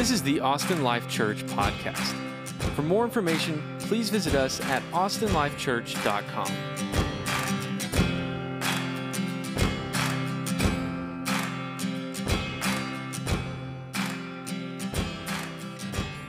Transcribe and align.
This 0.00 0.10
is 0.10 0.22
the 0.22 0.40
Austin 0.40 0.82
Life 0.82 1.06
Church 1.10 1.44
podcast. 1.48 2.14
For 2.74 2.80
more 2.80 3.04
information, 3.04 3.62
please 3.80 4.08
visit 4.08 4.34
us 4.34 4.58
at 4.62 4.82
austinlifechurch.com. 4.92 6.50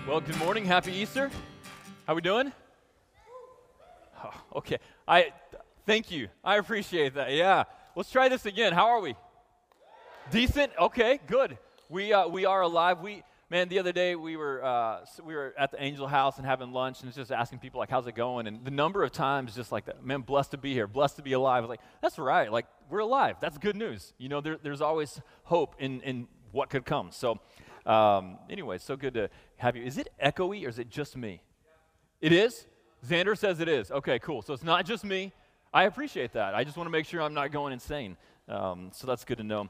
Well, 0.05 0.19
good 0.19 0.35
morning. 0.35 0.65
Happy 0.65 0.91
Easter. 0.91 1.31
How 2.05 2.11
are 2.11 2.15
we 2.17 2.21
doing? 2.21 2.51
Oh, 4.21 4.33
okay. 4.55 4.79
I 5.07 5.31
thank 5.85 6.11
you. 6.11 6.27
I 6.43 6.57
appreciate 6.57 7.13
that. 7.13 7.31
Yeah. 7.31 7.63
Let's 7.95 8.11
try 8.11 8.27
this 8.27 8.45
again. 8.45 8.73
How 8.73 8.87
are 8.87 8.99
we? 8.99 9.15
Decent. 10.29 10.73
Okay. 10.77 11.21
Good. 11.25 11.57
We 11.87 12.11
uh, 12.11 12.27
we 12.27 12.43
are 12.43 12.63
alive. 12.63 12.99
We 12.99 13.23
man. 13.51 13.67
The 13.67 13.79
other 13.79 13.91
day 13.91 14.15
we 14.15 14.37
were 14.37 14.63
uh, 14.63 15.05
we 15.23 15.35
were 15.35 15.53
at 15.59 15.71
the 15.71 15.83
Angel 15.83 16.07
House 16.07 16.37
and 16.37 16.45
having 16.45 16.71
lunch 16.71 17.03
and 17.03 17.13
just 17.13 17.31
asking 17.31 17.59
people 17.59 17.79
like, 17.79 17.89
"How's 17.89 18.07
it 18.07 18.15
going?" 18.15 18.47
And 18.47 18.63
the 18.65 18.71
number 18.71 19.03
of 19.03 19.11
times 19.11 19.53
just 19.53 19.71
like 19.71 19.85
that. 19.85 20.03
Man, 20.03 20.21
blessed 20.21 20.51
to 20.51 20.57
be 20.57 20.73
here. 20.73 20.87
Blessed 20.87 21.17
to 21.17 21.21
be 21.21 21.33
alive. 21.33 21.57
I 21.57 21.59
was 21.59 21.69
like, 21.69 21.81
"That's 22.01 22.17
right. 22.17 22.51
Like 22.51 22.65
we're 22.89 22.99
alive. 22.99 23.35
That's 23.41 23.57
good 23.57 23.75
news." 23.75 24.13
You 24.17 24.29
know, 24.29 24.41
there, 24.41 24.57
there's 24.63 24.81
always 24.81 25.21
hope 25.43 25.75
in 25.77 26.01
in 26.01 26.27
what 26.51 26.71
could 26.71 26.85
come. 26.85 27.11
So. 27.11 27.39
Um, 27.83 28.37
anyway, 28.47 28.77
so 28.77 28.95
good 28.95 29.15
to 29.15 29.27
have 29.57 29.75
you. 29.75 29.83
Is 29.83 29.97
it 29.97 30.07
echoey 30.23 30.63
or 30.67 30.69
is 30.69 30.77
it 30.77 30.87
just 30.87 31.17
me? 31.17 31.41
It 32.21 32.31
is? 32.31 32.67
Xander 33.03 33.35
says 33.35 33.59
it 33.59 33.67
is. 33.67 33.89
Okay, 33.89 34.19
cool. 34.19 34.43
So 34.43 34.53
it's 34.53 34.63
not 34.63 34.85
just 34.85 35.03
me. 35.03 35.33
I 35.73 35.85
appreciate 35.85 36.33
that. 36.33 36.53
I 36.53 36.63
just 36.63 36.77
want 36.77 36.85
to 36.85 36.91
make 36.91 37.07
sure 37.07 37.23
I'm 37.23 37.33
not 37.33 37.51
going 37.51 37.73
insane. 37.73 38.17
Um, 38.47 38.91
so 38.93 39.07
that's 39.07 39.25
good 39.25 39.39
to 39.39 39.43
know. 39.43 39.67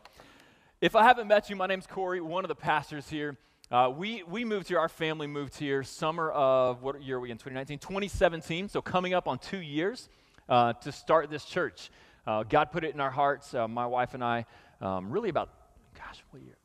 If 0.82 0.94
I 0.94 1.04
haven't 1.04 1.30
met 1.30 1.50
you, 1.50 1.56
my 1.56 1.68
name's 1.68 1.88
Corey, 1.88 2.20
one 2.20 2.44
of 2.44 2.50
the 2.50 2.56
pastors 2.56 3.10
here. 3.10 3.38
Uh, 3.72 3.90
we, 3.90 4.22
we 4.24 4.44
moved 4.44 4.68
here, 4.68 4.78
our 4.78 4.90
family 4.90 5.28
moved 5.28 5.56
here 5.56 5.82
summer 5.82 6.30
of, 6.32 6.84
what 6.84 7.02
year 7.02 7.16
are 7.16 7.20
we 7.22 7.32
in, 7.32 7.38
2019? 7.38 7.80
2017, 7.80 8.68
so 8.68 8.82
coming 8.82 9.14
up 9.14 9.30
on 9.30 9.40
two 9.40 9.62
years 9.62 10.10
uh, 10.50 10.74
to 10.74 10.92
start 10.92 11.30
this 11.30 11.46
church. 11.46 11.90
Uh, 12.28 12.44
God 12.44 12.74
put 12.74 12.84
it 12.84 12.94
in 12.94 13.00
our 13.00 13.10
hearts, 13.10 13.54
uh, 13.54 13.70
my 13.70 13.86
wife 13.86 14.14
and 14.14 14.22
I, 14.22 14.46
um, 14.82 15.10
really 15.10 15.30
about, 15.30 15.52
gosh, 15.98 16.22
what 16.32 16.44
year? 16.44 16.58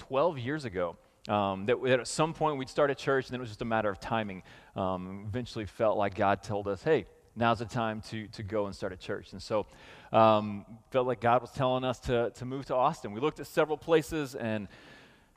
12 0.00 0.38
years 0.38 0.66
ago. 0.66 0.98
Um, 1.30 1.64
that, 1.64 1.82
that, 1.82 2.00
at 2.00 2.08
some 2.08 2.34
point 2.34 2.58
we'd 2.58 2.68
start 2.68 2.90
a 2.90 2.94
church, 2.94 3.24
and 3.24 3.32
then 3.32 3.40
it 3.40 3.44
was 3.44 3.48
just 3.48 3.62
a 3.62 3.64
matter 3.64 3.88
of 3.88 3.98
timing. 3.98 4.42
Um, 4.76 5.24
eventually, 5.26 5.64
felt 5.64 5.96
like 5.96 6.14
God 6.14 6.42
told 6.42 6.68
us, 6.68 6.82
"Hey, 6.82 7.06
now's 7.34 7.60
the 7.60 7.64
time 7.64 8.02
to 8.10 8.28
to 8.28 8.42
go 8.42 8.66
and 8.66 8.76
start 8.76 8.92
a 8.92 8.96
church." 8.98 9.32
And 9.32 9.42
so, 9.42 9.64
um, 10.12 10.66
felt 10.90 11.06
like 11.06 11.22
God 11.22 11.40
was 11.40 11.50
telling 11.52 11.82
us 11.82 11.98
to 12.00 12.30
to 12.34 12.44
move 12.44 12.66
to 12.66 12.74
Austin. 12.74 13.12
We 13.12 13.22
looked 13.22 13.40
at 13.40 13.46
several 13.46 13.78
places 13.78 14.34
and 14.34 14.68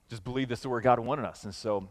just 0.09 0.23
believed 0.23 0.49
this 0.49 0.59
is 0.61 0.67
where 0.67 0.81
God 0.81 0.99
wanted 0.99 1.25
us. 1.25 1.43
And 1.43 1.53
so, 1.53 1.87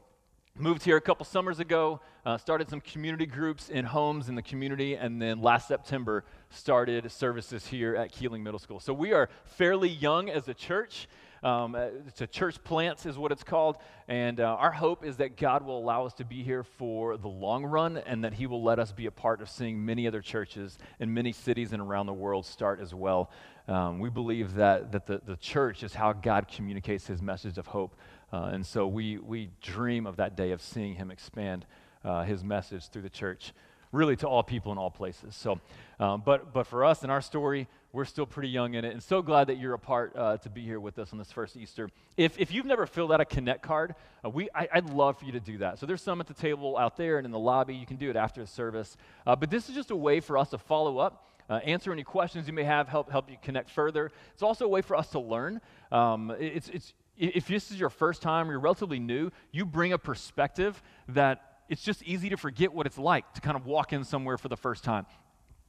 moved 0.58 0.82
here 0.82 0.96
a 0.96 1.00
couple 1.00 1.24
summers 1.24 1.60
ago. 1.60 2.00
Uh, 2.24 2.38
started 2.38 2.68
some 2.68 2.80
community 2.80 3.26
groups 3.26 3.68
in 3.68 3.84
homes 3.84 4.28
in 4.28 4.34
the 4.34 4.42
community, 4.42 4.94
and 4.94 5.20
then 5.20 5.40
last 5.40 5.68
September 5.68 6.24
started 6.50 7.10
services 7.12 7.66
here 7.66 7.94
at 7.94 8.12
Kealing 8.12 8.42
Middle 8.42 8.58
School. 8.58 8.80
So 8.80 8.92
we 8.92 9.12
are 9.12 9.28
fairly 9.44 9.88
young 9.88 10.30
as 10.30 10.48
a 10.48 10.54
church. 10.54 11.08
Um, 11.42 11.74
uh, 11.74 11.88
it's 12.06 12.20
a 12.20 12.26
church 12.26 12.62
plants, 12.64 13.06
is 13.06 13.18
what 13.18 13.32
it's 13.32 13.44
called. 13.44 13.76
And 14.08 14.40
uh, 14.40 14.44
our 14.44 14.72
hope 14.72 15.04
is 15.04 15.16
that 15.18 15.36
God 15.36 15.64
will 15.64 15.78
allow 15.78 16.06
us 16.06 16.14
to 16.14 16.24
be 16.24 16.42
here 16.42 16.62
for 16.62 17.16
the 17.16 17.28
long 17.28 17.64
run 17.64 17.98
and 17.98 18.24
that 18.24 18.34
He 18.34 18.46
will 18.46 18.62
let 18.62 18.78
us 18.78 18.92
be 18.92 19.06
a 19.06 19.10
part 19.10 19.40
of 19.40 19.48
seeing 19.48 19.84
many 19.84 20.06
other 20.06 20.20
churches 20.20 20.78
in 21.00 21.12
many 21.12 21.32
cities 21.32 21.72
and 21.72 21.82
around 21.82 22.06
the 22.06 22.14
world 22.14 22.46
start 22.46 22.80
as 22.80 22.94
well. 22.94 23.30
Um, 23.68 23.98
we 23.98 24.10
believe 24.10 24.54
that, 24.54 24.92
that 24.92 25.06
the, 25.06 25.20
the 25.24 25.36
church 25.36 25.82
is 25.82 25.94
how 25.94 26.12
God 26.12 26.48
communicates 26.48 27.06
His 27.06 27.20
message 27.20 27.58
of 27.58 27.66
hope. 27.66 27.96
Uh, 28.32 28.50
and 28.52 28.64
so 28.64 28.86
we, 28.86 29.18
we 29.18 29.50
dream 29.60 30.06
of 30.06 30.16
that 30.16 30.36
day 30.36 30.52
of 30.52 30.62
seeing 30.62 30.94
Him 30.94 31.10
expand 31.10 31.66
uh, 32.04 32.22
His 32.24 32.44
message 32.44 32.88
through 32.88 33.02
the 33.02 33.10
church 33.10 33.52
really 33.92 34.16
to 34.16 34.26
all 34.28 34.42
people 34.42 34.72
in 34.72 34.78
all 34.78 34.90
places. 34.90 35.34
So, 35.34 35.60
um, 35.98 36.22
but, 36.24 36.52
but 36.52 36.66
for 36.66 36.84
us 36.84 37.02
in 37.02 37.10
our 37.10 37.20
story, 37.20 37.68
we're 37.96 38.04
still 38.04 38.26
pretty 38.26 38.50
young 38.50 38.74
in 38.74 38.84
it, 38.84 38.92
and 38.92 39.02
so 39.02 39.22
glad 39.22 39.46
that 39.46 39.56
you're 39.56 39.72
a 39.72 39.78
part 39.78 40.14
uh, 40.14 40.36
to 40.36 40.50
be 40.50 40.60
here 40.60 40.78
with 40.78 40.98
us 40.98 41.14
on 41.14 41.18
this 41.18 41.32
first 41.32 41.56
Easter. 41.56 41.88
If, 42.18 42.38
if 42.38 42.52
you've 42.52 42.66
never 42.66 42.86
filled 42.86 43.10
out 43.10 43.22
a 43.22 43.24
Connect 43.24 43.62
card, 43.62 43.94
uh, 44.22 44.28
we, 44.28 44.50
I, 44.54 44.68
would 44.74 44.90
love 44.90 45.18
for 45.18 45.24
you 45.24 45.32
to 45.32 45.40
do 45.40 45.56
that. 45.58 45.78
So 45.78 45.86
there's 45.86 46.02
some 46.02 46.20
at 46.20 46.26
the 46.26 46.34
table 46.34 46.76
out 46.76 46.98
there 46.98 47.16
and 47.16 47.24
in 47.24 47.30
the 47.30 47.38
lobby. 47.38 47.74
You 47.74 47.86
can 47.86 47.96
do 47.96 48.10
it 48.10 48.16
after 48.16 48.42
the 48.42 48.46
service. 48.46 48.98
Uh, 49.26 49.34
but 49.34 49.48
this 49.48 49.70
is 49.70 49.74
just 49.74 49.90
a 49.90 49.96
way 49.96 50.20
for 50.20 50.36
us 50.36 50.50
to 50.50 50.58
follow 50.58 50.98
up. 50.98 51.26
Uh, 51.48 51.54
answer 51.64 51.90
any 51.90 52.04
questions 52.04 52.46
you 52.46 52.52
may 52.52 52.64
have, 52.64 52.86
help 52.86 53.10
help 53.10 53.30
you 53.30 53.38
connect 53.40 53.70
further. 53.70 54.10
It's 54.34 54.42
also 54.42 54.66
a 54.66 54.68
way 54.68 54.82
for 54.82 54.94
us 54.94 55.08
to 55.12 55.18
learn. 55.18 55.62
Um, 55.90 56.36
it's, 56.38 56.68
it's, 56.68 56.92
if 57.16 57.48
this 57.48 57.70
is 57.70 57.80
your 57.80 57.88
first 57.88 58.20
time, 58.20 58.50
you're 58.50 58.60
relatively 58.60 58.98
new, 58.98 59.30
you 59.52 59.64
bring 59.64 59.94
a 59.94 59.98
perspective 59.98 60.82
that 61.08 61.60
it's 61.70 61.82
just 61.82 62.02
easy 62.02 62.28
to 62.28 62.36
forget 62.36 62.74
what 62.74 62.84
it's 62.84 62.98
like 62.98 63.32
to 63.32 63.40
kind 63.40 63.56
of 63.56 63.64
walk 63.64 63.94
in 63.94 64.04
somewhere 64.04 64.36
for 64.36 64.48
the 64.48 64.56
first 64.56 64.84
time. 64.84 65.06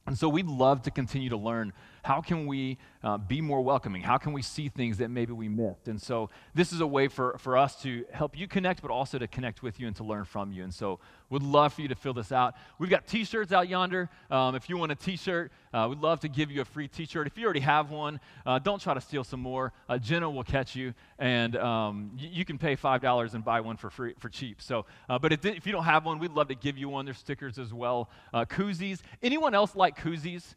And 0.08 0.16
so 0.16 0.26
we'd 0.26 0.46
love 0.46 0.82
to 0.82 0.90
continue 0.90 1.28
to 1.28 1.36
learn 1.36 1.74
how 2.08 2.22
can 2.22 2.46
we 2.46 2.78
uh, 3.04 3.18
be 3.18 3.42
more 3.42 3.60
welcoming? 3.60 4.00
How 4.00 4.16
can 4.16 4.32
we 4.32 4.40
see 4.40 4.70
things 4.70 4.96
that 4.96 5.10
maybe 5.10 5.34
we 5.34 5.46
missed? 5.46 5.88
And 5.88 6.00
so 6.00 6.30
this 6.54 6.72
is 6.72 6.80
a 6.80 6.86
way 6.86 7.06
for, 7.06 7.36
for 7.36 7.54
us 7.54 7.82
to 7.82 8.06
help 8.10 8.34
you 8.34 8.48
connect, 8.48 8.80
but 8.80 8.90
also 8.90 9.18
to 9.18 9.28
connect 9.28 9.62
with 9.62 9.78
you 9.78 9.86
and 9.86 9.94
to 9.96 10.04
learn 10.04 10.24
from 10.24 10.50
you. 10.50 10.64
And 10.64 10.72
so 10.72 11.00
we'd 11.28 11.42
love 11.42 11.74
for 11.74 11.82
you 11.82 11.88
to 11.88 11.94
fill 11.94 12.14
this 12.14 12.32
out. 12.32 12.54
We've 12.78 12.88
got 12.88 13.06
t-shirts 13.06 13.52
out 13.52 13.68
yonder. 13.68 14.08
Um, 14.30 14.54
if 14.54 14.70
you 14.70 14.78
want 14.78 14.90
a 14.90 14.94
t-shirt, 14.94 15.52
uh, 15.74 15.86
we'd 15.90 15.98
love 15.98 16.20
to 16.20 16.28
give 16.28 16.50
you 16.50 16.62
a 16.62 16.64
free 16.64 16.88
t-shirt. 16.88 17.26
If 17.26 17.36
you 17.36 17.44
already 17.44 17.60
have 17.60 17.90
one, 17.90 18.20
uh, 18.46 18.58
don't 18.58 18.80
try 18.80 18.94
to 18.94 19.02
steal 19.02 19.22
some 19.22 19.40
more. 19.40 19.74
Uh, 19.86 19.98
Jenna 19.98 20.30
will 20.30 20.44
catch 20.44 20.74
you, 20.74 20.94
and 21.18 21.56
um, 21.56 22.12
y- 22.18 22.30
you 22.32 22.46
can 22.46 22.56
pay 22.56 22.74
$5 22.74 23.34
and 23.34 23.44
buy 23.44 23.60
one 23.60 23.76
for 23.76 23.90
free 23.90 24.14
for 24.18 24.30
cheap. 24.30 24.62
So, 24.62 24.86
uh, 25.10 25.18
but 25.18 25.34
if, 25.34 25.44
if, 25.44 25.66
you 25.66 25.72
don't 25.72 25.84
have 25.84 26.06
one, 26.06 26.20
we'd 26.20 26.32
love 26.32 26.48
to 26.48 26.54
give 26.54 26.78
you 26.78 26.88
one. 26.88 27.04
There's 27.04 27.18
stickers 27.18 27.58
as 27.58 27.74
well. 27.74 28.08
Uh, 28.32 28.46
koozies. 28.46 29.00
Anyone 29.22 29.54
else 29.54 29.76
like 29.76 29.98
koozies? 29.98 30.54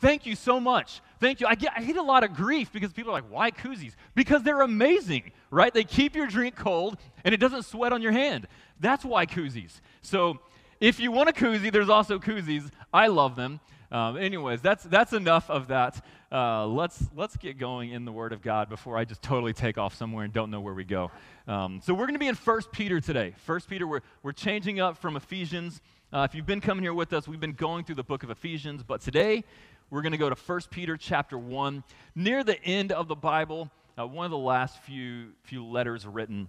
Thank 0.00 0.26
you 0.26 0.34
so 0.34 0.60
much. 0.60 1.00
Thank 1.20 1.40
you. 1.40 1.46
I 1.46 1.54
get, 1.54 1.72
I 1.76 1.82
get 1.82 1.96
a 1.96 2.02
lot 2.02 2.22
of 2.22 2.34
grief 2.34 2.72
because 2.72 2.92
people 2.92 3.10
are 3.10 3.14
like, 3.20 3.30
why 3.30 3.50
koozies? 3.50 3.94
Because 4.14 4.42
they're 4.42 4.60
amazing, 4.60 5.32
right? 5.50 5.74
They 5.74 5.84
keep 5.84 6.14
your 6.14 6.28
drink 6.28 6.54
cold 6.54 6.96
and 7.24 7.34
it 7.34 7.38
doesn't 7.38 7.64
sweat 7.64 7.92
on 7.92 8.02
your 8.02 8.12
hand. 8.12 8.46
That's 8.80 9.04
why 9.04 9.26
koozies. 9.26 9.80
So 10.00 10.38
if 10.80 11.00
you 11.00 11.10
want 11.10 11.28
a 11.28 11.32
koozie, 11.32 11.72
there's 11.72 11.88
also 11.88 12.18
koozies. 12.18 12.70
I 12.92 13.08
love 13.08 13.34
them. 13.34 13.60
Um, 13.90 14.18
anyways, 14.18 14.60
that's, 14.60 14.84
that's 14.84 15.12
enough 15.12 15.48
of 15.50 15.68
that. 15.68 16.04
Uh, 16.30 16.66
let's, 16.66 17.02
let's 17.16 17.36
get 17.38 17.58
going 17.58 17.90
in 17.90 18.04
the 18.04 18.12
Word 18.12 18.34
of 18.34 18.42
God 18.42 18.68
before 18.68 18.98
I 18.98 19.04
just 19.04 19.22
totally 19.22 19.54
take 19.54 19.78
off 19.78 19.94
somewhere 19.94 20.24
and 20.24 20.32
don't 20.32 20.50
know 20.50 20.60
where 20.60 20.74
we 20.74 20.84
go. 20.84 21.10
Um, 21.46 21.80
so 21.82 21.94
we're 21.94 22.04
going 22.04 22.14
to 22.14 22.18
be 22.18 22.28
in 22.28 22.34
1 22.34 22.60
Peter 22.70 23.00
today. 23.00 23.34
1 23.46 23.60
Peter, 23.66 23.86
we're, 23.86 24.02
we're 24.22 24.32
changing 24.32 24.78
up 24.78 24.98
from 24.98 25.16
Ephesians. 25.16 25.80
Uh, 26.12 26.26
if 26.28 26.34
you've 26.34 26.46
been 26.46 26.60
coming 26.60 26.84
here 26.84 26.92
with 26.92 27.14
us, 27.14 27.26
we've 27.26 27.40
been 27.40 27.52
going 27.52 27.84
through 27.84 27.94
the 27.94 28.02
book 28.02 28.22
of 28.22 28.30
Ephesians, 28.30 28.82
but 28.82 29.00
today 29.00 29.42
we're 29.90 30.02
going 30.02 30.12
to 30.12 30.18
go 30.18 30.28
to 30.28 30.36
1 30.36 30.60
Peter 30.70 30.96
chapter 30.96 31.38
1. 31.38 31.82
Near 32.14 32.44
the 32.44 32.62
end 32.62 32.92
of 32.92 33.08
the 33.08 33.14
Bible, 33.14 33.70
uh, 33.98 34.06
one 34.06 34.26
of 34.26 34.30
the 34.30 34.38
last 34.38 34.82
few, 34.82 35.28
few 35.44 35.64
letters 35.64 36.06
written. 36.06 36.48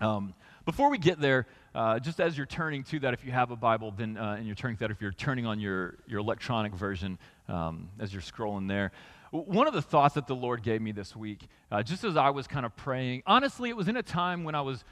Um, 0.00 0.34
before 0.64 0.90
we 0.90 0.96
get 0.96 1.20
there, 1.20 1.46
uh, 1.74 1.98
just 1.98 2.20
as 2.20 2.36
you're 2.36 2.46
turning 2.46 2.84
to 2.84 3.00
that, 3.00 3.12
if 3.12 3.24
you 3.24 3.32
have 3.32 3.50
a 3.50 3.56
Bible, 3.56 3.92
then 3.96 4.16
uh, 4.16 4.36
and 4.38 4.46
you're 4.46 4.54
turning 4.54 4.76
to 4.78 4.84
that, 4.84 4.90
if 4.90 5.02
you're 5.02 5.12
turning 5.12 5.44
on 5.44 5.60
your, 5.60 5.98
your 6.06 6.20
electronic 6.20 6.74
version 6.74 7.18
um, 7.48 7.90
as 7.98 8.14
you're 8.14 8.22
scrolling 8.22 8.66
there, 8.66 8.92
one 9.30 9.68
of 9.68 9.74
the 9.74 9.82
thoughts 9.82 10.14
that 10.14 10.26
the 10.26 10.34
Lord 10.34 10.62
gave 10.62 10.80
me 10.80 10.92
this 10.92 11.14
week, 11.14 11.46
uh, 11.70 11.82
just 11.82 12.02
as 12.02 12.16
I 12.16 12.30
was 12.30 12.46
kind 12.46 12.64
of 12.64 12.74
praying, 12.76 13.22
honestly, 13.26 13.68
it 13.68 13.76
was 13.76 13.88
in 13.88 13.96
a 13.96 14.02
time 14.02 14.42
when 14.42 14.54
I 14.54 14.62
was 14.62 14.84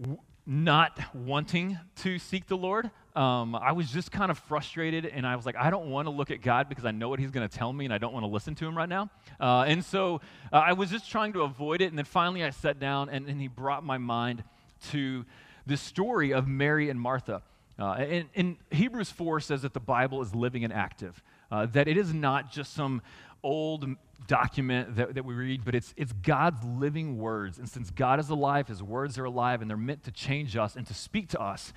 w- 0.00 0.18
not 0.46 0.98
wanting 1.14 1.78
to 1.96 2.18
seek 2.18 2.46
the 2.46 2.56
Lord. 2.56 2.90
Um, 3.16 3.56
I 3.56 3.72
was 3.72 3.90
just 3.90 4.12
kind 4.12 4.30
of 4.30 4.38
frustrated, 4.38 5.04
and 5.04 5.26
I 5.26 5.34
was 5.36 5.44
like, 5.44 5.56
I 5.56 5.70
don't 5.70 5.90
want 5.90 6.06
to 6.06 6.10
look 6.10 6.30
at 6.30 6.42
God 6.42 6.68
because 6.68 6.84
I 6.84 6.92
know 6.92 7.08
what 7.08 7.18
He's 7.18 7.30
going 7.30 7.48
to 7.48 7.58
tell 7.58 7.72
me, 7.72 7.84
and 7.84 7.92
I 7.92 7.98
don't 7.98 8.12
want 8.12 8.24
to 8.24 8.30
listen 8.30 8.54
to 8.56 8.66
Him 8.66 8.76
right 8.76 8.88
now. 8.88 9.10
Uh, 9.40 9.64
and 9.66 9.84
so 9.84 10.20
uh, 10.52 10.56
I 10.56 10.72
was 10.74 10.90
just 10.90 11.10
trying 11.10 11.32
to 11.32 11.42
avoid 11.42 11.80
it, 11.80 11.86
and 11.86 11.98
then 11.98 12.04
finally 12.04 12.44
I 12.44 12.50
sat 12.50 12.78
down, 12.78 13.08
and, 13.08 13.28
and 13.28 13.40
He 13.40 13.48
brought 13.48 13.84
my 13.84 13.98
mind 13.98 14.44
to 14.90 15.24
the 15.66 15.76
story 15.76 16.32
of 16.32 16.46
Mary 16.46 16.88
and 16.88 17.00
Martha. 17.00 17.42
Uh, 17.78 17.92
and, 17.92 18.28
and, 18.34 18.56
Hebrews 18.70 19.10
4 19.10 19.40
says 19.40 19.62
that 19.62 19.72
the 19.72 19.80
Bible 19.80 20.20
is 20.20 20.34
living 20.34 20.64
and 20.64 20.72
active, 20.72 21.22
uh, 21.50 21.66
that 21.66 21.88
it 21.88 21.96
is 21.96 22.12
not 22.12 22.52
just 22.52 22.74
some 22.74 23.00
old 23.42 23.86
document 24.26 24.96
that, 24.96 25.14
that 25.14 25.24
we 25.24 25.34
read, 25.34 25.64
but 25.64 25.74
it's, 25.74 25.94
it's 25.96 26.12
God's 26.12 26.62
living 26.64 27.18
words. 27.18 27.58
And 27.58 27.68
since 27.68 27.90
God 27.90 28.20
is 28.20 28.28
alive, 28.28 28.68
his 28.68 28.82
words 28.82 29.18
are 29.18 29.24
alive, 29.24 29.62
and 29.62 29.70
they're 29.70 29.78
meant 29.78 30.04
to 30.04 30.10
change 30.10 30.56
us 30.56 30.76
and 30.76 30.86
to 30.86 30.94
speak 30.94 31.28
to 31.30 31.40
us. 31.40 31.72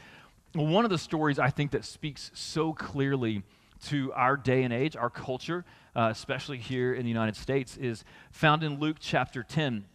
Well, 0.55 0.67
one 0.67 0.85
of 0.85 0.91
the 0.91 0.99
stories 0.99 1.39
I 1.39 1.49
think 1.49 1.71
that 1.71 1.83
speaks 1.83 2.29
so 2.35 2.73
clearly 2.73 3.41
to 3.87 4.13
our 4.13 4.37
day 4.37 4.61
and 4.61 4.71
age, 4.71 4.95
our 4.95 5.09
culture, 5.09 5.65
uh, 5.95 6.09
especially 6.11 6.59
here 6.59 6.93
in 6.93 7.01
the 7.01 7.09
United 7.09 7.35
States, 7.35 7.75
is 7.75 8.05
found 8.29 8.61
in 8.61 8.79
Luke 8.79 8.97
chapter 8.99 9.41
10. 9.41 9.85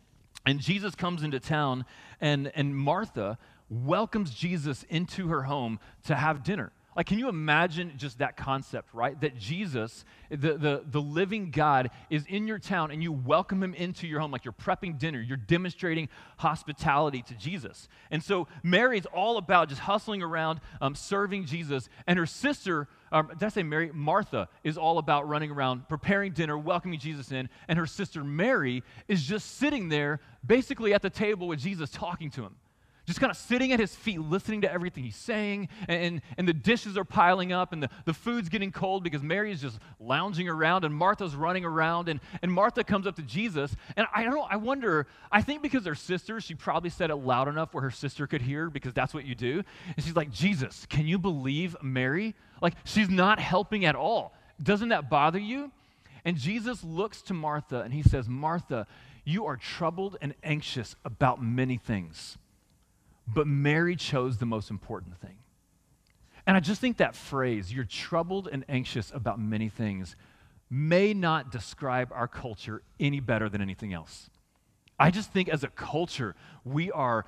And 0.46 0.58
Jesus 0.58 0.96
comes 0.96 1.22
into 1.22 1.38
town, 1.38 1.84
and, 2.20 2.50
and 2.56 2.76
Martha 2.76 3.38
welcomes 3.70 4.34
Jesus 4.34 4.84
into 4.88 5.28
her 5.28 5.44
home 5.44 5.78
to 6.06 6.16
have 6.16 6.43
dinner. 6.43 6.72
Like, 6.98 7.06
can 7.06 7.20
you 7.20 7.28
imagine 7.28 7.92
just 7.96 8.18
that 8.18 8.36
concept, 8.36 8.92
right? 8.92 9.18
That 9.20 9.38
Jesus, 9.38 10.04
the, 10.30 10.54
the, 10.54 10.82
the 10.84 11.00
living 11.00 11.52
God, 11.52 11.90
is 12.10 12.26
in 12.26 12.48
your 12.48 12.58
town 12.58 12.90
and 12.90 13.00
you 13.00 13.12
welcome 13.12 13.62
him 13.62 13.72
into 13.72 14.08
your 14.08 14.18
home, 14.18 14.32
like 14.32 14.44
you're 14.44 14.50
prepping 14.50 14.98
dinner, 14.98 15.20
you're 15.20 15.36
demonstrating 15.36 16.08
hospitality 16.38 17.22
to 17.22 17.34
Jesus. 17.34 17.88
And 18.10 18.20
so 18.20 18.48
Mary's 18.64 19.06
all 19.06 19.36
about 19.38 19.68
just 19.68 19.82
hustling 19.82 20.24
around, 20.24 20.60
um, 20.80 20.96
serving 20.96 21.44
Jesus. 21.44 21.88
And 22.08 22.18
her 22.18 22.26
sister, 22.26 22.88
um, 23.12 23.28
did 23.28 23.44
I 23.44 23.48
say 23.50 23.62
Mary? 23.62 23.92
Martha 23.94 24.48
is 24.64 24.76
all 24.76 24.98
about 24.98 25.28
running 25.28 25.52
around, 25.52 25.88
preparing 25.88 26.32
dinner, 26.32 26.58
welcoming 26.58 26.98
Jesus 26.98 27.30
in. 27.30 27.48
And 27.68 27.78
her 27.78 27.86
sister 27.86 28.24
Mary 28.24 28.82
is 29.06 29.22
just 29.22 29.58
sitting 29.58 29.88
there, 29.88 30.18
basically 30.44 30.92
at 30.94 31.02
the 31.02 31.10
table 31.10 31.46
with 31.46 31.60
Jesus, 31.60 31.90
talking 31.90 32.28
to 32.32 32.42
him 32.42 32.56
just 33.08 33.20
kind 33.20 33.31
of 33.31 33.38
sitting 33.38 33.72
at 33.72 33.81
his 33.81 33.94
feet, 33.94 34.20
listening 34.20 34.60
to 34.60 34.70
everything 34.70 35.02
he's 35.02 35.16
saying, 35.16 35.70
and, 35.88 36.20
and 36.37 36.46
the 36.46 36.52
dishes 36.52 36.99
are 36.99 37.06
piling 37.06 37.52
up, 37.52 37.72
and 37.72 37.82
the, 37.82 37.88
the 38.05 38.12
food's 38.12 38.50
getting 38.50 38.70
cold 38.70 39.02
because 39.02 39.22
Mary 39.22 39.50
is 39.50 39.62
just 39.62 39.78
lounging 39.99 40.46
around, 40.46 40.84
and 40.84 40.94
Martha's 40.94 41.34
running 41.34 41.64
around, 41.64 42.10
and, 42.10 42.20
and 42.43 42.52
Martha 42.52 42.84
comes 42.84 43.06
up 43.06 43.16
to 43.16 43.22
Jesus, 43.22 43.75
and 43.96 44.06
I 44.14 44.25
don't 44.25 44.34
know, 44.34 44.46
I 44.49 44.56
wonder, 44.56 45.06
I 45.32 45.40
think 45.40 45.62
because 45.62 45.84
they're 45.84 45.94
sisters, 45.94 46.44
she 46.44 46.55
probably 46.55 46.90
said 46.90 47.08
it 47.08 47.16
loud 47.16 47.49
enough 47.49 47.72
where 47.72 47.82
her 47.82 47.90
sister 47.90 48.26
could 48.26 48.43
hear, 48.43 48.69
because 48.69 48.93
that's 48.93 49.14
what 49.14 49.25
you 49.25 49.34
do, 49.34 49.62
and 49.96 50.05
she's 50.05 50.14
like, 50.14 50.31
Jesus, 50.31 50.87
can 50.90 51.06
you 51.06 51.19
believe 51.19 51.76
Mary? 51.82 52.34
Like, 52.60 52.75
she's 52.84 53.08
not 53.08 53.40
helping 53.40 53.87
at 53.87 53.96
all. 53.96 54.34
Doesn't 54.62 54.90
that 54.90 55.08
bother 55.08 55.38
you? 55.38 55.72
And 56.26 56.37
Jesus 56.37 56.84
looks 56.84 57.22
to 57.22 57.32
Martha, 57.32 57.81
and 57.81 57.94
he 57.94 58.02
says, 58.02 58.28
Martha, 58.28 58.87
you 59.25 59.46
are 59.46 59.56
troubled 59.56 60.19
and 60.20 60.34
anxious 60.43 60.94
about 61.06 61.43
many 61.43 61.78
things 61.78 62.37
but 63.34 63.46
Mary 63.46 63.96
chose 63.96 64.38
the 64.38 64.46
most 64.46 64.70
important 64.70 65.19
thing. 65.20 65.36
And 66.46 66.56
I 66.56 66.60
just 66.60 66.80
think 66.80 66.96
that 66.96 67.14
phrase, 67.14 67.72
you're 67.72 67.84
troubled 67.84 68.48
and 68.50 68.64
anxious 68.69 69.12
about 69.14 69.38
many 69.38 69.69
things, 69.69 70.16
may 70.70 71.12
not 71.12 71.52
describe 71.52 72.10
our 72.12 72.28
culture 72.28 72.82
any 72.98 73.20
better 73.20 73.48
than 73.48 73.60
anything 73.60 73.92
else. 73.92 74.30
I 74.98 75.10
just 75.10 75.30
think 75.30 75.48
as 75.48 75.62
a 75.62 75.69
culture, 75.69 76.34
we 76.64 76.90
are 76.90 77.26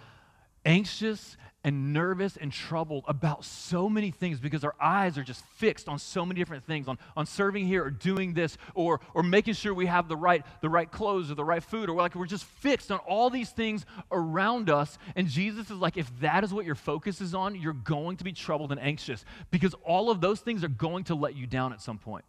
anxious 0.65 1.37
and 1.63 1.93
nervous 1.93 2.37
and 2.37 2.53
troubled 2.53 3.05
about 3.07 3.45
so 3.45 3.89
many 3.89 4.11
things 4.11 4.41
because 4.41 4.65
our 4.65 4.75
eyes 4.81 5.19
are 5.19 5.23
just 5.23 5.45
fixed 5.57 5.89
on 5.89 5.99
so 5.99 6.25
many 6.25 6.41
different 6.41 6.65
things 6.65 6.89
on, 6.89 6.99
on 7.17 7.27
serving 7.27 7.67
here 7.67 7.85
or 7.85 7.91
doing 7.91 8.33
this 8.33 8.57
or, 8.75 9.01
or 9.15 9.23
making 9.23 9.55
sure 9.55 9.75
we 9.75 9.87
have 9.87 10.09
the 10.09 10.17
right, 10.17 10.45
the 10.63 10.69
right 10.69 10.91
clothes 10.91 11.31
or 11.31 11.35
the 11.35 11.45
right 11.45 11.63
food 11.63 11.91
or 11.91 11.97
like 11.97 12.15
we're 12.15 12.27
just 12.27 12.45
fixed 12.45 12.91
on 12.91 12.99
all 13.01 13.31
these 13.31 13.51
things 13.51 13.85
around 14.11 14.71
us 14.71 14.99
and 15.17 15.29
jesus 15.29 15.71
is 15.71 15.77
like 15.77 15.97
if 15.97 16.11
that 16.21 16.45
is 16.45 16.53
what 16.53 16.65
your 16.65 16.75
focus 16.75 17.21
is 17.21 17.35
on 17.35 17.55
you're 17.55 17.73
going 17.73 18.17
to 18.17 18.25
be 18.25 18.33
troubled 18.33 18.73
and 18.73 18.81
anxious 18.81 19.25
because 19.51 19.75
all 19.85 20.11
of 20.11 20.21
those 20.21 20.41
things 20.41 20.65
are 20.65 20.69
going 20.69 21.05
to 21.05 21.15
let 21.15 21.37
you 21.37 21.47
down 21.47 21.73
at 21.73 21.81
some 21.81 21.99
point 21.99 22.25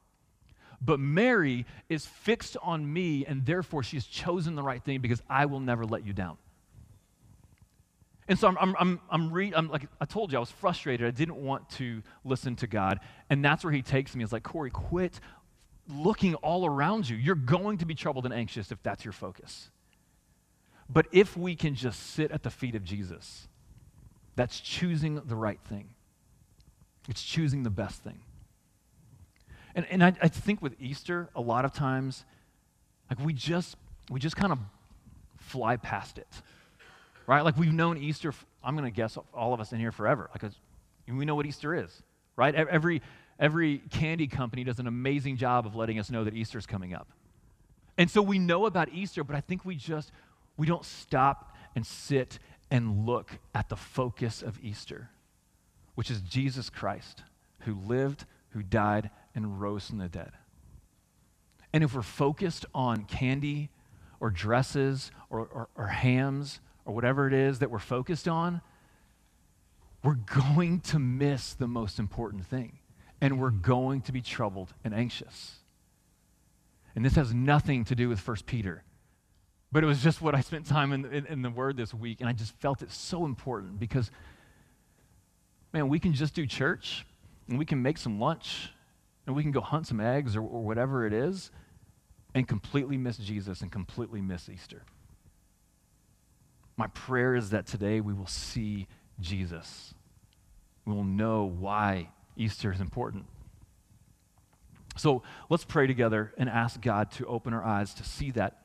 but 0.81 0.99
Mary 0.99 1.65
is 1.89 2.05
fixed 2.05 2.57
on 2.61 2.91
me, 2.91 3.23
and 3.25 3.45
therefore 3.45 3.83
she 3.83 3.97
has 3.97 4.05
chosen 4.05 4.55
the 4.55 4.63
right 4.63 4.83
thing 4.83 4.99
because 4.99 5.21
I 5.29 5.45
will 5.45 5.59
never 5.59 5.85
let 5.85 6.05
you 6.05 6.11
down. 6.11 6.37
And 8.27 8.37
so 8.37 8.47
I'm, 8.47 8.57
I'm, 8.57 8.75
I'm, 8.79 8.99
I'm, 9.09 9.31
re- 9.31 9.53
I'm 9.55 9.69
like, 9.69 9.87
I 9.99 10.05
told 10.05 10.31
you, 10.31 10.37
I 10.37 10.39
was 10.39 10.51
frustrated. 10.51 11.07
I 11.07 11.11
didn't 11.11 11.37
want 11.37 11.69
to 11.71 12.01
listen 12.23 12.55
to 12.57 12.67
God. 12.67 12.99
And 13.29 13.43
that's 13.43 13.63
where 13.63 13.73
he 13.73 13.81
takes 13.81 14.15
me. 14.15 14.23
He's 14.23 14.31
like, 14.31 14.43
Corey, 14.43 14.69
quit 14.69 15.19
looking 15.89 16.35
all 16.35 16.65
around 16.65 17.09
you. 17.09 17.17
You're 17.17 17.35
going 17.35 17.79
to 17.79 17.85
be 17.85 17.95
troubled 17.95 18.25
and 18.25 18.33
anxious 18.33 18.71
if 18.71 18.81
that's 18.83 19.03
your 19.03 19.11
focus. 19.11 19.69
But 20.89 21.07
if 21.11 21.35
we 21.35 21.55
can 21.55 21.75
just 21.75 22.11
sit 22.11 22.31
at 22.31 22.43
the 22.43 22.49
feet 22.49 22.75
of 22.75 22.83
Jesus, 22.83 23.47
that's 24.35 24.59
choosing 24.59 25.15
the 25.15 25.35
right 25.35 25.59
thing. 25.67 25.89
It's 27.09 27.23
choosing 27.23 27.63
the 27.63 27.69
best 27.69 28.03
thing. 28.03 28.19
And, 29.73 29.85
and 29.89 30.03
I, 30.03 30.13
I 30.21 30.27
think 30.27 30.61
with 30.61 30.75
Easter, 30.79 31.29
a 31.35 31.41
lot 31.41 31.65
of 31.65 31.73
times, 31.73 32.25
like 33.09 33.19
we 33.25 33.33
just, 33.33 33.77
we 34.09 34.19
just 34.19 34.35
kind 34.35 34.51
of 34.51 34.59
fly 35.37 35.77
past 35.77 36.17
it 36.17 36.27
right? 37.27 37.43
Like 37.43 37.57
we've 37.57 37.73
known 37.73 37.97
Easter, 37.97 38.33
I'm 38.63 38.75
going 38.75 38.89
to 38.89 38.95
guess 38.95 39.17
all 39.33 39.53
of 39.53 39.59
us 39.59 39.71
in 39.71 39.79
here 39.79 39.91
forever. 39.91 40.29
Like 40.33 40.51
we 41.07 41.25
know 41.25 41.35
what 41.35 41.45
Easter 41.45 41.75
is, 41.75 42.03
right? 42.35 42.53
Every, 42.53 43.01
every 43.39 43.79
candy 43.89 44.27
company 44.27 44.63
does 44.63 44.79
an 44.79 44.87
amazing 44.87 45.37
job 45.37 45.65
of 45.65 45.75
letting 45.75 45.99
us 45.99 46.09
know 46.09 46.23
that 46.23 46.33
Easter's 46.33 46.65
coming 46.65 46.93
up. 46.93 47.07
And 47.97 48.09
so 48.09 48.21
we 48.21 48.39
know 48.39 48.65
about 48.65 48.89
Easter, 48.93 49.23
but 49.23 49.35
I 49.35 49.41
think 49.41 49.65
we 49.65 49.75
just, 49.75 50.11
we 50.57 50.65
don't 50.65 50.85
stop 50.85 51.55
and 51.75 51.85
sit 51.85 52.39
and 52.69 53.05
look 53.05 53.29
at 53.53 53.69
the 53.69 53.75
focus 53.75 54.41
of 54.41 54.57
Easter, 54.63 55.09
which 55.95 56.09
is 56.09 56.21
Jesus 56.21 56.69
Christ, 56.69 57.23
who 57.61 57.75
lived, 57.75 58.25
who 58.49 58.63
died, 58.63 59.09
and 59.35 59.59
rose 59.61 59.87
from 59.87 59.97
the 59.97 60.07
dead. 60.07 60.31
And 61.73 61.83
if 61.83 61.93
we're 61.93 62.01
focused 62.01 62.65
on 62.73 63.05
candy 63.05 63.69
or 64.19 64.29
dresses 64.29 65.11
or, 65.29 65.39
or, 65.39 65.69
or 65.75 65.87
hams 65.87 66.59
or 66.85 66.93
whatever 66.93 67.27
it 67.27 67.33
is 67.33 67.59
that 67.59 67.69
we're 67.69 67.79
focused 67.79 68.27
on, 68.27 68.61
we're 70.03 70.15
going 70.49 70.79
to 70.79 70.99
miss 70.99 71.53
the 71.53 71.67
most 71.67 71.99
important 71.99 72.45
thing. 72.45 72.79
And 73.19 73.39
we're 73.39 73.51
going 73.51 74.01
to 74.01 74.11
be 74.11 74.21
troubled 74.21 74.73
and 74.83 74.93
anxious. 74.93 75.57
And 76.95 77.05
this 77.05 77.15
has 77.15 77.33
nothing 77.33 77.85
to 77.85 77.95
do 77.95 78.09
with 78.09 78.25
1 78.25 78.37
Peter. 78.45 78.83
But 79.71 79.83
it 79.83 79.87
was 79.87 80.03
just 80.03 80.21
what 80.21 80.35
I 80.35 80.41
spent 80.41 80.65
time 80.65 80.91
in, 80.91 81.05
in, 81.05 81.25
in, 81.27 81.41
the 81.41 81.49
Word 81.49 81.77
this 81.77 81.93
week, 81.93 82.19
and 82.19 82.27
I 82.27 82.33
just 82.33 82.53
felt 82.59 82.81
it 82.81 82.91
so 82.91 83.25
important 83.25 83.79
because, 83.79 84.11
man, 85.71 85.87
we 85.87 85.97
can 85.97 86.13
just 86.13 86.33
do 86.33 86.45
church, 86.45 87.05
and 87.47 87.57
we 87.57 87.63
can 87.63 87.81
make 87.81 87.97
some 87.97 88.19
lunch, 88.19 88.69
and 89.25 89.35
we 89.35 89.43
can 89.43 89.51
go 89.51 89.61
hunt 89.61 89.87
some 89.87 90.01
eggs 90.01 90.35
or, 90.35 90.41
or 90.41 90.63
whatever 90.63 91.05
it 91.05 91.13
is, 91.13 91.51
and 92.33 92.47
completely 92.47 92.97
miss 92.97 93.17
Jesus 93.17 93.61
and 93.61 93.71
completely 93.71 94.19
miss 94.19 94.49
Easter. 94.49 94.83
My 96.81 96.87
prayer 96.87 97.35
is 97.35 97.51
that 97.51 97.67
today 97.67 98.01
we 98.01 98.11
will 98.11 98.25
see 98.25 98.87
Jesus. 99.19 99.93
We 100.83 100.95
will 100.95 101.03
know 101.03 101.43
why 101.43 102.09
Easter 102.35 102.71
is 102.71 102.81
important. 102.81 103.25
So 104.97 105.21
let's 105.47 105.63
pray 105.63 105.85
together 105.85 106.33
and 106.39 106.49
ask 106.49 106.81
God 106.81 107.11
to 107.11 107.27
open 107.27 107.53
our 107.53 107.63
eyes 107.63 107.93
to 107.93 108.03
see 108.03 108.31
that. 108.31 108.63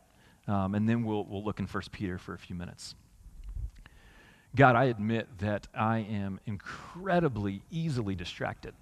Um, 0.48 0.74
and 0.74 0.88
then 0.88 1.04
we'll, 1.04 1.26
we'll 1.26 1.44
look 1.44 1.60
in 1.60 1.66
1 1.66 1.82
Peter 1.92 2.16
for 2.16 2.32
a 2.32 2.38
few 2.38 2.56
minutes. 2.56 2.94
God, 4.54 4.76
I 4.76 4.84
admit 4.84 5.28
that 5.40 5.68
I 5.74 5.98
am 5.98 6.40
incredibly 6.46 7.60
easily 7.70 8.14
distracted. 8.14 8.72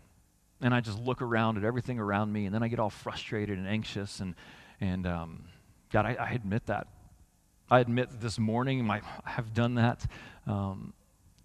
And 0.60 0.72
I 0.72 0.80
just 0.80 1.00
look 1.00 1.20
around 1.20 1.58
at 1.58 1.64
everything 1.64 1.98
around 1.98 2.32
me, 2.32 2.46
and 2.46 2.54
then 2.54 2.62
I 2.62 2.68
get 2.68 2.78
all 2.78 2.88
frustrated 2.88 3.58
and 3.58 3.66
anxious. 3.66 4.20
And, 4.20 4.36
and 4.80 5.08
um, 5.08 5.46
God, 5.90 6.06
I, 6.06 6.14
I 6.20 6.30
admit 6.30 6.66
that. 6.66 6.86
I 7.70 7.80
admit 7.80 8.20
this 8.20 8.38
morning 8.38 8.84
my, 8.84 9.00
I 9.24 9.30
have 9.30 9.54
done 9.54 9.76
that. 9.76 10.06
Um, 10.46 10.92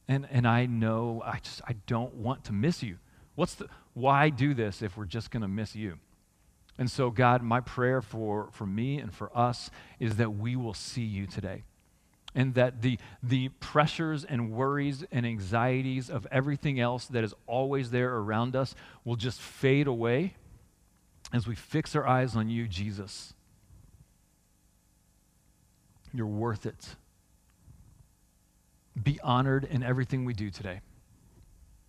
and, 0.07 0.27
and 0.31 0.47
I 0.47 0.65
know 0.65 1.21
I 1.23 1.39
just 1.39 1.61
I 1.67 1.75
don't 1.85 2.15
want 2.15 2.45
to 2.45 2.53
miss 2.53 2.81
you. 2.81 2.97
What's 3.35 3.55
the 3.55 3.67
why 3.93 4.29
do 4.29 4.53
this 4.53 4.81
if 4.81 4.97
we're 4.97 5.05
just 5.05 5.31
going 5.31 5.41
to 5.41 5.47
miss 5.47 5.75
you? 5.75 5.99
And 6.77 6.89
so 6.89 7.09
God, 7.09 7.43
my 7.43 7.59
prayer 7.59 8.01
for, 8.01 8.49
for 8.53 8.65
me 8.65 8.99
and 8.99 9.13
for 9.13 9.29
us 9.37 9.69
is 9.99 10.15
that 10.15 10.31
we 10.31 10.55
will 10.55 10.73
see 10.73 11.03
you 11.03 11.27
today. 11.27 11.63
And 12.33 12.53
that 12.53 12.81
the, 12.81 12.97
the 13.21 13.49
pressures 13.59 14.23
and 14.23 14.51
worries 14.51 15.03
and 15.11 15.25
anxieties 15.25 16.09
of 16.09 16.25
everything 16.31 16.79
else 16.79 17.05
that 17.07 17.23
is 17.23 17.33
always 17.47 17.91
there 17.91 18.15
around 18.15 18.55
us 18.55 18.75
will 19.03 19.17
just 19.17 19.41
fade 19.41 19.87
away 19.87 20.35
as 21.33 21.47
we 21.47 21.55
fix 21.55 21.95
our 21.95 22.07
eyes 22.07 22.35
on 22.35 22.49
you, 22.49 22.67
Jesus. 22.67 23.33
You're 26.13 26.27
worth 26.27 26.65
it. 26.65 26.95
Be 29.01 29.19
honored 29.23 29.65
in 29.65 29.83
everything 29.83 30.25
we 30.25 30.33
do 30.33 30.49
today. 30.49 30.81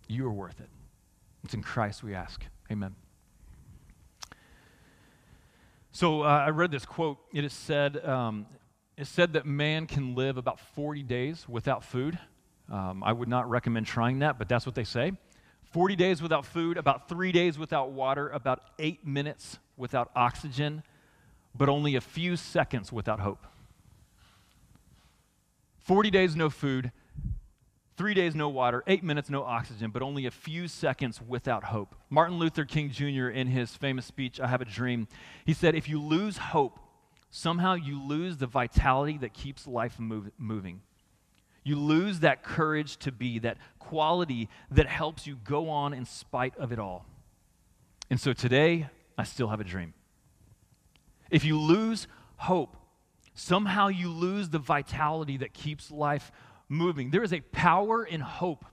You 0.07 0.27
are 0.27 0.31
worth 0.31 0.59
it. 0.59 0.69
It's 1.43 1.53
in 1.53 1.61
Christ 1.61 2.03
we 2.03 2.13
ask. 2.13 2.43
Amen. 2.71 2.95
So 5.91 6.21
uh, 6.21 6.25
I 6.25 6.49
read 6.49 6.71
this 6.71 6.85
quote. 6.85 7.17
It 7.33 7.43
is 7.43 7.53
said, 7.53 8.05
um, 8.05 8.45
it 8.97 9.07
said 9.07 9.33
that 9.33 9.45
man 9.45 9.87
can 9.87 10.15
live 10.15 10.37
about 10.37 10.59
40 10.59 11.03
days 11.03 11.45
without 11.49 11.83
food. 11.83 12.17
Um, 12.71 13.03
I 13.03 13.11
would 13.11 13.27
not 13.27 13.49
recommend 13.49 13.87
trying 13.87 14.19
that, 14.19 14.37
but 14.39 14.47
that's 14.47 14.65
what 14.65 14.75
they 14.75 14.85
say. 14.85 15.11
40 15.71 15.95
days 15.95 16.21
without 16.21 16.45
food, 16.45 16.77
about 16.77 17.09
three 17.09 17.31
days 17.31 17.57
without 17.57 17.91
water, 17.91 18.29
about 18.29 18.61
eight 18.79 19.05
minutes 19.05 19.57
without 19.77 20.11
oxygen, 20.15 20.83
but 21.55 21.69
only 21.69 21.95
a 21.95 22.01
few 22.01 22.35
seconds 22.35 22.91
without 22.91 23.19
hope. 23.19 23.45
40 25.83 26.11
days 26.11 26.35
no 26.35 26.49
food, 26.49 26.91
three 27.97 28.13
days 28.13 28.35
no 28.35 28.49
water, 28.49 28.83
eight 28.87 29.03
minutes 29.03 29.29
no 29.29 29.43
oxygen, 29.43 29.91
but 29.91 30.01
only 30.01 30.25
a 30.25 30.31
few 30.31 30.67
seconds 30.67 31.21
without 31.21 31.65
hope. 31.65 31.95
Martin 32.09 32.37
Luther 32.37 32.65
King 32.65 32.89
Jr., 32.89 33.29
in 33.29 33.47
his 33.47 33.75
famous 33.75 34.05
speech, 34.05 34.39
I 34.39 34.47
Have 34.47 34.61
a 34.61 34.65
Dream, 34.65 35.07
he 35.45 35.53
said, 35.53 35.75
If 35.75 35.89
you 35.89 36.01
lose 36.01 36.37
hope, 36.37 36.79
somehow 37.29 37.75
you 37.75 38.01
lose 38.01 38.37
the 38.37 38.47
vitality 38.47 39.17
that 39.19 39.33
keeps 39.33 39.67
life 39.67 39.99
move, 39.99 40.31
moving. 40.37 40.81
You 41.63 41.75
lose 41.77 42.21
that 42.21 42.43
courage 42.43 42.97
to 42.97 43.11
be, 43.11 43.39
that 43.39 43.57
quality 43.77 44.49
that 44.71 44.87
helps 44.87 45.27
you 45.27 45.37
go 45.43 45.69
on 45.69 45.93
in 45.93 46.05
spite 46.05 46.57
of 46.57 46.71
it 46.71 46.79
all. 46.79 47.05
And 48.09 48.19
so 48.19 48.33
today, 48.33 48.87
I 49.17 49.23
still 49.23 49.49
have 49.49 49.59
a 49.59 49.63
dream. 49.63 49.93
If 51.29 51.45
you 51.45 51.59
lose 51.59 52.07
hope, 52.37 52.75
somehow 53.33 53.87
you 53.87 54.09
lose 54.09 54.49
the 54.49 54.59
vitality 54.59 55.37
that 55.37 55.53
keeps 55.53 55.91
life 55.91 56.31
moving. 56.69 57.11
There 57.11 57.23
is 57.23 57.33
a 57.33 57.41
power 57.41 58.03
in 58.03 58.21
hope 58.21 58.65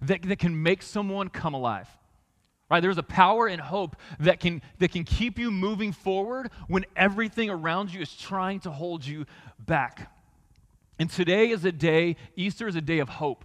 that, 0.00 0.22
that 0.22 0.38
can 0.38 0.62
make 0.62 0.82
someone 0.82 1.28
come 1.28 1.54
alive. 1.54 1.88
Right? 2.70 2.80
There's 2.80 2.98
a 2.98 3.02
power 3.02 3.48
in 3.48 3.58
hope 3.58 3.96
that 4.20 4.40
can, 4.40 4.62
that 4.78 4.92
can 4.92 5.04
keep 5.04 5.38
you 5.38 5.50
moving 5.50 5.92
forward 5.92 6.50
when 6.68 6.86
everything 6.96 7.50
around 7.50 7.92
you 7.92 8.00
is 8.00 8.14
trying 8.14 8.60
to 8.60 8.70
hold 8.70 9.04
you 9.04 9.26
back. 9.58 10.10
And 10.98 11.10
today 11.10 11.50
is 11.50 11.64
a 11.64 11.72
day, 11.72 12.16
Easter 12.34 12.66
is 12.66 12.76
a 12.76 12.80
day 12.80 13.00
of 13.00 13.08
hope. 13.08 13.44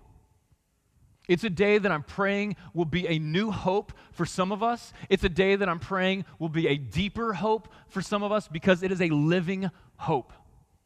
It's 1.27 1.43
a 1.43 1.49
day 1.49 1.77
that 1.77 1.91
I'm 1.91 2.03
praying 2.03 2.55
will 2.73 2.85
be 2.85 3.05
a 3.07 3.19
new 3.19 3.51
hope 3.51 3.91
for 4.13 4.25
some 4.25 4.53
of 4.53 4.63
us. 4.63 4.93
It's 5.09 5.25
a 5.25 5.29
day 5.29 5.57
that 5.57 5.67
I'm 5.67 5.79
praying 5.79 6.23
will 6.39 6.49
be 6.49 6.67
a 6.67 6.77
deeper 6.77 7.33
hope 7.33 7.67
for 7.89 8.01
some 8.01 8.23
of 8.23 8.31
us 8.31 8.47
because 8.47 8.81
it 8.81 8.93
is 8.93 9.01
a 9.01 9.09
living 9.09 9.69
hope. 9.97 10.31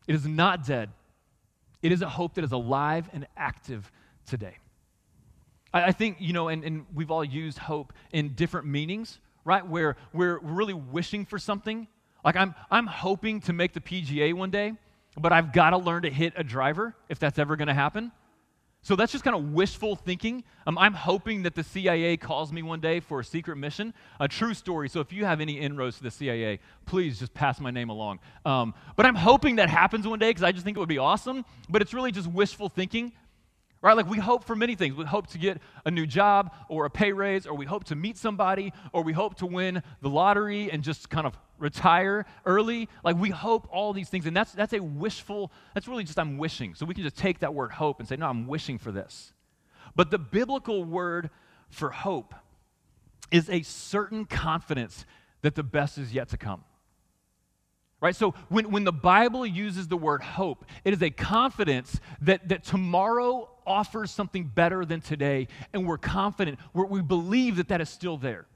It 0.08 0.16
is 0.16 0.26
not 0.26 0.66
dead. 0.66 0.90
It 1.82 1.92
is 1.92 2.02
a 2.02 2.10
hope 2.10 2.36
that 2.36 2.44
is 2.44 2.52
alive 2.52 3.10
and 3.14 3.28
active 3.36 3.92
today. 4.26 4.58
I, 5.74 5.86
I 5.86 5.92
think, 5.92 6.18
you 6.20 6.34
know, 6.34 6.48
and, 6.48 6.64
and 6.64 6.86
we've 6.94 7.12
all 7.12 7.24
used 7.24 7.58
hope 7.58 7.94
in 8.12 8.30
different 8.30 8.68
meanings, 8.68 9.20
right? 9.46 9.66
Where 9.66 9.96
we're 10.14 10.40
really 10.40 10.74
wishing 10.74 11.26
for 11.26 11.40
something. 11.40 11.88
Like 12.24 12.36
I'm, 12.36 12.54
I'm 12.70 12.88
hoping 12.88 13.42
to 13.42 13.54
make 13.54 13.74
the 13.74 13.82
PGA 13.82 14.34
one 14.34 14.52
day, 14.52 14.74
but 15.20 15.32
I've 15.32 15.54
got 15.54 15.72
to 15.72 15.78
learn 15.78 16.04
to 16.04 16.10
hit 16.10 16.34
a 16.36 16.44
driver 16.44 16.96
if 17.10 17.20
that's 17.20 17.40
ever 17.40 17.56
going 17.56 17.68
to 17.68 17.74
happen. 17.74 18.12
So 18.84 18.96
that's 18.96 19.12
just 19.12 19.24
kind 19.24 19.36
of 19.36 19.54
wishful 19.54 19.96
thinking. 19.96 20.44
Um, 20.66 20.76
I'm 20.78 20.96
hoping 20.96 21.44
that 21.44 21.54
the 21.54 21.64
CIA 21.64 22.18
calls 22.18 22.52
me 22.52 22.64
one 22.64 22.80
day 22.80 23.00
for 23.00 23.20
a 23.20 23.24
secret 23.24 23.58
mission. 23.58 23.94
A 24.20 24.28
true 24.28 24.56
story. 24.56 24.90
So 24.90 25.00
if 25.02 25.14
you 25.14 25.24
have 25.24 25.40
any 25.40 25.60
inroads 25.60 25.98
to 25.98 26.04
the 26.04 26.10
CIA, 26.10 26.60
please 26.88 27.20
just 27.20 27.34
pass 27.36 27.60
my 27.60 27.70
name 27.70 27.90
along. 27.90 28.20
Um, 28.44 28.74
but 28.96 29.06
I'm 29.06 29.16
hoping 29.16 29.58
that 29.58 29.70
happens 29.70 30.08
one 30.08 30.18
day 30.18 30.32
because 30.32 30.44
I 30.44 30.52
just 30.52 30.66
think 30.66 30.78
it 30.78 30.80
would 30.80 30.90
be 30.90 30.98
awesome. 30.98 31.46
But 31.70 31.84
it's 31.84 31.94
really 31.94 32.12
just 32.12 32.28
wishful 32.28 32.70
thinking. 32.70 33.12
Right? 33.84 33.96
Like 33.96 34.10
we 34.10 34.18
hope 34.18 34.44
for 34.46 34.56
many 34.56 34.76
things. 34.76 34.96
We 34.96 35.06
hope 35.06 35.28
to 35.28 35.38
get 35.38 35.60
a 35.86 35.92
new 35.92 36.08
job 36.08 36.54
or 36.68 36.86
a 36.86 36.90
pay 36.90 37.14
raise, 37.14 37.48
or 37.48 37.56
we 37.56 37.66
hope 37.66 37.84
to 37.86 37.96
meet 37.96 38.18
somebody, 38.18 38.74
or 38.94 39.04
we 39.04 39.14
hope 39.14 39.36
to 39.36 39.48
win 39.48 39.82
the 40.02 40.10
lottery 40.10 40.72
and 40.72 40.84
just 40.84 41.10
kind 41.10 41.26
of 41.26 41.36
retire 41.62 42.26
early. 42.46 42.90
Like 43.04 43.18
we 43.18 43.30
hope 43.30 43.68
all 43.72 43.94
these 43.94 44.10
things. 44.10 44.26
And 44.26 44.36
that's, 44.36 44.52
that's 44.52 44.74
a 44.74 44.80
wishful, 44.80 45.52
that's 45.74 45.88
really 45.88 46.04
just 46.04 46.20
I'm 46.20 46.38
wishing. 46.38 46.76
So 46.76 46.86
we 46.86 46.94
can 46.94 47.04
just 47.04 47.18
take 47.18 47.40
that 47.40 47.54
word 47.54 47.72
hope 47.72 48.00
and 48.00 48.10
say, 48.10 48.16
no, 48.16 48.28
I'm 48.28 48.48
wishing 48.48 48.78
for 48.78 48.92
this. 48.92 49.34
But 49.96 50.12
the 50.12 50.18
biblical 50.20 50.84
word 50.84 51.30
for 51.70 51.90
hope 51.90 52.34
is 53.32 53.50
a 53.50 53.62
certain 53.62 54.26
confidence 54.26 55.06
that 55.42 55.56
the 55.56 55.64
best 55.64 55.98
is 55.98 56.14
yet 56.14 56.30
to 56.30 56.38
come. 56.38 56.64
Right? 58.02 58.16
So 58.16 58.34
when, 58.50 58.72
when 58.72 58.84
the 58.84 58.92
Bible 58.92 59.46
uses 59.46 59.88
the 59.88 59.98
word 59.98 60.24
hope, 60.24 60.66
it 60.84 60.94
is 60.94 61.04
a 61.04 61.12
confidence 61.12 62.00
that, 62.22 62.50
that 62.50 62.64
tomorrow 62.64 63.50
offers 63.66 64.10
something 64.10 64.46
better 64.46 64.86
than 64.86 65.02
today, 65.02 65.48
and 65.72 65.86
we're 65.86 66.00
confident, 66.00 66.58
we're, 66.74 66.86
we 66.86 67.02
believe 67.02 67.58
that 67.58 67.68
that 67.68 67.80
is 67.80 67.90
still 67.90 68.18
there. 68.18 68.48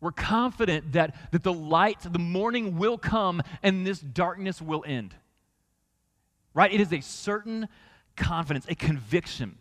We're 0.00 0.12
confident 0.12 0.92
that, 0.92 1.14
that 1.32 1.42
the 1.42 1.52
light, 1.52 2.00
the 2.00 2.18
morning 2.18 2.78
will 2.78 2.98
come, 2.98 3.42
and 3.62 3.86
this 3.86 4.00
darkness 4.00 4.62
will 4.62 4.84
end. 4.86 5.14
Right? 6.54 6.72
It 6.72 6.80
is 6.80 6.92
a 6.92 7.00
certain 7.00 7.68
confidence, 8.16 8.66
a 8.68 8.74
conviction. 8.74 9.58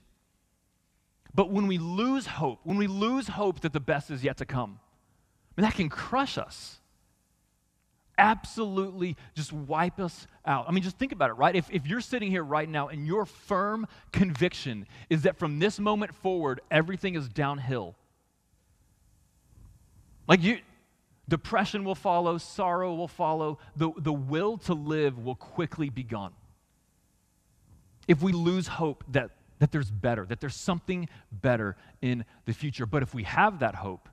But 1.36 1.51
when 1.51 1.67
we 1.67 1.77
lose 1.77 2.25
hope, 2.25 2.60
when 2.63 2.77
we 2.77 2.88
lose 2.88 3.27
hope 3.27 3.60
that 3.62 3.74
the 3.74 3.79
best 3.79 4.12
is 4.12 4.24
yet 4.24 4.38
to 4.38 4.46
come, 4.46 4.79
I 5.58 5.62
mean, 5.62 5.69
that 5.69 5.75
can 5.75 5.89
crush 5.89 6.38
us 6.38 6.79
absolutely 8.19 9.15
just 9.34 9.51
wipe 9.51 10.00
us 10.00 10.27
out. 10.46 10.65
I 10.67 10.72
mean, 10.72 10.84
just 10.84 10.98
think 10.98 11.12
about 11.12 11.31
it, 11.31 11.34
right? 11.34 11.55
If, 11.55 11.69
if 11.72 11.88
you're 11.88 12.01
sitting 12.01 12.29
here 12.29 12.43
right 12.43 12.69
now 12.69 12.89
and 12.89 13.08
your 13.08 13.25
firm 13.25 13.88
conviction 14.12 14.86
is 15.10 15.24
that 15.24 15.38
from 15.38 15.58
this 15.58 15.79
moment 15.79 16.13
forward, 16.13 16.62
everything 16.69 17.15
is 17.15 17.29
downhill, 17.29 17.96
like 20.29 20.43
you, 20.43 20.59
depression 21.27 21.83
will 21.83 21.95
follow, 21.95 22.38
sorrow 22.38 22.93
will 22.93 23.07
follow, 23.07 23.57
the, 23.75 23.91
the 23.98 24.13
will 24.13 24.57
to 24.59 24.75
live 24.75 25.17
will 25.17 25.36
quickly 25.36 25.89
be 25.89 26.03
gone. 26.03 26.33
If 28.07 28.21
we 28.21 28.31
lose 28.31 28.67
hope 28.67 29.03
that, 29.09 29.31
that 29.57 29.71
there's 29.71 29.89
better, 29.89 30.25
that 30.27 30.39
there's 30.39 30.55
something 30.55 31.09
better 31.31 31.75
in 32.01 32.25
the 32.45 32.53
future. 32.53 32.86
But 32.86 33.01
if 33.01 33.13
we 33.13 33.24
have 33.24 33.59
that 33.59 33.74
hope, 33.75 34.07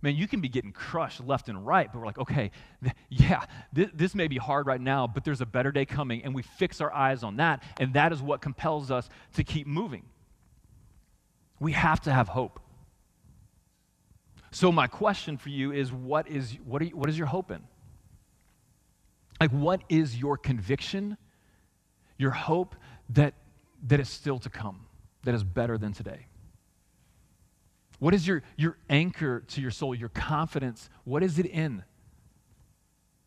man, 0.00 0.14
you 0.14 0.28
can 0.28 0.40
be 0.40 0.48
getting 0.48 0.70
crushed 0.70 1.20
left 1.20 1.48
and 1.48 1.66
right, 1.66 1.92
but 1.92 1.98
we're 1.98 2.06
like, 2.06 2.18
okay, 2.18 2.52
th- 2.82 2.94
yeah, 3.08 3.44
th- 3.74 3.90
this 3.94 4.14
may 4.14 4.28
be 4.28 4.36
hard 4.36 4.66
right 4.66 4.80
now, 4.80 5.08
but 5.08 5.24
there's 5.24 5.40
a 5.40 5.46
better 5.46 5.72
day 5.72 5.84
coming, 5.84 6.22
and 6.22 6.34
we 6.34 6.42
fix 6.42 6.80
our 6.80 6.92
eyes 6.92 7.24
on 7.24 7.36
that, 7.36 7.64
and 7.80 7.94
that 7.94 8.12
is 8.12 8.22
what 8.22 8.40
compels 8.40 8.92
us 8.92 9.08
to 9.34 9.42
keep 9.42 9.66
moving. 9.66 10.04
We 11.58 11.72
have 11.72 12.00
to 12.02 12.12
have 12.12 12.28
hope. 12.28 12.60
So, 14.50 14.72
my 14.72 14.86
question 14.86 15.36
for 15.36 15.50
you 15.50 15.72
is 15.72 15.92
what 15.92 16.28
is, 16.28 16.56
what, 16.64 16.82
you, 16.82 16.96
what 16.96 17.08
is 17.08 17.18
your 17.18 17.26
hope 17.26 17.50
in? 17.50 17.62
Like, 19.40 19.50
what 19.50 19.82
is 19.88 20.16
your 20.16 20.36
conviction, 20.36 21.16
your 22.16 22.30
hope 22.30 22.74
that, 23.10 23.34
that 23.86 24.00
is 24.00 24.08
still 24.08 24.38
to 24.40 24.50
come, 24.50 24.86
that 25.24 25.34
is 25.34 25.44
better 25.44 25.78
than 25.78 25.92
today? 25.92 26.26
What 27.98 28.14
is 28.14 28.26
your, 28.26 28.42
your 28.56 28.78
anchor 28.88 29.40
to 29.48 29.60
your 29.60 29.70
soul, 29.70 29.94
your 29.94 30.08
confidence? 30.08 30.88
What 31.04 31.22
is 31.22 31.38
it 31.38 31.46
in? 31.46 31.82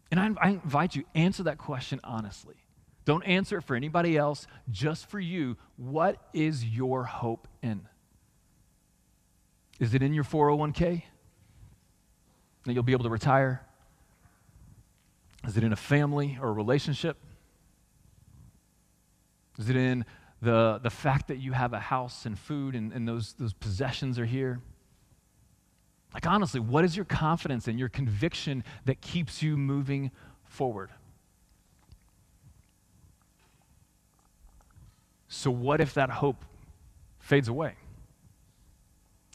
And 0.10 0.20
I, 0.20 0.30
I 0.42 0.50
invite 0.52 0.96
you, 0.96 1.04
answer 1.14 1.44
that 1.44 1.58
question 1.58 2.00
honestly. 2.04 2.56
Don't 3.06 3.24
answer 3.24 3.58
it 3.58 3.64
for 3.64 3.76
anybody 3.76 4.18
else, 4.18 4.48
just 4.70 5.08
for 5.10 5.20
you. 5.20 5.58
What 5.76 6.18
is 6.34 6.64
your 6.64 7.04
hope 7.04 7.48
in? 7.62 7.88
Is 9.80 9.94
it 9.96 10.04
in 10.04 10.14
your 10.14 10.24
401k? 10.24 11.04
That 12.66 12.74
you'll 12.74 12.84
be 12.84 12.92
able 12.92 13.04
to 13.04 13.10
retire? 13.10 13.66
Is 15.48 15.58
it 15.58 15.64
in 15.64 15.74
a 15.74 15.78
family 15.78 16.38
or 16.40 16.50
a 16.50 16.54
relationship? 16.54 17.18
Is 19.58 19.70
it 19.70 19.76
in 19.76 20.06
the, 20.42 20.80
the 20.82 20.90
fact 20.90 21.28
that 21.28 21.38
you 21.38 21.52
have 21.52 21.74
a 21.74 21.80
house 21.80 22.26
and 22.26 22.38
food 22.38 22.76
and, 22.76 22.92
and 22.92 23.08
those, 23.08 23.34
those 23.34 23.54
possessions 23.54 24.18
are 24.18 24.26
here. 24.26 24.60
Like, 26.14 26.28
honestly, 26.28 26.60
what 26.60 26.84
is 26.84 26.96
your 26.96 27.06
confidence 27.06 27.68
and 27.68 27.80
your 27.80 27.88
conviction 27.88 28.64
that 28.86 29.02
keeps 29.02 29.42
you 29.42 29.56
moving 29.56 30.12
forward? 30.44 30.90
So, 35.30 35.50
what 35.50 35.80
if 35.80 35.94
that 35.94 36.10
hope 36.10 36.44
fades 37.20 37.48
away? 37.48 37.76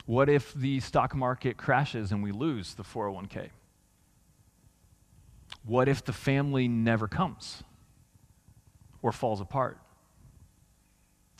What 0.06 0.28
if 0.28 0.54
the 0.54 0.78
stock 0.80 1.14
market 1.14 1.56
crashes 1.56 2.12
and 2.12 2.22
we 2.22 2.30
lose 2.30 2.74
the 2.74 2.84
401k? 2.84 3.50
What 5.64 5.88
if 5.88 6.04
the 6.04 6.12
family 6.12 6.68
never 6.68 7.08
comes 7.08 7.64
or 9.02 9.10
falls 9.10 9.40
apart? 9.40 9.78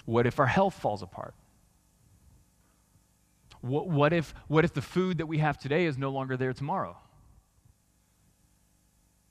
What 0.05 0.27
if 0.27 0.41
our 0.41 0.47
health 0.47 0.75
falls 0.75 1.03
apart? 1.03 1.35
What, 3.61 3.89
what, 3.89 4.13
if, 4.13 4.35
what 4.49 4.65
if 4.65 4.75
the 4.75 4.83
food 4.83 5.19
that 5.19 5.27
we 5.27 5.39
have 5.39 5.59
today 5.59 5.87
is 5.87 5.97
no 5.97 6.11
longer 6.11 6.37
there 6.37 6.53
tomorrow? 6.53 6.97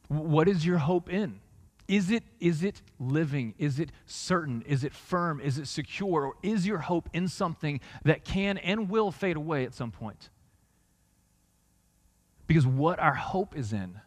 What 0.07 0.47
is 0.47 0.65
your 0.65 0.77
hope 0.77 1.09
in? 1.09 1.39
Is 1.87 2.09
it, 2.09 2.23
is 2.39 2.63
it 2.63 2.81
living? 2.99 3.53
Is 3.57 3.79
it 3.79 3.91
certain? 4.05 4.63
Is 4.63 4.83
it 4.83 4.93
firm? 4.93 5.39
Is 5.39 5.57
it 5.57 5.67
secure? 5.67 6.25
Or 6.25 6.33
is 6.41 6.65
your 6.65 6.79
hope 6.79 7.09
in 7.13 7.27
something 7.27 7.79
that 8.03 8.25
can 8.25 8.57
and 8.57 8.89
will 8.89 9.11
fade 9.11 9.35
away 9.35 9.65
at 9.65 9.73
some 9.73 9.91
point? 9.91 10.29
Because 12.47 12.65
what 12.65 12.99
our 12.99 13.13
hope 13.13 13.55
is 13.55 13.71
in 13.71 13.99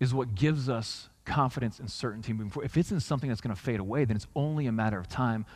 is 0.00 0.12
what 0.12 0.34
gives 0.34 0.68
us 0.68 1.08
confidence 1.24 1.78
and 1.78 1.90
certainty. 1.90 2.34
If 2.62 2.76
it's 2.76 2.90
in 2.90 3.00
something 3.00 3.28
that's 3.28 3.40
going 3.40 3.54
to 3.54 3.60
fade 3.60 3.80
away, 3.80 4.04
then 4.04 4.16
it's 4.16 4.26
only 4.36 4.66
a 4.66 4.72
matter 4.72 4.98
of 4.98 5.08
time 5.08 5.46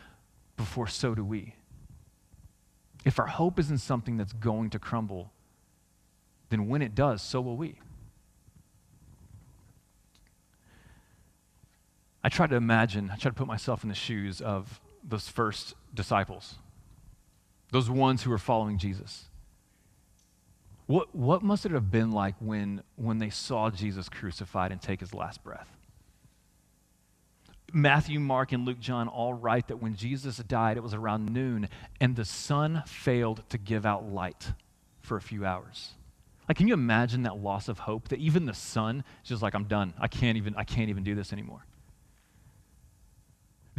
before 0.57 0.87
so 0.87 1.13
do 1.13 1.23
we. 1.23 1.55
If 3.05 3.19
our 3.19 3.27
hope 3.27 3.59
is 3.59 3.69
in 3.69 3.77
something 3.77 4.17
that's 4.17 4.33
going 4.33 4.71
to 4.71 4.79
crumble, 4.79 5.31
then 6.49 6.67
when 6.67 6.81
it 6.81 6.95
does, 6.95 7.21
so 7.21 7.39
will 7.39 7.55
we. 7.55 7.75
I 12.23 12.29
try 12.29 12.47
to 12.47 12.55
imagine, 12.55 13.09
I 13.11 13.17
try 13.17 13.29
to 13.29 13.35
put 13.35 13.47
myself 13.47 13.83
in 13.83 13.89
the 13.89 13.95
shoes 13.95 14.41
of 14.41 14.81
those 15.03 15.29
first 15.29 15.75
disciples, 15.93 16.55
those 17.71 17.89
ones 17.89 18.23
who 18.23 18.29
were 18.29 18.37
following 18.37 18.77
Jesus. 18.77 19.25
What, 20.85 21.15
what 21.15 21.43
must 21.43 21.65
it 21.65 21.71
have 21.71 21.91
been 21.91 22.11
like 22.11 22.35
when, 22.39 22.81
when 22.95 23.19
they 23.19 23.29
saw 23.29 23.69
Jesus 23.69 24.09
crucified 24.09 24.71
and 24.71 24.81
take 24.81 24.99
his 24.99 25.13
last 25.13 25.43
breath? 25.43 25.69
Matthew, 27.71 28.19
Mark, 28.19 28.51
and 28.51 28.65
Luke, 28.65 28.79
John 28.79 29.07
all 29.07 29.33
write 29.33 29.67
that 29.67 29.77
when 29.77 29.95
Jesus 29.95 30.37
died, 30.37 30.77
it 30.77 30.83
was 30.83 30.95
around 30.95 31.31
noon, 31.31 31.69
and 32.01 32.15
the 32.15 32.25
sun 32.25 32.81
failed 32.87 33.43
to 33.49 33.59
give 33.59 33.85
out 33.85 34.11
light 34.11 34.53
for 35.01 35.15
a 35.15 35.21
few 35.21 35.45
hours. 35.45 35.91
Like, 36.47 36.57
can 36.57 36.67
you 36.67 36.73
imagine 36.73 37.23
that 37.23 37.37
loss 37.37 37.67
of 37.67 37.79
hope? 37.79 38.07
That 38.07 38.17
even 38.17 38.47
the 38.47 38.55
sun 38.55 39.03
is 39.23 39.29
just 39.29 39.43
like, 39.43 39.53
I'm 39.53 39.65
done. 39.65 39.93
I 39.99 40.07
can't 40.07 40.37
even, 40.37 40.55
I 40.55 40.63
can't 40.63 40.89
even 40.89 41.03
do 41.03 41.13
this 41.13 41.31
anymore. 41.31 41.63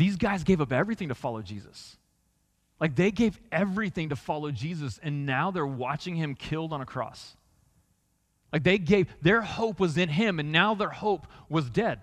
These 0.01 0.17
guys 0.17 0.45
gave 0.45 0.63
up 0.63 0.73
everything 0.73 1.09
to 1.09 1.15
follow 1.15 1.43
Jesus. 1.43 1.99
Like 2.81 2.97
they 2.97 3.11
gave 3.11 3.39
everything 3.53 4.09
to 4.09 4.17
follow 4.17 4.51
Jesus, 4.51 4.99
and 5.03 5.27
now 5.27 5.51
they're 5.51 5.67
watching 5.67 6.17
him 6.17 6.35
killed 6.35 6.73
on 6.73 6.81
a 6.81 6.87
cross. 6.87 7.37
Like 8.51 8.63
they 8.63 8.79
gave, 8.79 9.09
their 9.21 9.43
hope 9.43 9.79
was 9.79 9.99
in 9.99 10.09
him, 10.09 10.41
and 10.41 10.53
now 10.53 10.75
their 10.75 10.89
hope 10.89 11.27
was 11.51 11.69
dead. 11.69 12.01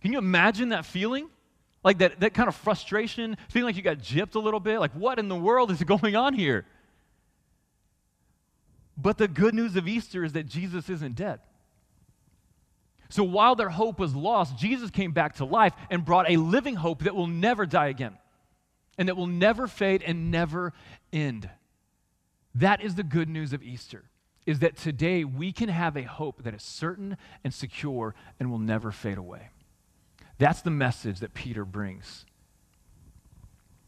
Can 0.00 0.10
you 0.10 0.16
imagine 0.16 0.70
that 0.70 0.86
feeling? 0.86 1.28
Like 1.84 1.98
that, 1.98 2.18
that 2.20 2.32
kind 2.32 2.48
of 2.48 2.54
frustration, 2.54 3.36
feeling 3.50 3.66
like 3.66 3.76
you 3.76 3.82
got 3.82 3.98
gypped 3.98 4.34
a 4.34 4.38
little 4.38 4.58
bit? 4.58 4.78
Like, 4.78 4.92
what 4.92 5.18
in 5.18 5.28
the 5.28 5.36
world 5.36 5.70
is 5.70 5.82
going 5.84 6.16
on 6.16 6.32
here? 6.32 6.64
But 8.96 9.18
the 9.18 9.28
good 9.28 9.54
news 9.54 9.76
of 9.76 9.86
Easter 9.86 10.24
is 10.24 10.32
that 10.32 10.46
Jesus 10.46 10.88
isn't 10.88 11.14
dead. 11.14 11.40
So 13.10 13.24
while 13.24 13.54
their 13.54 13.70
hope 13.70 13.98
was 13.98 14.14
lost, 14.14 14.56
Jesus 14.58 14.90
came 14.90 15.12
back 15.12 15.36
to 15.36 15.44
life 15.44 15.72
and 15.90 16.04
brought 16.04 16.30
a 16.30 16.36
living 16.36 16.76
hope 16.76 17.04
that 17.04 17.14
will 17.14 17.26
never 17.26 17.64
die 17.64 17.88
again 17.88 18.18
and 18.98 19.08
that 19.08 19.16
will 19.16 19.26
never 19.26 19.66
fade 19.66 20.02
and 20.02 20.30
never 20.30 20.72
end. 21.12 21.48
That 22.54 22.82
is 22.82 22.96
the 22.96 23.02
good 23.02 23.28
news 23.28 23.52
of 23.52 23.62
Easter. 23.62 24.04
Is 24.44 24.60
that 24.60 24.76
today 24.76 25.24
we 25.24 25.52
can 25.52 25.68
have 25.68 25.96
a 25.96 26.02
hope 26.02 26.42
that 26.44 26.54
is 26.54 26.62
certain 26.62 27.18
and 27.44 27.52
secure 27.52 28.14
and 28.40 28.50
will 28.50 28.58
never 28.58 28.90
fade 28.90 29.18
away. 29.18 29.50
That's 30.38 30.62
the 30.62 30.70
message 30.70 31.20
that 31.20 31.34
Peter 31.34 31.64
brings. 31.64 32.24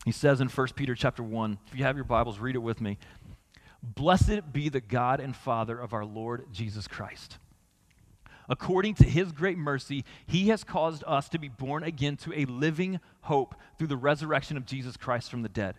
He 0.04 0.12
says 0.12 0.40
in 0.40 0.48
1 0.48 0.66
Peter 0.76 0.94
chapter 0.94 1.22
1, 1.22 1.58
if 1.68 1.78
you 1.78 1.84
have 1.84 1.96
your 1.96 2.04
Bibles, 2.04 2.38
read 2.38 2.56
it 2.56 2.60
with 2.60 2.80
me. 2.80 2.98
Blessed 3.82 4.52
be 4.52 4.68
the 4.68 4.80
God 4.80 5.20
and 5.20 5.34
Father 5.34 5.78
of 5.78 5.94
our 5.94 6.04
Lord 6.04 6.46
Jesus 6.52 6.86
Christ 6.86 7.38
According 8.50 8.94
to 8.96 9.04
his 9.04 9.30
great 9.30 9.56
mercy, 9.56 10.04
he 10.26 10.48
has 10.48 10.64
caused 10.64 11.04
us 11.06 11.28
to 11.28 11.38
be 11.38 11.48
born 11.48 11.84
again 11.84 12.16
to 12.18 12.34
a 12.34 12.46
living 12.46 12.98
hope 13.22 13.54
through 13.78 13.86
the 13.86 13.96
resurrection 13.96 14.56
of 14.56 14.66
Jesus 14.66 14.96
Christ 14.96 15.30
from 15.30 15.42
the 15.42 15.48
dead, 15.48 15.76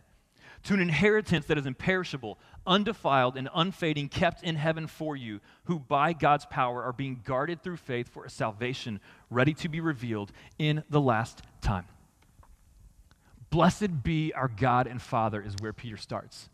to 0.64 0.74
an 0.74 0.80
inheritance 0.80 1.48
that 1.48 1.58
is 1.58 1.66
imperishable, 1.66 2.40
undefiled, 2.66 3.36
and 3.36 3.50
unfading, 3.54 4.08
kept 4.08 4.42
in 4.42 4.56
heaven 4.56 4.88
for 4.88 5.18
you, 5.18 5.42
who 5.66 5.80
by 5.80 6.14
God's 6.14 6.46
power 6.46 6.82
are 6.82 6.94
being 6.94 7.20
guarded 7.26 7.62
through 7.62 7.76
faith 7.76 8.08
for 8.08 8.24
a 8.24 8.30
salvation 8.30 9.02
ready 9.30 9.54
to 9.56 9.68
be 9.68 9.82
revealed 9.82 10.32
in 10.58 10.86
the 10.90 11.02
last 11.02 11.42
time. 11.60 11.86
Blessed 13.50 14.02
be 14.02 14.32
our 14.34 14.48
God 14.48 14.88
and 14.88 15.02
Father, 15.02 15.42
is 15.42 15.56
where 15.60 15.74
Peter 15.74 15.98
starts. 15.98 16.50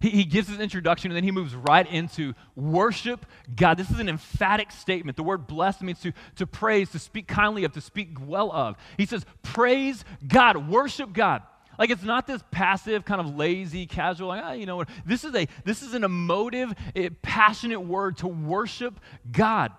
He, 0.00 0.10
he 0.10 0.24
gives 0.24 0.48
his 0.48 0.58
introduction 0.58 1.10
and 1.10 1.16
then 1.16 1.24
he 1.24 1.30
moves 1.30 1.54
right 1.54 1.86
into 1.86 2.34
worship 2.56 3.26
God. 3.54 3.76
This 3.76 3.90
is 3.90 3.98
an 3.98 4.08
emphatic 4.08 4.70
statement. 4.70 5.16
The 5.16 5.22
word 5.22 5.46
blessed 5.46 5.82
means 5.82 6.00
to, 6.00 6.12
to 6.36 6.46
praise, 6.46 6.90
to 6.90 6.98
speak 6.98 7.28
kindly 7.28 7.64
of, 7.64 7.72
to 7.72 7.80
speak 7.80 8.16
well 8.20 8.50
of. 8.50 8.76
He 8.96 9.06
says, 9.06 9.24
Praise 9.42 10.04
God, 10.26 10.68
worship 10.68 11.12
God. 11.12 11.42
Like 11.78 11.90
it's 11.90 12.02
not 12.02 12.26
this 12.26 12.42
passive, 12.50 13.04
kind 13.04 13.20
of 13.20 13.36
lazy, 13.36 13.86
casual, 13.86 14.28
like, 14.28 14.42
ah, 14.44 14.52
you 14.52 14.66
know, 14.66 14.76
what. 14.76 14.88
this 15.06 15.24
is 15.24 15.34
a 15.34 15.46
this 15.64 15.82
is 15.82 15.94
an 15.94 16.04
emotive, 16.04 16.74
eh, 16.94 17.08
passionate 17.22 17.80
word 17.80 18.18
to 18.18 18.28
worship 18.28 19.00
God. 19.30 19.72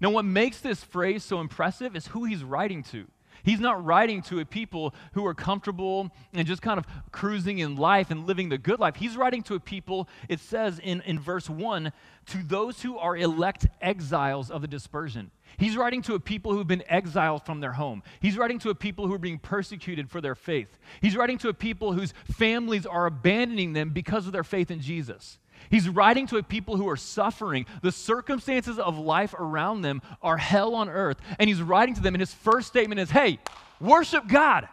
Now, 0.00 0.10
what 0.10 0.24
makes 0.24 0.60
this 0.60 0.82
phrase 0.82 1.24
so 1.24 1.40
impressive 1.40 1.96
is 1.96 2.08
who 2.08 2.24
he's 2.24 2.44
writing 2.44 2.82
to. 2.84 3.06
He's 3.46 3.60
not 3.60 3.82
writing 3.84 4.22
to 4.22 4.40
a 4.40 4.44
people 4.44 4.92
who 5.12 5.24
are 5.24 5.32
comfortable 5.32 6.10
and 6.34 6.46
just 6.46 6.62
kind 6.62 6.78
of 6.78 6.86
cruising 7.12 7.60
in 7.60 7.76
life 7.76 8.10
and 8.10 8.26
living 8.26 8.48
the 8.48 8.58
good 8.58 8.80
life. 8.80 8.96
He's 8.96 9.16
writing 9.16 9.44
to 9.44 9.54
a 9.54 9.60
people, 9.60 10.08
it 10.28 10.40
says 10.40 10.80
in, 10.80 11.00
in 11.02 11.20
verse 11.20 11.48
1, 11.48 11.92
to 12.26 12.38
those 12.42 12.82
who 12.82 12.98
are 12.98 13.16
elect 13.16 13.68
exiles 13.80 14.50
of 14.50 14.62
the 14.62 14.66
dispersion. 14.66 15.30
He's 15.58 15.76
writing 15.76 16.02
to 16.02 16.14
a 16.14 16.20
people 16.20 16.52
who've 16.52 16.66
been 16.66 16.82
exiled 16.88 17.46
from 17.46 17.60
their 17.60 17.72
home. 17.72 18.02
He's 18.18 18.36
writing 18.36 18.58
to 18.58 18.70
a 18.70 18.74
people 18.74 19.06
who 19.06 19.14
are 19.14 19.18
being 19.18 19.38
persecuted 19.38 20.10
for 20.10 20.20
their 20.20 20.34
faith. 20.34 20.76
He's 21.00 21.16
writing 21.16 21.38
to 21.38 21.48
a 21.48 21.54
people 21.54 21.92
whose 21.92 22.14
families 22.24 22.84
are 22.84 23.06
abandoning 23.06 23.74
them 23.74 23.90
because 23.90 24.26
of 24.26 24.32
their 24.32 24.42
faith 24.42 24.72
in 24.72 24.80
Jesus. 24.80 25.38
He's 25.70 25.88
writing 25.88 26.26
to 26.28 26.36
a 26.36 26.42
people 26.42 26.76
who 26.76 26.88
are 26.88 26.96
suffering. 26.96 27.66
The 27.82 27.92
circumstances 27.92 28.78
of 28.78 28.98
life 28.98 29.34
around 29.34 29.82
them 29.82 30.02
are 30.22 30.36
hell 30.36 30.74
on 30.74 30.88
earth. 30.88 31.18
And 31.38 31.48
he's 31.48 31.62
writing 31.62 31.94
to 31.94 32.00
them, 32.00 32.14
and 32.14 32.20
his 32.20 32.32
first 32.32 32.68
statement 32.68 33.00
is 33.00 33.10
hey, 33.10 33.38
worship 33.80 34.26
God. 34.26 34.68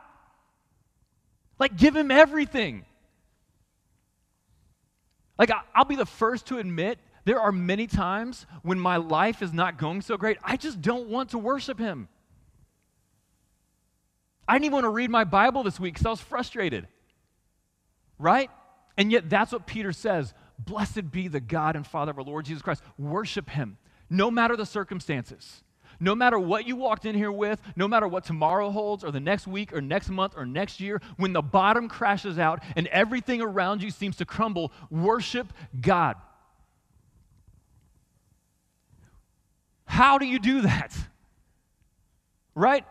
Like, 1.60 1.78
give 1.78 1.96
him 1.96 2.12
everything. 2.12 2.86
Like, 5.38 5.52
I'll 5.74 5.86
be 5.86 5.96
the 5.96 6.06
first 6.06 6.48
to 6.48 6.58
admit 6.58 7.00
there 7.26 7.40
are 7.40 7.52
many 7.52 7.88
times 7.88 8.46
when 8.64 8.80
my 8.80 8.98
life 8.98 9.42
is 9.42 9.54
not 9.54 9.78
going 9.78 10.02
so 10.02 10.18
great, 10.18 10.38
I 10.44 10.58
just 10.58 10.82
don't 10.82 11.10
want 11.10 11.30
to 11.32 11.38
worship 11.38 11.80
him. 11.80 12.10
I 14.48 14.54
didn't 14.54 14.66
even 14.66 14.74
want 14.74 14.84
to 14.86 14.90
read 14.90 15.10
my 15.10 15.24
Bible 15.24 15.64
this 15.64 15.80
week 15.80 15.94
because 15.94 16.06
I 16.06 16.10
was 16.10 16.22
frustrated. 16.22 16.88
Right? 18.20 18.50
And 18.98 19.12
yet, 19.12 19.30
that's 19.30 19.52
what 19.52 19.66
Peter 19.66 19.92
says 19.92 20.34
Blessed 20.60 21.12
be 21.12 21.28
the 21.28 21.40
God 21.40 21.76
and 21.76 21.86
Father 21.86 22.12
of 22.12 22.18
our 22.18 22.24
Lord 22.24 22.46
Jesus 22.46 22.62
Christ. 22.62 22.84
Worship 22.98 23.50
him, 23.50 23.78
no 24.10 24.30
matter 24.32 24.56
the 24.56 24.66
circumstances. 24.66 25.64
No 26.00 26.16
matter 26.16 26.40
what 26.40 26.68
you 26.68 26.76
walked 26.76 27.06
in 27.06 27.16
here 27.16 27.32
with, 27.32 27.62
no 27.76 27.88
matter 27.88 28.08
what 28.08 28.26
tomorrow 28.26 28.72
holds, 28.72 29.04
or 29.04 29.12
the 29.12 29.20
next 29.20 29.48
week, 29.48 29.72
or 29.74 29.82
next 29.82 30.10
month, 30.10 30.34
or 30.36 30.46
next 30.46 30.80
year, 30.80 31.02
when 31.18 31.34
the 31.34 31.42
bottom 31.42 31.88
crashes 31.88 32.40
out 32.40 32.62
and 32.76 32.88
everything 32.88 33.42
around 33.42 33.82
you 33.82 33.92
seems 33.92 34.18
to 34.18 34.26
crumble, 34.26 34.72
worship 34.90 35.54
God. 35.80 36.16
How 39.86 40.18
do 40.18 40.26
you 40.26 40.40
do 40.40 40.62
that? 40.62 40.96
Right? 42.56 42.86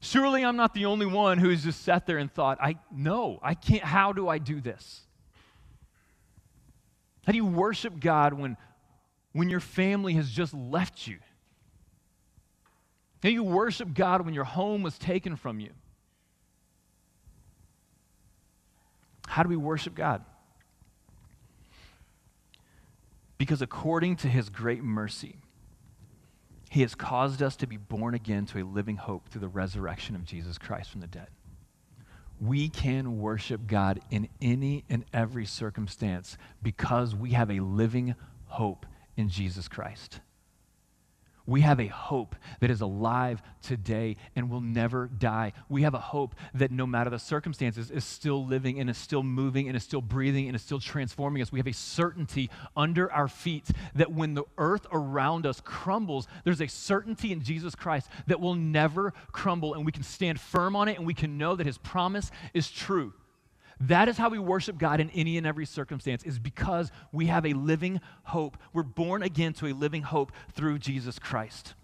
Surely 0.00 0.44
I'm 0.44 0.56
not 0.56 0.74
the 0.74 0.86
only 0.86 1.06
one 1.06 1.38
who's 1.38 1.62
just 1.62 1.82
sat 1.82 2.06
there 2.06 2.18
and 2.18 2.32
thought, 2.32 2.58
I 2.60 2.76
no, 2.90 3.38
I 3.42 3.54
can't. 3.54 3.84
How 3.84 4.12
do 4.12 4.28
I 4.28 4.38
do 4.38 4.60
this? 4.60 5.02
How 7.26 7.32
do 7.32 7.36
you 7.36 7.46
worship 7.46 8.00
God 8.00 8.34
when, 8.34 8.56
when 9.32 9.48
your 9.48 9.60
family 9.60 10.14
has 10.14 10.30
just 10.30 10.52
left 10.52 11.06
you? 11.06 11.18
How 13.22 13.28
do 13.28 13.32
you 13.32 13.44
worship 13.44 13.94
God 13.94 14.24
when 14.24 14.34
your 14.34 14.44
home 14.44 14.82
was 14.82 14.98
taken 14.98 15.36
from 15.36 15.60
you? 15.60 15.70
How 19.28 19.42
do 19.42 19.48
we 19.48 19.56
worship 19.56 19.94
God? 19.94 20.24
Because 23.38 23.62
according 23.62 24.16
to 24.16 24.28
his 24.28 24.48
great 24.50 24.82
mercy, 24.82 25.36
he 26.70 26.82
has 26.82 26.94
caused 26.94 27.42
us 27.42 27.56
to 27.56 27.66
be 27.66 27.76
born 27.76 28.14
again 28.14 28.46
to 28.46 28.62
a 28.62 28.64
living 28.64 28.96
hope 28.96 29.28
through 29.28 29.40
the 29.40 29.48
resurrection 29.48 30.16
of 30.16 30.24
Jesus 30.24 30.58
Christ 30.58 30.90
from 30.90 31.00
the 31.00 31.06
dead 31.06 31.28
we 32.42 32.68
can 32.68 33.20
worship 33.20 33.68
God 33.68 34.00
in 34.10 34.28
any 34.40 34.84
and 34.90 35.04
every 35.12 35.46
circumstance 35.46 36.36
because 36.60 37.14
we 37.14 37.30
have 37.30 37.50
a 37.52 37.60
living 37.60 38.16
hope 38.46 38.84
in 39.16 39.28
Jesus 39.28 39.68
Christ. 39.68 40.20
We 41.46 41.62
have 41.62 41.80
a 41.80 41.86
hope 41.86 42.36
that 42.60 42.70
is 42.70 42.80
alive 42.80 43.42
today 43.62 44.16
and 44.36 44.50
will 44.50 44.60
never 44.60 45.06
die. 45.06 45.52
We 45.68 45.82
have 45.82 45.94
a 45.94 45.98
hope 45.98 46.34
that 46.54 46.70
no 46.70 46.86
matter 46.86 47.10
the 47.10 47.18
circumstances 47.18 47.90
is 47.90 48.04
still 48.04 48.46
living 48.46 48.78
and 48.78 48.88
is 48.88 48.98
still 48.98 49.22
moving 49.22 49.68
and 49.68 49.76
is 49.76 49.82
still 49.82 50.00
breathing 50.00 50.46
and 50.46 50.54
is 50.54 50.62
still 50.62 50.80
transforming 50.80 51.42
us. 51.42 51.50
We 51.50 51.58
have 51.58 51.66
a 51.66 51.72
certainty 51.72 52.50
under 52.76 53.10
our 53.12 53.28
feet 53.28 53.68
that 53.94 54.12
when 54.12 54.34
the 54.34 54.44
earth 54.58 54.86
around 54.92 55.46
us 55.46 55.60
crumbles, 55.60 56.28
there's 56.44 56.60
a 56.60 56.68
certainty 56.68 57.32
in 57.32 57.42
Jesus 57.42 57.74
Christ 57.74 58.08
that 58.26 58.40
will 58.40 58.54
never 58.54 59.12
crumble 59.32 59.74
and 59.74 59.84
we 59.84 59.92
can 59.92 60.02
stand 60.02 60.40
firm 60.40 60.76
on 60.76 60.88
it 60.88 60.96
and 60.96 61.06
we 61.06 61.14
can 61.14 61.38
know 61.38 61.56
that 61.56 61.66
his 61.66 61.78
promise 61.78 62.30
is 62.54 62.70
true. 62.70 63.12
That 63.86 64.08
is 64.08 64.16
how 64.16 64.28
we 64.28 64.38
worship 64.38 64.78
God 64.78 65.00
in 65.00 65.10
any 65.10 65.36
and 65.36 65.46
every 65.46 65.66
circumstance, 65.66 66.22
is 66.22 66.38
because 66.38 66.92
we 67.10 67.26
have 67.26 67.44
a 67.44 67.52
living 67.52 68.00
hope. 68.22 68.56
We're 68.72 68.84
born 68.84 69.22
again 69.22 69.54
to 69.54 69.66
a 69.66 69.72
living 69.72 70.02
hope 70.02 70.30
through 70.52 70.78
Jesus 70.78 71.18
Christ. 71.18 71.74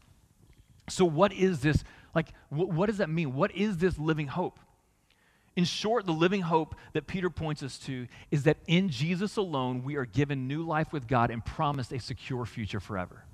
So, 0.88 1.04
what 1.04 1.32
is 1.32 1.60
this? 1.60 1.82
Like, 2.14 2.28
wh- 2.50 2.68
what 2.68 2.86
does 2.86 2.98
that 2.98 3.10
mean? 3.10 3.34
What 3.34 3.50
is 3.52 3.78
this 3.78 3.98
living 3.98 4.28
hope? 4.28 4.60
In 5.56 5.64
short, 5.64 6.06
the 6.06 6.12
living 6.12 6.42
hope 6.42 6.76
that 6.92 7.08
Peter 7.08 7.30
points 7.30 7.64
us 7.64 7.78
to 7.80 8.06
is 8.30 8.44
that 8.44 8.58
in 8.68 8.90
Jesus 8.90 9.36
alone, 9.36 9.82
we 9.82 9.96
are 9.96 10.06
given 10.06 10.46
new 10.46 10.62
life 10.62 10.92
with 10.92 11.08
God 11.08 11.32
and 11.32 11.44
promised 11.44 11.92
a 11.92 11.98
secure 11.98 12.46
future 12.46 12.78
forever 12.78 13.24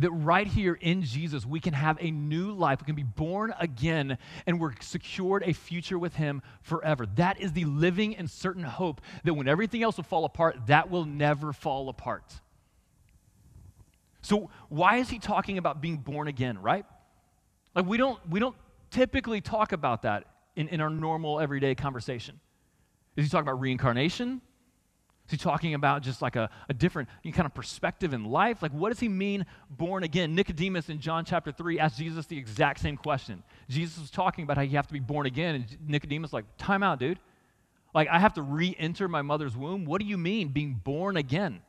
that 0.00 0.10
right 0.10 0.46
here 0.46 0.74
in 0.74 1.02
Jesus, 1.02 1.46
we 1.46 1.60
can 1.60 1.72
have 1.72 1.96
a 2.00 2.10
new 2.10 2.52
life. 2.52 2.80
We 2.80 2.86
can 2.86 2.94
be 2.94 3.02
born 3.02 3.54
again 3.58 4.18
and 4.46 4.60
we're 4.60 4.72
secured 4.80 5.42
a 5.44 5.52
future 5.52 5.98
with 5.98 6.16
Him 6.16 6.42
forever. 6.62 7.06
That 7.16 7.40
is 7.40 7.52
the 7.52 7.64
living 7.66 8.16
and 8.16 8.30
certain 8.30 8.64
hope 8.64 9.00
that 9.24 9.34
when 9.34 9.48
everything 9.48 9.82
else 9.82 9.96
will 9.96 10.04
fall 10.04 10.24
apart, 10.24 10.66
that 10.66 10.90
will 10.90 11.04
never 11.04 11.52
fall 11.52 11.88
apart. 11.88 12.24
So, 14.22 14.50
why 14.68 14.96
is 14.96 15.08
he 15.08 15.18
talking 15.18 15.56
about 15.56 15.80
being 15.80 15.96
born 15.96 16.28
again, 16.28 16.60
right? 16.60 16.84
Like 17.74 17.86
we 17.86 17.96
don't 17.96 18.18
we 18.28 18.40
don't 18.40 18.56
typically 18.90 19.40
talk 19.40 19.72
about 19.72 20.02
that 20.02 20.24
in, 20.56 20.68
in 20.68 20.80
our 20.80 20.90
normal 20.90 21.40
everyday 21.40 21.74
conversation. 21.74 22.40
Is 23.16 23.24
he 23.24 23.30
talking 23.30 23.48
about 23.48 23.60
reincarnation? 23.60 24.40
Is 25.30 25.38
he 25.38 25.44
talking 25.44 25.74
about 25.74 26.02
just 26.02 26.20
like 26.20 26.34
a, 26.34 26.50
a 26.68 26.74
different 26.74 27.08
kind 27.22 27.46
of 27.46 27.54
perspective 27.54 28.12
in 28.12 28.24
life? 28.24 28.62
Like, 28.62 28.72
what 28.72 28.88
does 28.88 28.98
he 28.98 29.08
mean 29.08 29.46
born 29.70 30.02
again? 30.02 30.34
Nicodemus 30.34 30.88
in 30.88 30.98
John 30.98 31.24
chapter 31.24 31.52
3 31.52 31.78
asked 31.78 31.98
Jesus 31.98 32.26
the 32.26 32.36
exact 32.36 32.80
same 32.80 32.96
question. 32.96 33.44
Jesus 33.68 34.00
was 34.00 34.10
talking 34.10 34.42
about 34.42 34.56
how 34.56 34.64
you 34.64 34.74
have 34.74 34.88
to 34.88 34.92
be 34.92 34.98
born 34.98 35.26
again, 35.26 35.54
and 35.54 35.78
Nicodemus, 35.86 36.32
like, 36.32 36.46
time 36.58 36.82
out, 36.82 36.98
dude. 36.98 37.20
Like, 37.94 38.08
I 38.08 38.18
have 38.18 38.34
to 38.34 38.42
re 38.42 38.74
enter 38.76 39.06
my 39.06 39.22
mother's 39.22 39.56
womb? 39.56 39.84
What 39.84 40.00
do 40.00 40.06
you 40.08 40.18
mean, 40.18 40.48
being 40.48 40.80
born 40.82 41.16
again? 41.16 41.62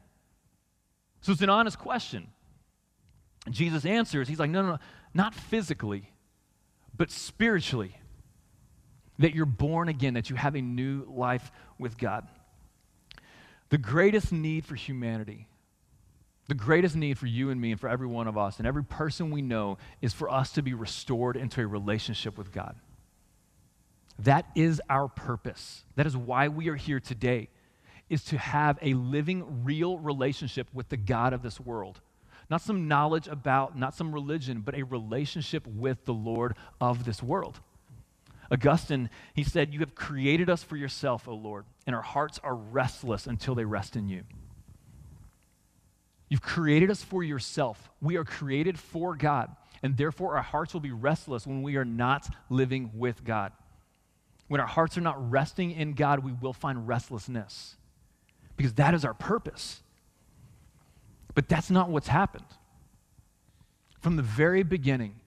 So 1.22 1.32
it's 1.32 1.44
an 1.44 1.52
honest 1.52 1.78
question. 1.78 2.30
And 3.46 3.54
Jesus 3.54 3.86
answers, 3.86 4.28
He's 4.28 4.40
like, 4.40 4.50
no, 4.50 4.64
no, 4.64 4.70
no, 4.70 4.80
not 5.14 5.36
physically, 5.36 6.10
but 6.98 7.12
spiritually. 7.12 7.96
That 9.20 9.36
you're 9.36 9.46
born 9.46 9.88
again, 9.88 10.16
that 10.16 10.32
you 10.32 10.36
have 10.36 10.56
a 10.56 10.62
new 10.62 11.06
life 11.08 11.52
with 11.78 11.96
God. 12.00 12.28
The 13.72 13.78
greatest 13.78 14.32
need 14.34 14.66
for 14.66 14.76
humanity, 14.76 15.48
the 16.48 16.56
greatest 16.56 16.96
need 16.96 17.18
for 17.18 17.26
you 17.26 17.50
and 17.50 17.60
me 17.60 17.72
and 17.72 17.80
for 17.80 17.88
every 17.88 18.06
one 18.06 18.28
of 18.28 18.38
us 18.38 18.58
and 18.58 18.68
every 18.68 18.84
person 18.84 19.32
we 19.32 19.42
know 19.42 19.78
is 20.02 20.14
for 20.14 20.30
us 20.30 20.52
to 20.54 20.62
be 20.62 20.74
restored 20.74 21.38
into 21.38 21.62
a 21.62 21.68
relationship 21.68 22.38
with 22.38 22.52
God. 22.52 22.76
That 24.20 24.46
is 24.56 24.82
our 24.90 25.08
purpose. 25.08 25.86
That 25.96 26.06
is 26.06 26.18
why 26.18 26.50
we 26.50 26.68
are 26.68 26.76
here 26.76 27.00
today 27.00 27.48
is 28.10 28.26
to 28.26 28.38
have 28.38 28.78
a 28.82 28.94
living 28.94 29.64
real 29.64 29.98
relationship 29.98 30.68
with 30.74 30.90
the 30.90 30.98
God 30.98 31.32
of 31.32 31.42
this 31.42 31.58
world. 31.58 32.02
Not 32.50 32.60
some 32.60 32.90
knowledge 32.90 33.30
about, 33.30 33.78
not 33.78 33.96
some 33.96 34.14
religion, 34.14 34.60
but 34.60 34.76
a 34.76 34.84
relationship 34.84 35.66
with 35.66 36.04
the 36.04 36.14
Lord 36.14 36.56
of 36.82 37.06
this 37.06 37.24
world. 37.24 37.62
Augustine, 38.52 39.10
he 39.34 39.44
said, 39.44 39.74
You 39.74 39.80
have 39.80 39.96
created 39.96 40.50
us 40.50 40.62
for 40.62 40.76
yourself, 40.76 41.28
O 41.28 41.34
Lord, 41.34 41.66
and 41.88 41.96
our 41.96 42.02
hearts 42.02 42.40
are 42.44 42.56
restless 42.56 43.26
until 43.26 43.56
they 43.56 43.64
rest 43.64 43.96
in 43.96 44.10
you. 44.10 44.24
You've 46.28 46.42
created 46.42 46.92
us 46.92 47.02
for 47.02 47.24
yourself. 47.24 47.90
We 48.02 48.18
are 48.18 48.26
created 48.26 48.78
for 48.78 49.16
God, 49.16 49.56
and 49.82 49.96
therefore 49.96 50.36
our 50.36 50.44
hearts 50.44 50.74
will 50.74 50.82
be 50.82 50.92
restless 50.92 51.48
when 51.48 51.62
we 51.62 51.78
are 51.78 51.86
not 51.86 52.28
living 52.50 52.92
with 52.94 53.24
God. 53.24 53.54
When 54.48 54.60
our 54.60 54.68
hearts 54.68 54.98
are 54.98 55.02
not 55.02 55.32
resting 55.32 55.72
in 55.72 55.94
God, 55.94 56.20
we 56.20 56.34
will 56.34 56.54
find 56.54 56.88
restlessness 56.88 57.78
because 58.58 58.74
that 58.74 58.94
is 58.94 59.06
our 59.06 59.14
purpose. 59.14 59.82
But 61.34 61.48
that's 61.48 61.70
not 61.72 61.90
what's 61.90 62.10
happened. 62.10 62.46
From 64.02 64.18
the 64.18 64.24
very 64.24 64.64
beginning, 64.64 65.21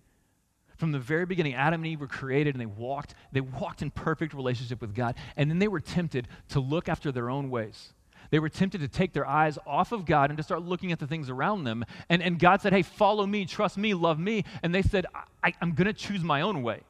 from 0.85 0.93
the 0.93 0.99
very 0.99 1.25
beginning, 1.25 1.55
Adam 1.55 1.81
and 1.81 1.87
Eve 1.87 2.03
were 2.03 2.07
created 2.07 2.55
and 2.55 2.61
they 2.61 2.67
walked, 2.67 3.15
they 3.33 3.41
walked 3.41 3.81
in 3.81 3.91
perfect 3.91 4.35
relationship 4.35 4.83
with 4.83 4.95
God. 4.95 5.15
And 5.35 5.51
then 5.51 5.59
they 5.59 5.67
were 5.67 5.81
tempted 5.81 6.29
to 6.51 6.61
look 6.61 6.91
after 6.91 7.11
their 7.11 7.31
own 7.31 7.49
ways. 7.49 7.95
They 8.29 8.39
were 8.39 8.51
tempted 8.51 8.83
to 8.83 8.89
take 8.89 9.15
their 9.15 9.27
eyes 9.27 9.59
off 9.67 9.93
of 9.93 10.05
God 10.05 10.29
and 10.29 10.37
to 10.37 10.43
start 10.43 10.61
looking 10.61 10.93
at 10.93 10.99
the 10.99 11.07
things 11.07 11.31
around 11.31 11.65
them. 11.65 11.87
And, 12.11 12.23
and 12.23 12.39
God 12.39 12.61
said, 12.61 12.75
Hey, 12.75 12.83
follow 12.83 13.25
me, 13.27 13.47
trust 13.47 13.79
me, 13.79 13.95
love 13.95 14.19
me. 14.19 14.45
And 14.63 14.75
they 14.75 14.83
said, 14.83 15.07
I, 15.43 15.55
am 15.63 15.73
going 15.73 15.87
to 15.87 15.95
choose 15.95 16.23
my 16.23 16.43
own 16.43 16.63
way. 16.63 16.83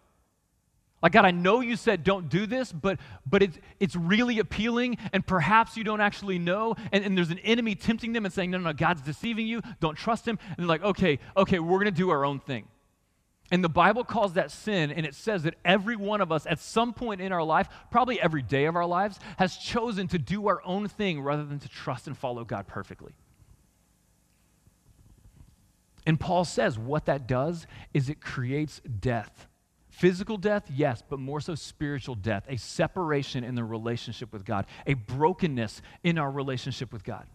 Like, 1.00 1.12
God, 1.12 1.24
I 1.24 1.30
know 1.30 1.60
you 1.60 1.76
said 1.76 2.02
don't 2.02 2.28
do 2.28 2.46
this, 2.46 2.72
but, 2.72 2.98
but 3.24 3.44
it's, 3.44 3.58
it's 3.78 3.94
really 3.94 4.40
appealing, 4.40 4.98
and 5.12 5.24
perhaps 5.24 5.76
you 5.76 5.84
don't 5.84 6.00
actually 6.00 6.40
know. 6.40 6.74
And, 6.90 7.04
and 7.04 7.16
there's 7.16 7.30
an 7.30 7.38
enemy 7.40 7.76
tempting 7.76 8.12
them 8.12 8.24
and 8.24 8.34
saying, 8.34 8.50
No, 8.50 8.58
no, 8.58 8.64
no, 8.64 8.72
God's 8.72 9.02
deceiving 9.02 9.46
you. 9.46 9.62
Don't 9.78 9.96
trust 9.96 10.26
him. 10.26 10.36
And 10.48 10.56
they're 10.58 10.66
like, 10.66 10.82
Okay, 10.82 11.20
okay, 11.36 11.60
we're 11.60 11.78
going 11.78 11.84
to 11.84 11.90
do 11.92 12.10
our 12.10 12.24
own 12.24 12.40
thing. 12.40 12.66
And 13.54 13.62
the 13.62 13.68
Bible 13.68 14.02
calls 14.02 14.32
that 14.32 14.50
sin, 14.50 14.90
and 14.90 15.06
it 15.06 15.14
says 15.14 15.44
that 15.44 15.54
every 15.64 15.94
one 15.94 16.20
of 16.20 16.32
us 16.32 16.44
at 16.44 16.58
some 16.58 16.92
point 16.92 17.20
in 17.20 17.30
our 17.30 17.44
life, 17.44 17.68
probably 17.88 18.20
every 18.20 18.42
day 18.42 18.64
of 18.64 18.74
our 18.74 18.84
lives, 18.84 19.20
has 19.38 19.56
chosen 19.56 20.08
to 20.08 20.18
do 20.18 20.48
our 20.48 20.60
own 20.64 20.88
thing 20.88 21.20
rather 21.20 21.44
than 21.44 21.60
to 21.60 21.68
trust 21.68 22.08
and 22.08 22.18
follow 22.18 22.44
God 22.44 22.66
perfectly. 22.66 23.14
And 26.04 26.18
Paul 26.18 26.44
says 26.44 26.76
what 26.80 27.04
that 27.04 27.28
does 27.28 27.68
is 27.92 28.08
it 28.08 28.20
creates 28.20 28.80
death. 28.98 29.46
Physical 29.88 30.36
death, 30.36 30.68
yes, 30.68 31.04
but 31.08 31.20
more 31.20 31.40
so 31.40 31.54
spiritual 31.54 32.16
death, 32.16 32.46
a 32.48 32.56
separation 32.56 33.44
in 33.44 33.54
the 33.54 33.62
relationship 33.62 34.32
with 34.32 34.44
God, 34.44 34.66
a 34.84 34.94
brokenness 34.94 35.80
in 36.02 36.18
our 36.18 36.32
relationship 36.32 36.92
with 36.92 37.04
God. 37.04 37.28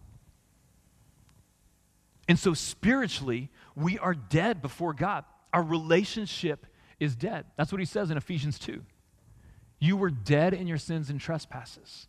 And 2.28 2.38
so 2.38 2.52
spiritually, 2.52 3.48
we 3.74 3.98
are 3.98 4.12
dead 4.12 4.60
before 4.60 4.92
God. 4.92 5.24
Our 5.52 5.62
relationship 5.62 6.66
is 6.98 7.16
dead. 7.16 7.46
That's 7.56 7.72
what 7.72 7.80
he 7.80 7.86
says 7.86 8.10
in 8.10 8.16
Ephesians 8.16 8.58
2. 8.58 8.82
You 9.78 9.96
were 9.96 10.10
dead 10.10 10.54
in 10.54 10.66
your 10.66 10.78
sins 10.78 11.10
and 11.10 11.20
trespasses. 11.20 12.06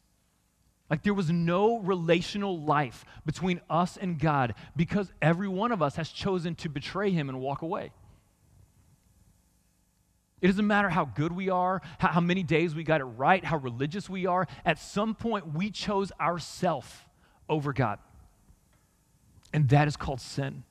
Like 0.89 1.03
there 1.03 1.13
was 1.13 1.31
no 1.31 1.79
relational 1.79 2.59
life 2.59 3.05
between 3.25 3.61
us 3.69 3.95
and 3.95 4.19
God 4.19 4.55
because 4.75 5.11
every 5.21 5.47
one 5.47 5.71
of 5.71 5.81
us 5.81 5.95
has 5.95 6.09
chosen 6.09 6.53
to 6.55 6.69
betray 6.69 7.11
him 7.11 7.29
and 7.29 7.39
walk 7.39 7.61
away. 7.61 7.91
It 10.41 10.47
doesn't 10.47 10.67
matter 10.67 10.89
how 10.89 11.05
good 11.05 11.31
we 11.31 11.49
are, 11.49 11.81
how, 11.99 12.19
many 12.19 12.43
days 12.43 12.75
we 12.75 12.83
got 12.83 12.99
it 12.99 13.05
right, 13.05 13.45
how 13.45 13.57
religious 13.57 14.09
we 14.09 14.25
are. 14.25 14.47
At 14.65 14.79
some 14.79 15.13
point, 15.13 15.53
we 15.53 15.69
chose 15.69 16.11
ourself 16.19 17.07
over 17.47 17.73
God. 17.73 17.99
And 19.53 19.69
that 19.69 19.87
is 19.87 19.95
called 19.95 20.19
sin. 20.19 20.63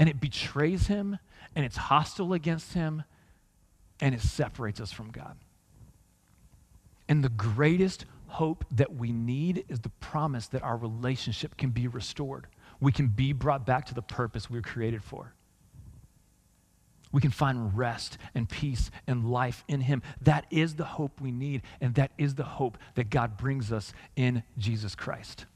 And 0.00 0.08
it 0.08 0.20
betrays 0.20 0.88
him 0.88 1.20
and 1.54 1.64
it's 1.64 1.76
hostile 1.76 2.32
against 2.32 2.74
Him, 2.74 3.02
and 4.00 4.14
it 4.14 4.20
separates 4.20 4.80
us 4.80 4.92
from 4.92 5.10
God. 5.10 5.36
And 7.08 7.24
the 7.24 7.28
greatest 7.28 8.04
hope 8.28 8.64
that 8.70 8.94
we 8.94 9.10
need 9.10 9.64
is 9.68 9.80
the 9.80 9.88
promise 9.88 10.46
that 10.48 10.62
our 10.62 10.76
relationship 10.76 11.56
can 11.56 11.70
be 11.70 11.88
restored. 11.88 12.46
We 12.80 12.92
can 12.92 13.08
be 13.08 13.32
brought 13.32 13.66
back 13.66 13.86
to 13.86 13.94
the 13.94 14.02
purpose 14.02 14.48
we 14.48 14.58
were 14.58 14.62
created 14.62 15.02
for. 15.02 15.34
We 17.12 17.20
can 17.20 17.32
find 17.32 17.76
rest 17.76 18.16
and 18.36 18.48
peace 18.48 18.92
and 19.08 19.28
life 19.28 19.64
in 19.66 19.80
Him. 19.80 20.02
That 20.22 20.46
is 20.50 20.76
the 20.76 20.84
hope 20.84 21.20
we 21.20 21.32
need, 21.32 21.62
and 21.80 21.96
that 21.96 22.12
is 22.16 22.36
the 22.36 22.44
hope 22.44 22.78
that 22.94 23.10
God 23.10 23.36
brings 23.36 23.72
us 23.72 23.92
in 24.14 24.44
Jesus 24.56 24.94
Christ. 24.94 25.46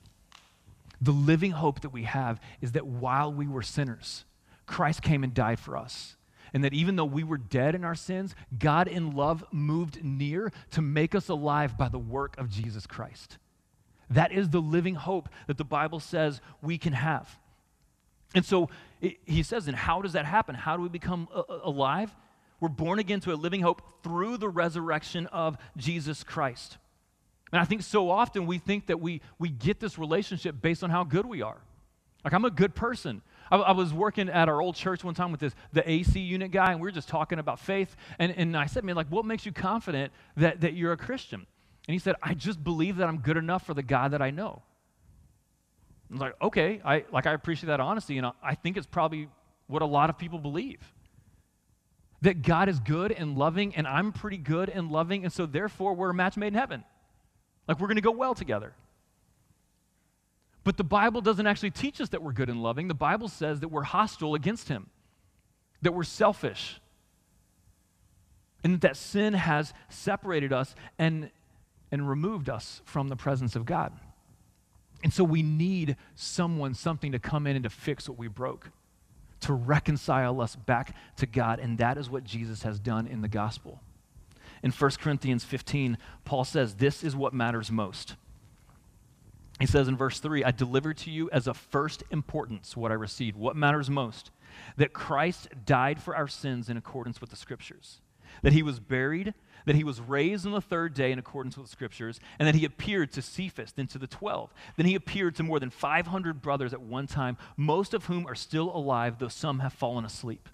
The 1.01 1.13
living 1.13 1.53
hope 1.53 1.83
that 1.83 1.91
we 1.91 2.03
have 2.03 2.41
is 2.61 2.73
that 2.73 2.87
while 2.87 3.33
we 3.33 3.47
were 3.47 3.63
sinners, 3.63 4.25
Christ 4.67 5.03
came 5.03 5.25
and 5.25 5.35
died 5.35 5.59
for 5.59 5.77
us. 5.77 6.17
And 6.53 6.63
that 6.63 6.73
even 6.73 6.97
though 6.97 7.05
we 7.05 7.25
were 7.25 7.39
dead 7.39 7.75
in 7.75 7.85
our 7.85 7.97
sins, 7.97 8.35
God 8.57 8.87
in 8.87 9.17
love 9.17 9.45
moved 9.51 10.05
near 10.05 10.53
to 10.71 10.83
make 10.83 11.15
us 11.15 11.29
alive 11.29 11.77
by 11.77 11.89
the 11.89 11.99
work 11.99 12.39
of 12.39 12.49
Jesus 12.49 12.87
Christ. 12.87 13.39
That 14.11 14.31
is 14.31 14.51
the 14.51 14.61
living 14.61 14.95
hope 14.95 15.29
that 15.49 15.59
the 15.59 15.65
Bible 15.65 15.99
says 15.99 16.41
we 16.63 16.79
can 16.79 16.93
have. 16.93 17.39
And 18.35 18.45
so 18.45 18.69
he 19.01 19.43
says, 19.43 19.69
and 19.69 19.77
how 19.77 20.03
does 20.03 20.13
that 20.13 20.27
happen? 20.27 20.55
How 20.55 20.77
do 20.77 20.83
we 20.83 20.89
become 20.89 21.29
uh, 21.35 21.41
uh, 21.41 21.61
alive? 21.65 22.15
We're 22.61 22.69
born 22.69 22.99
again 22.99 23.21
to 23.21 23.33
a 23.33 23.37
living 23.37 23.61
hope 23.61 23.83
through 24.03 24.37
the 24.39 24.49
resurrection 24.49 25.27
of 25.29 25.57
Jesus 25.77 26.23
Christ. 26.25 26.79
And 27.53 27.61
I 27.61 27.65
think 27.65 27.83
so 27.83 28.11
often 28.11 28.47
we 28.47 28.59
think 28.59 28.87
that 28.87 29.01
we, 29.01 29.21
we 29.39 29.49
get 29.49 29.81
this 29.81 29.99
relationship 29.99 30.61
based 30.61 30.83
on 30.83 30.91
how 30.91 31.05
good 31.05 31.27
we 31.27 31.43
are. 31.43 31.59
Like, 32.25 32.33
I'm 32.33 32.45
a 32.45 32.51
good 32.51 32.75
person. 32.75 33.23
I, 33.55 33.59
I, 33.59 33.73
was 33.73 33.93
working 33.93 34.29
at 34.29 34.49
our 34.49 34.61
old 34.61 34.75
church 34.75 35.05
one 35.05 35.15
time 35.15 35.31
with 35.31 35.41
this 35.41 35.55
the 35.73 35.89
AC 35.89 36.19
unit 36.19 36.51
guy, 36.51 36.73
and 36.73 36.81
we 36.81 36.89
were 36.89 36.93
just 36.93 37.09
talking 37.09 37.39
about 37.39 37.61
faith. 37.61 37.95
And, 38.19 38.33
and 38.37 38.57
I 38.57 38.67
said, 38.67 38.83
man, 38.83 38.97
like, 38.97 39.07
what 39.09 39.25
makes 39.25 39.47
you 39.47 39.53
confident 39.53 40.13
that, 40.37 40.63
that 40.63 40.75
you're 40.75 40.93
a 40.93 40.97
Christian? 40.97 41.47
And 41.87 41.93
he 41.93 41.99
said, 41.99 42.17
I 42.21 42.35
just 42.35 42.65
believe 42.65 42.97
that 42.97 43.09
I'm 43.09 43.19
good 43.19 43.37
enough 43.37 43.65
for 43.65 43.73
the 43.73 43.83
God 43.83 44.11
that 44.11 44.21
I 44.21 44.31
know. 44.31 44.63
I 46.11 46.15
was 46.15 46.21
like, 46.21 46.43
okay, 46.43 46.81
I 46.85 47.05
like 47.13 47.27
I 47.27 47.33
appreciate 47.33 47.69
that 47.69 47.81
honesty, 47.81 48.19
and 48.19 48.27
I, 48.27 48.33
I 48.43 48.55
think 48.57 48.77
it's 48.77 48.87
probably 48.87 49.29
what 49.69 49.83
a 49.83 49.87
lot 49.87 50.11
of 50.11 50.19
people 50.19 50.39
believe. 50.39 50.81
That 52.23 52.43
God 52.43 52.69
is 52.69 52.81
good 52.81 53.13
and 53.13 53.37
loving, 53.37 53.77
and 53.77 53.87
I'm 53.87 54.13
pretty 54.13 54.39
good 54.39 54.69
and 54.69 54.91
loving, 54.91 55.25
and 55.25 55.33
so 55.33 55.47
therefore 55.47 55.95
we're 55.95 56.11
a 56.11 56.15
match 56.15 56.37
made 56.37 56.49
in 56.49 56.55
heaven. 56.55 56.85
Like 57.69 57.79
we're 57.79 57.89
gonna 57.89 58.01
go 58.01 58.11
well 58.11 58.35
together. 58.35 58.75
But 60.65 60.79
the 60.79 60.85
Bible 60.85 61.21
doesn't 61.21 61.47
actually 61.47 61.71
teach 61.71 62.01
us 62.01 62.09
that 62.09 62.23
we're 62.23 62.33
good 62.33 62.49
and 62.49 62.63
loving. 62.63 62.89
The 62.89 62.95
Bible 62.95 63.29
says 63.29 63.61
that 63.61 63.69
we're 63.69 63.83
hostile 63.83 64.35
against 64.35 64.69
Him, 64.69 64.89
that 65.83 65.93
we're 65.93 66.05
selfish, 66.05 66.81
and 68.65 68.81
that 68.81 68.97
sin 68.97 69.35
has 69.35 69.75
separated 69.91 70.53
us 70.53 70.75
and, 70.99 71.31
and 71.93 72.09
removed 72.09 72.49
us 72.49 72.81
from 72.87 73.09
the 73.09 73.17
presence 73.17 73.55
of 73.55 73.67
God. 73.67 73.93
And 75.03 75.13
so 75.13 75.23
we 75.23 75.43
need 75.43 75.97
someone, 76.15 76.73
something 76.73 77.13
to 77.13 77.19
come 77.19 77.47
in 77.47 77.57
and 77.57 77.63
to 77.65 77.71
fix 77.71 78.09
what 78.09 78.17
we 78.17 78.27
broke, 78.27 78.71
to 79.41 79.53
reconcile 79.53 80.41
us 80.41 80.57
back 80.57 80.97
to 81.19 81.27
God. 81.27 81.61
And 81.61 81.77
that 81.77 81.99
is 81.99 82.09
what 82.09 82.25
Jesus 82.25 82.63
has 82.63 82.81
done 82.81 83.07
in 83.07 83.21
the 83.21 83.29
gospel. 83.29 83.81
In 84.63 84.71
1 84.71 84.91
Corinthians 84.93 85.45
15, 85.45 85.99
Paul 86.25 86.45
says, 86.45 86.77
This 86.77 87.05
is 87.05 87.15
what 87.15 87.35
matters 87.35 87.71
most. 87.71 88.15
He 89.61 89.67
says 89.67 89.89
in 89.89 89.97
verse 89.97 90.19
3 90.21 90.45
I 90.45 90.51
delivered 90.51 90.97
to 90.99 91.11
you 91.11 91.31
as 91.31 91.47
of 91.47 91.57
first 91.57 92.03
importance 92.11 92.77
what 92.77 92.91
I 92.91 92.95
received. 92.95 93.37
What 93.37 93.57
matters 93.57 93.89
most 93.89 94.31
that 94.77 94.93
Christ 94.93 95.49
died 95.65 96.01
for 96.01 96.15
our 96.15 96.29
sins 96.29 96.69
in 96.69 96.77
accordance 96.77 97.21
with 97.21 97.31
the 97.31 97.37
Scriptures, 97.37 98.01
that 98.43 98.53
he 98.53 98.63
was 98.63 98.79
buried, 98.79 99.35
that 99.67 99.75
he 99.75 99.85
was 99.85 100.01
raised 100.01 100.47
on 100.47 100.53
the 100.53 100.61
third 100.61 100.95
day 100.95 101.11
in 101.11 101.19
accordance 101.19 101.57
with 101.57 101.67
the 101.67 101.73
Scriptures, 101.73 102.21
and 102.39 102.47
that 102.47 102.55
he 102.55 102.65
appeared 102.65 103.13
to 103.13 103.23
Cephas, 103.23 103.73
then 103.73 103.87
to 103.89 103.99
the 103.99 104.07
twelve. 104.07 104.53
Then 104.77 104.87
he 104.87 104.95
appeared 104.95 105.35
to 105.37 105.43
more 105.43 105.59
than 105.59 105.71
500 105.71 106.41
brothers 106.43 106.73
at 106.73 106.81
one 106.81 107.07
time, 107.07 107.37
most 107.57 107.95
of 107.95 108.07
whom 108.07 108.27
are 108.27 108.35
still 108.35 108.75
alive, 108.75 109.19
though 109.19 109.29
some 109.29 109.61
have 109.61 109.73
fallen 109.73 110.05
asleep. 110.05 110.49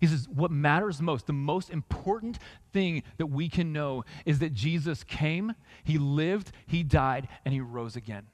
He 0.00 0.06
says, 0.06 0.28
What 0.28 0.50
matters 0.50 1.00
most, 1.00 1.26
the 1.26 1.32
most 1.32 1.70
important 1.70 2.38
thing 2.72 3.02
that 3.16 3.26
we 3.26 3.48
can 3.48 3.72
know 3.72 4.04
is 4.24 4.38
that 4.38 4.54
Jesus 4.54 5.04
came, 5.04 5.54
he 5.84 5.98
lived, 5.98 6.52
he 6.66 6.82
died, 6.82 7.28
and 7.44 7.52
he 7.52 7.60
rose 7.60 7.96
again. 7.96 8.26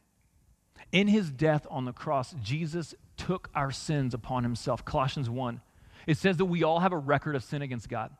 In 0.92 1.08
his 1.08 1.30
death 1.30 1.66
on 1.70 1.84
the 1.84 1.92
cross, 1.92 2.34
Jesus 2.42 2.94
took 3.16 3.48
our 3.54 3.70
sins 3.70 4.14
upon 4.14 4.42
himself. 4.42 4.84
Colossians 4.84 5.30
1. 5.30 5.60
It 6.06 6.18
says 6.18 6.36
that 6.36 6.44
we 6.44 6.62
all 6.62 6.80
have 6.80 6.92
a 6.92 6.98
record 6.98 7.34
of 7.34 7.42
sin 7.42 7.62
against 7.62 7.88
God. 7.88 8.10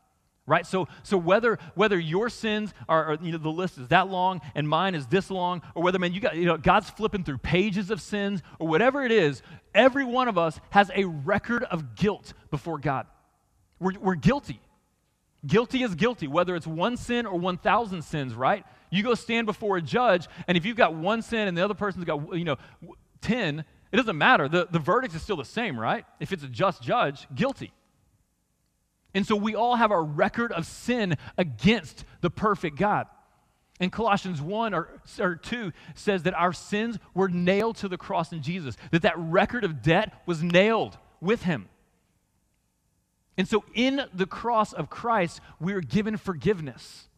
Right? 0.47 0.65
So, 0.65 0.87
so 1.01 1.17
whether 1.17 1.57
whether 1.73 1.97
your 1.97 2.29
sins 2.29 2.71
are, 2.87 3.13
are, 3.13 3.17
you 3.19 3.31
know, 3.31 3.39
the 3.39 3.49
list 3.49 3.79
is 3.79 3.87
that 3.87 4.09
long 4.09 4.41
and 4.53 4.69
mine 4.69 4.93
is 4.93 5.07
this 5.07 5.31
long, 5.31 5.63
or 5.73 5.81
whether 5.81 5.97
man 5.97 6.13
you 6.13 6.19
got 6.19 6.35
you 6.35 6.45
know 6.45 6.55
God's 6.55 6.87
flipping 6.87 7.23
through 7.23 7.39
pages 7.39 7.89
of 7.89 7.99
sins, 7.99 8.43
or 8.59 8.67
whatever 8.67 9.03
it 9.03 9.11
is, 9.11 9.41
every 9.73 10.03
one 10.03 10.27
of 10.27 10.37
us 10.37 10.59
has 10.69 10.91
a 10.93 11.05
record 11.05 11.63
of 11.63 11.95
guilt 11.95 12.33
before 12.51 12.77
God. 12.77 13.07
We're, 13.79 13.99
we're 13.99 14.15
guilty. 14.15 14.59
Guilty 15.45 15.83
is 15.83 15.95
guilty, 15.95 16.27
whether 16.27 16.55
it's 16.55 16.67
one 16.67 16.97
sin 16.97 17.25
or 17.25 17.37
1,000 17.37 18.01
sins, 18.01 18.33
right? 18.33 18.65
You 18.89 19.03
go 19.03 19.13
stand 19.13 19.45
before 19.45 19.77
a 19.77 19.81
judge, 19.81 20.27
and 20.47 20.57
if 20.57 20.65
you've 20.65 20.77
got 20.77 20.95
one 20.95 21.21
sin 21.21 21.47
and 21.47 21.57
the 21.57 21.63
other 21.63 21.73
person's 21.73 22.05
got, 22.05 22.35
you 22.35 22.45
know, 22.45 22.57
10, 23.21 23.63
it 23.91 23.97
doesn't 23.97 24.17
matter. 24.17 24.47
The, 24.47 24.67
the 24.69 24.79
verdict 24.79 25.15
is 25.15 25.21
still 25.21 25.37
the 25.37 25.45
same, 25.45 25.79
right? 25.79 26.05
If 26.19 26.31
it's 26.31 26.43
a 26.43 26.47
just 26.47 26.81
judge, 26.81 27.27
guilty. 27.33 27.71
And 29.13 29.25
so 29.25 29.35
we 29.35 29.55
all 29.55 29.75
have 29.75 29.91
a 29.91 30.01
record 30.01 30.51
of 30.51 30.65
sin 30.65 31.15
against 31.37 32.03
the 32.21 32.29
perfect 32.29 32.77
God. 32.77 33.07
And 33.79 33.91
Colossians 33.91 34.41
1 34.41 34.73
or, 34.73 35.01
or 35.19 35.35
2 35.35 35.71
says 35.95 36.23
that 36.23 36.33
our 36.33 36.53
sins 36.53 36.97
were 37.13 37.27
nailed 37.27 37.77
to 37.77 37.87
the 37.87 37.97
cross 37.97 38.31
in 38.31 38.41
Jesus, 38.41 38.75
that 38.91 39.01
that 39.03 39.17
record 39.17 39.63
of 39.63 39.81
debt 39.81 40.21
was 40.25 40.41
nailed 40.41 40.97
with 41.19 41.43
him. 41.43 41.67
And 43.37 43.47
so 43.47 43.63
in 43.73 44.01
the 44.13 44.25
cross 44.25 44.73
of 44.73 44.89
Christ, 44.89 45.41
we 45.59 45.73
are 45.73 45.81
given 45.81 46.17
forgiveness. 46.17 47.09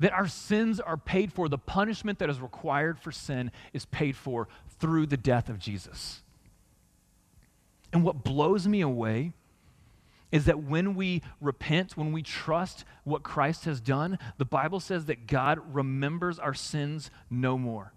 That 0.00 0.12
our 0.12 0.28
sins 0.28 0.78
are 0.78 0.96
paid 0.96 1.32
for. 1.32 1.48
The 1.48 1.58
punishment 1.58 2.20
that 2.20 2.30
is 2.30 2.40
required 2.40 3.00
for 3.00 3.10
sin 3.10 3.50
is 3.72 3.84
paid 3.86 4.16
for 4.16 4.46
through 4.78 5.06
the 5.06 5.16
death 5.16 5.48
of 5.48 5.58
Jesus. 5.58 6.22
And 7.92 8.04
what 8.04 8.22
blows 8.22 8.68
me 8.68 8.80
away 8.80 9.32
is 10.30 10.44
that 10.44 10.62
when 10.62 10.94
we 10.94 11.22
repent, 11.40 11.96
when 11.96 12.12
we 12.12 12.22
trust 12.22 12.84
what 13.04 13.22
Christ 13.22 13.64
has 13.64 13.80
done, 13.80 14.18
the 14.36 14.44
Bible 14.44 14.78
says 14.78 15.06
that 15.06 15.26
God 15.26 15.58
remembers 15.74 16.38
our 16.38 16.54
sins 16.54 17.10
no 17.30 17.56
more. 17.56 17.92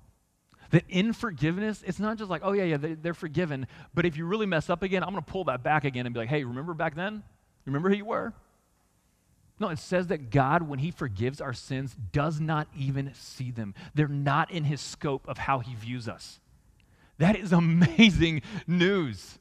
That 0.71 0.83
in 0.89 1.13
forgiveness, 1.13 1.83
it's 1.85 1.99
not 1.99 2.17
just 2.17 2.29
like, 2.29 2.41
oh, 2.43 2.53
yeah, 2.53 2.63
yeah, 2.63 2.95
they're 3.01 3.13
forgiven. 3.13 3.67
But 3.93 4.05
if 4.05 4.17
you 4.17 4.25
really 4.25 4.45
mess 4.45 4.69
up 4.69 4.83
again, 4.83 5.03
I'm 5.03 5.11
going 5.11 5.23
to 5.23 5.31
pull 5.31 5.45
that 5.45 5.63
back 5.63 5.83
again 5.83 6.05
and 6.05 6.13
be 6.13 6.19
like, 6.19 6.29
hey, 6.29 6.43
remember 6.43 6.73
back 6.73 6.95
then? 6.95 7.23
Remember 7.65 7.89
who 7.89 7.95
you 7.95 8.05
were? 8.05 8.33
No, 9.59 9.69
it 9.69 9.77
says 9.77 10.07
that 10.07 10.31
God, 10.31 10.63
when 10.63 10.79
He 10.79 10.89
forgives 10.89 11.39
our 11.39 11.53
sins, 11.53 11.95
does 12.11 12.39
not 12.39 12.67
even 12.75 13.11
see 13.13 13.51
them. 13.51 13.75
They're 13.93 14.07
not 14.07 14.49
in 14.49 14.63
His 14.63 14.81
scope 14.81 15.27
of 15.27 15.37
how 15.37 15.59
He 15.59 15.75
views 15.75 16.07
us. 16.07 16.39
That 17.19 17.35
is 17.35 17.51
amazing 17.51 18.41
news. 18.65 19.37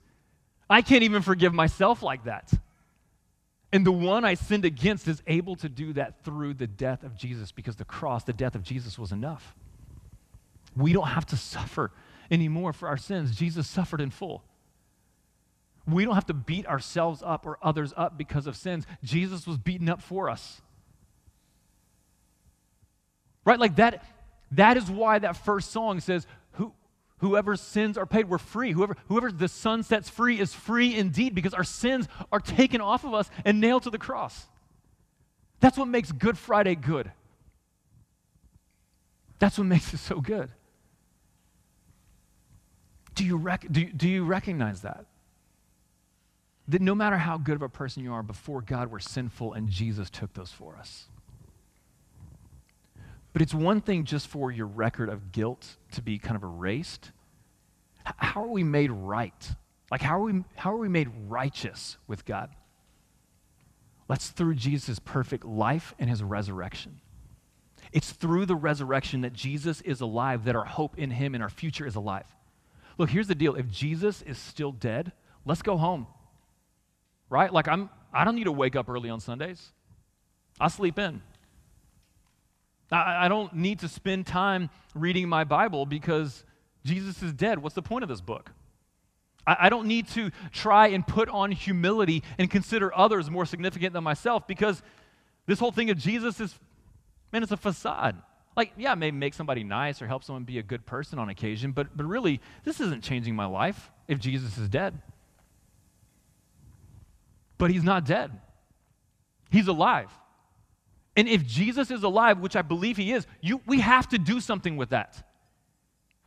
I 0.69 0.83
can't 0.83 1.03
even 1.05 1.23
forgive 1.23 1.55
myself 1.55 2.03
like 2.03 2.25
that. 2.25 2.53
And 3.73 3.87
the 3.87 3.93
one 3.93 4.25
I 4.25 4.35
sinned 4.35 4.65
against 4.65 5.09
is 5.09 5.23
able 5.27 5.57
to 5.57 5.69
do 5.69 5.93
that 5.95 6.25
through 6.25 6.55
the 6.55 6.67
death 6.67 7.03
of 7.03 7.17
Jesus 7.17 7.53
because 7.53 7.77
the 7.77 7.85
cross, 7.85 8.25
the 8.25 8.33
death 8.33 8.55
of 8.55 8.63
Jesus 8.63 8.99
was 8.99 9.13
enough. 9.13 9.55
We 10.77 10.93
don't 10.93 11.09
have 11.09 11.27
to 11.27 11.37
suffer 11.37 11.93
anymore 12.31 12.73
for 12.73 12.89
our 12.89 12.97
sins. 12.97 13.37
Jesus 13.37 13.67
suffered 13.67 14.01
in 14.01 14.11
full. 14.11 14.45
We 15.87 16.05
don't 16.05 16.15
have 16.15 16.27
to 16.27 16.35
beat 16.35 16.67
ourselves 16.67 17.23
up 17.25 17.47
or 17.47 17.59
others 17.63 17.93
up 17.97 18.17
because 18.17 18.47
of 18.47 18.57
sins. 18.57 18.87
Jesus 19.03 19.47
was 19.47 19.59
beaten 19.59 19.89
up 19.89 20.03
for 20.03 20.29
us. 20.29 20.61
Right? 23.45 23.59
Like 23.59 23.77
that, 23.77 24.05
that 24.53 24.77
is 24.77 24.91
why 24.91 25.19
that 25.19 25.37
first 25.37 25.71
song 25.71 26.01
says, 26.01 26.27
Who, 26.53 26.73
whoever's 27.19 27.61
sins 27.61 27.97
are 27.99 28.07
paid, 28.07 28.29
we're 28.29 28.39
free. 28.39 28.73
Whoever, 28.73 28.97
whoever 29.09 29.33
the 29.33 29.49
Son 29.49 29.83
sets 29.83 30.09
free 30.09 30.39
is 30.39 30.55
free 30.55 30.97
indeed 30.97 31.35
because 31.35 31.55
our 31.55 31.65
sins 31.65 32.07
are 32.31 32.41
taken 32.41 32.81
off 32.81 33.05
of 33.05 33.15
us 33.15 33.31
and 33.45 33.61
nailed 33.61 33.85
to 33.85 33.91
the 33.91 33.99
cross. 33.99 34.47
That's 35.61 35.77
what 35.77 35.89
makes 35.89 36.13
Good 36.13 36.39
Friday 36.39 36.75
good. 36.75 37.11
That's 39.39 39.57
what 39.57 39.67
makes 39.67 39.93
it 39.95 39.99
so 39.99 40.21
good. 40.21 40.51
Do 43.21 43.27
you, 43.27 43.37
rec- 43.37 43.71
do, 43.71 43.85
do 43.85 44.09
you 44.09 44.25
recognize 44.25 44.81
that? 44.81 45.05
That 46.69 46.81
no 46.81 46.95
matter 46.95 47.19
how 47.19 47.37
good 47.37 47.57
of 47.57 47.61
a 47.61 47.69
person 47.69 48.03
you 48.03 48.15
are, 48.15 48.23
before 48.23 48.63
God, 48.63 48.91
we're 48.91 48.99
sinful, 48.99 49.53
and 49.53 49.69
Jesus 49.69 50.09
took 50.09 50.33
those 50.33 50.51
for 50.51 50.75
us. 50.77 51.05
But 53.35 53.43
it's 53.43 53.53
one 53.53 53.83
thing 53.83 54.07
just 54.07 54.27
for 54.27 54.51
your 54.51 54.65
record 54.65 55.11
of 55.11 55.33
guilt 55.33 55.77
to 55.93 56.01
be 56.01 56.19
kind 56.19 56.35
of 56.35 56.43
erased. 56.43 57.11
How 58.05 58.43
are 58.43 58.49
we 58.49 58.65
made 58.65 58.91
right? 58.91 59.51
Like, 59.91 60.01
how 60.01 60.19
are 60.19 60.23
we, 60.23 60.43
how 60.57 60.73
are 60.73 60.79
we 60.79 60.89
made 60.89 61.11
righteous 61.29 61.99
with 62.07 62.25
God? 62.25 62.49
That's 64.09 64.29
through 64.29 64.55
Jesus' 64.55 64.99
perfect 64.99 65.45
life 65.45 65.95
and 65.99 66.09
his 66.09 66.23
resurrection. 66.23 67.03
It's 67.93 68.13
through 68.13 68.47
the 68.47 68.57
resurrection 68.57 69.21
that 69.21 69.35
Jesus 69.35 69.83
is 69.83 70.01
alive, 70.01 70.45
that 70.45 70.57
our 70.57 70.65
hope 70.65 70.97
in 70.97 71.11
him 71.11 71.35
and 71.35 71.43
our 71.43 71.51
future 71.51 71.87
is 71.87 71.97
alive. 71.97 72.25
Look, 72.99 73.11
here's 73.11 73.29
the 73.29 73.35
deal. 73.35 73.55
If 73.55 73.69
Jesus 73.71 74.23
is 74.23 74.39
still 74.39 74.73
dead, 74.73 75.13
let's 75.45 75.63
go 75.63 75.77
home. 75.77 76.07
Right? 77.29 77.53
Like 77.53 77.69
I'm 77.69 77.91
I 78.13 78.25
don't 78.25 78.35
need 78.35 78.45
to 78.45 78.53
wake 78.53 78.77
up 78.77 78.89
early 78.89 79.09
on 79.09 79.21
Sundays. 79.21 79.73
I 80.59 80.69
sleep 80.69 80.99
in. 80.99 81.23
I, 82.91 83.27
I 83.27 83.29
don't 83.29 83.55
need 83.55 83.81
to 83.81 83.89
spend 83.89 84.27
time 84.27 84.71
reading 84.95 85.29
my 85.29 85.45
Bible 85.45 85.87
because 85.87 86.45
Jesus 86.85 87.23
is 87.23 87.33
dead. 87.33 87.61
What's 87.61 87.75
the 87.75 87.83
point 87.83 88.03
of 88.03 88.09
this 88.09 88.21
book? 88.21 88.51
I, 89.47 89.57
I 89.61 89.69
don't 89.69 89.87
need 89.87 90.09
to 90.09 90.31
try 90.53 90.89
and 90.89 91.07
put 91.07 91.29
on 91.29 91.53
humility 91.53 92.23
and 92.39 92.51
consider 92.51 92.97
others 92.97 93.31
more 93.31 93.47
significant 93.47 93.93
than 93.93 94.05
myself 94.05 94.47
because 94.47 94.83
this 95.47 95.59
whole 95.59 95.73
thing 95.73 95.91
of 95.91 95.99
Jesus 95.99 96.41
is, 96.41 96.59
man, 97.33 97.43
it's 97.43 97.53
a 97.53 97.57
facade. 97.57 98.17
Like, 98.57 98.73
yeah, 98.77 98.95
maybe 98.95 99.17
make 99.17 99.35
somebody 99.35 99.63
nice 99.65 100.03
or 100.03 100.07
help 100.07 100.25
someone 100.25 100.45
be 100.45 100.59
a 100.59 100.63
good 100.63 100.85
person 100.85 101.19
on 101.19 101.29
occasion, 101.29 101.73
but, 101.73 101.97
but 101.97 102.05
really, 102.05 102.41
this 102.65 102.81
isn't 102.81 103.03
changing 103.03 103.37
my 103.37 103.47
life 103.47 103.91
if 104.09 104.19
Jesus 104.19 104.59
is 104.59 104.69
dead. 104.69 105.01
But 107.59 107.71
he's 107.71 107.85
not 107.85 108.05
dead, 108.05 108.33
he's 109.51 109.69
alive. 109.69 110.11
And 111.17 111.29
if 111.29 111.45
Jesus 111.45 111.91
is 111.91 112.03
alive, 112.03 112.39
which 112.39 112.57
I 112.57 112.63
believe 112.63 112.97
he 112.97 113.13
is, 113.13 113.27
you, 113.41 113.61
we 113.67 113.81
have 113.81 114.09
to 114.11 114.19
do 114.19 114.41
something 114.41 114.77
with 114.77 114.91
that. 114.91 115.27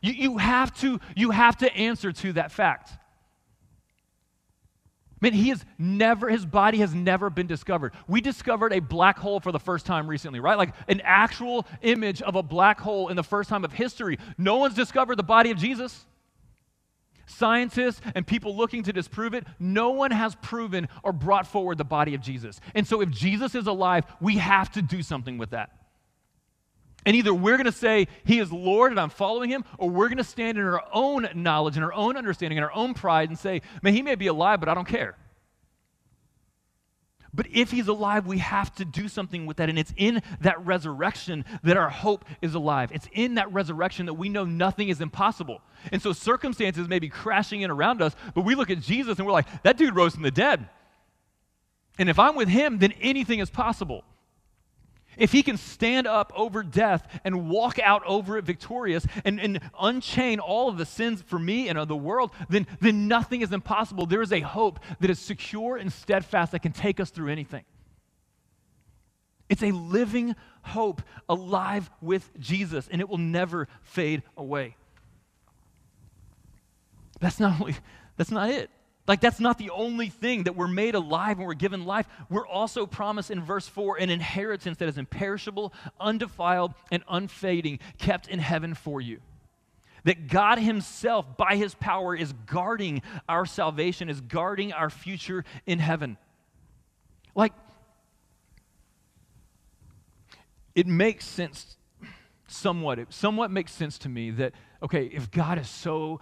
You, 0.02 0.12
you, 0.12 0.38
have 0.38 0.78
to, 0.82 1.00
you 1.16 1.32
have 1.32 1.58
to 1.58 1.74
answer 1.74 2.12
to 2.12 2.34
that 2.34 2.52
fact. 2.52 2.92
Man, 5.24 5.32
he 5.32 5.48
has 5.50 5.64
never, 5.78 6.28
his 6.28 6.46
body 6.46 6.80
has 6.80 6.94
never 6.94 7.30
been 7.30 7.48
discovered. 7.48 7.94
We 8.10 8.20
discovered 8.20 8.74
a 8.74 8.82
black 8.82 9.18
hole 9.18 9.40
for 9.40 9.54
the 9.54 9.60
first 9.60 9.86
time 9.86 10.06
recently, 10.06 10.42
right? 10.42 10.58
Like 10.58 10.74
an 10.90 11.00
actual 11.02 11.66
image 11.82 12.22
of 12.22 12.36
a 12.36 12.44
black 12.44 12.82
hole 12.82 13.08
in 13.08 13.16
the 13.16 13.24
first 13.24 13.50
time 13.50 13.64
of 13.64 13.72
history. 13.72 14.20
No 14.38 14.58
one's 14.58 14.76
discovered 14.76 15.16
the 15.16 15.24
body 15.24 15.50
of 15.50 15.58
Jesus. 15.58 16.06
Scientists 17.26 18.02
and 18.16 18.28
people 18.28 18.58
looking 18.58 18.84
to 18.84 18.92
disprove 18.92 19.34
it, 19.34 19.46
no 19.60 19.92
one 19.92 20.12
has 20.12 20.36
proven 20.36 20.90
or 21.04 21.14
brought 21.14 21.48
forward 21.48 21.78
the 21.78 21.86
body 21.86 22.16
of 22.16 22.20
Jesus. 22.20 22.60
And 22.76 22.86
so, 22.86 23.00
if 23.00 23.10
Jesus 23.10 23.56
is 23.56 23.66
alive, 23.66 24.04
we 24.20 24.40
have 24.40 24.74
to 24.74 24.82
do 24.82 25.02
something 25.02 25.38
with 25.38 25.52
that. 25.52 25.83
And 27.06 27.16
either 27.16 27.34
we're 27.34 27.58
going 27.58 27.66
to 27.66 27.72
say, 27.72 28.08
He 28.24 28.40
is 28.40 28.52
Lord 28.52 28.92
and 28.92 29.00
I'm 29.00 29.10
following 29.10 29.50
Him, 29.50 29.66
or 29.78 29.90
we're 29.90 30.08
going 30.08 30.18
to 30.18 30.24
stand 30.24 30.58
in 30.58 30.64
our 30.64 30.84
own 30.94 31.28
knowledge 31.36 31.76
and 31.76 31.84
our 31.84 31.94
own 31.94 32.18
understanding 32.18 32.58
and 32.58 32.66
our 32.66 32.74
own 32.74 32.94
pride 32.94 33.30
and 33.30 33.38
say, 33.38 33.62
Man, 33.82 33.94
He 33.94 34.02
may 34.02 34.16
be 34.16 34.28
alive, 34.28 34.60
but 34.60 34.70
I 34.70 34.74
don't 34.74 34.88
care. 34.88 35.18
But 37.34 37.48
if 37.52 37.72
He's 37.72 37.88
alive, 37.88 38.28
we 38.28 38.38
have 38.38 38.74
to 38.76 38.86
do 38.86 39.08
something 39.08 39.46
with 39.46 39.58
that. 39.58 39.70
And 39.70 39.78
it's 39.78 39.94
in 39.98 40.22
that 40.42 40.64
resurrection 40.66 41.46
that 41.64 41.78
our 41.78 41.90
hope 41.90 42.26
is 42.42 42.54
alive. 42.54 42.92
It's 42.94 43.08
in 43.12 43.36
that 43.36 43.52
resurrection 43.52 44.06
that 44.06 44.14
we 44.14 44.30
know 44.30 44.46
nothing 44.46 44.90
is 44.90 45.02
impossible. 45.02 45.62
And 45.92 46.02
so 46.02 46.14
circumstances 46.14 46.88
may 46.88 47.00
be 47.00 47.10
crashing 47.10 47.62
in 47.62 47.72
around 47.72 48.02
us, 48.02 48.16
but 48.36 48.46
we 48.46 48.56
look 48.56 48.70
at 48.70 48.80
Jesus 48.80 49.18
and 49.18 49.26
we're 49.26 49.34
like, 49.34 49.64
That 49.64 49.78
dude 49.78 49.96
rose 49.96 50.14
from 50.14 50.24
the 50.24 50.32
dead. 50.32 50.70
And 51.98 52.10
if 52.10 52.18
I'm 52.18 52.36
with 52.36 52.50
Him, 52.50 52.80
then 52.80 52.94
anything 53.02 53.40
is 53.40 53.50
possible. 53.50 54.04
If 55.18 55.32
he 55.32 55.44
can 55.44 55.58
stand 55.58 56.08
up 56.08 56.32
over 56.36 56.64
death 56.64 57.08
and 57.24 57.50
walk 57.50 57.80
out 57.80 58.04
over 58.06 58.38
it 58.38 58.46
victorious 58.46 59.06
and, 59.26 59.40
and 59.40 59.60
unchain 59.80 60.40
all 60.40 60.70
of 60.70 60.78
the 60.78 60.86
sins 60.86 61.22
for 61.22 61.40
me 61.40 61.70
and 61.70 61.78
of 61.78 61.88
the 61.88 61.96
world, 61.96 62.32
then, 62.50 62.68
then 62.80 63.08
nothing 63.08 63.42
is 63.42 63.52
impossible. 63.52 64.06
There 64.06 64.22
is 64.22 64.32
a 64.32 64.42
hope 64.42 64.80
that 65.00 65.10
is 65.10 65.20
secure 65.20 65.78
and 65.78 65.92
steadfast 65.92 66.52
that 66.52 66.60
can 66.60 66.72
take 66.72 67.00
us 67.00 67.10
through 67.10 67.30
anything. 67.30 67.64
It's 69.50 69.64
a 69.64 69.72
living 69.72 70.36
hope 70.64 71.02
alive 71.28 71.90
with 72.02 72.30
Jesus, 72.40 72.88
and 72.90 73.02
it 73.02 73.10
will 73.10 73.18
never 73.18 73.68
fade 73.82 74.24
away. 74.38 74.76
That's 77.20 77.40
not, 77.40 77.62
only, 77.62 77.76
that's 78.18 78.32
not 78.32 78.50
it. 78.50 78.70
Like, 79.06 79.20
that's 79.20 79.40
not 79.42 79.58
the 79.58 79.70
only 79.72 80.08
thing 80.08 80.44
that 80.44 80.56
we're 80.56 80.68
made 80.68 80.96
alive 80.96 81.38
and 81.38 81.46
we're 81.46 81.56
given 81.56 81.86
life. 81.86 82.08
We're 82.30 82.48
also 82.48 82.86
promised 82.86 83.32
in 83.32 83.44
verse 83.44 83.68
4 83.68 83.98
an 83.98 84.10
inheritance 84.10 84.78
that 84.78 84.88
is 84.88 84.98
imperishable, 84.98 85.74
undefiled, 86.00 86.74
and 86.90 87.04
unfading, 87.10 87.80
kept 87.98 88.30
in 88.30 88.40
heaven 88.40 88.74
for 88.76 89.02
you. 89.02 89.20
That 90.06 90.28
God 90.28 90.58
Himself, 90.58 91.36
by 91.36 91.58
His 91.58 91.76
power, 91.76 92.16
is 92.16 92.34
guarding 92.46 93.02
our 93.28 93.46
salvation, 93.46 94.10
is 94.10 94.22
guarding 94.22 94.72
our 94.72 94.90
future 94.90 95.44
in 95.66 95.80
heaven. 95.80 96.18
Like, 97.36 97.54
it 100.76 100.88
makes 100.88 101.26
sense 101.26 101.78
somewhat. 102.48 103.00
It 103.00 103.12
somewhat 103.12 103.52
makes 103.52 103.74
sense 103.74 103.98
to 104.00 104.10
me 104.10 104.32
that, 104.32 104.54
okay, 104.82 105.06
if 105.06 105.30
God 105.30 105.60
is 105.60 105.70
so 105.70 106.22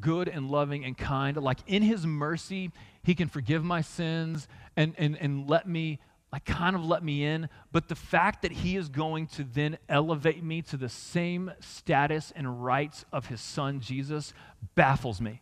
good 0.00 0.28
and 0.28 0.50
loving 0.50 0.84
and 0.84 0.96
kind. 0.96 1.36
Like 1.36 1.58
in 1.66 1.82
his 1.82 2.06
mercy, 2.06 2.70
he 3.02 3.14
can 3.14 3.28
forgive 3.28 3.64
my 3.64 3.80
sins 3.80 4.48
and, 4.76 4.94
and, 4.98 5.16
and 5.20 5.48
let 5.48 5.68
me, 5.68 6.00
like 6.32 6.44
kind 6.44 6.74
of 6.74 6.84
let 6.84 7.04
me 7.04 7.24
in. 7.24 7.48
But 7.70 7.88
the 7.88 7.94
fact 7.94 8.42
that 8.42 8.52
he 8.52 8.76
is 8.76 8.88
going 8.88 9.26
to 9.28 9.44
then 9.44 9.78
elevate 9.88 10.42
me 10.42 10.62
to 10.62 10.76
the 10.76 10.88
same 10.88 11.52
status 11.60 12.32
and 12.34 12.64
rights 12.64 13.04
of 13.12 13.26
his 13.26 13.40
son 13.40 13.80
Jesus 13.80 14.32
baffles 14.74 15.20
me 15.20 15.41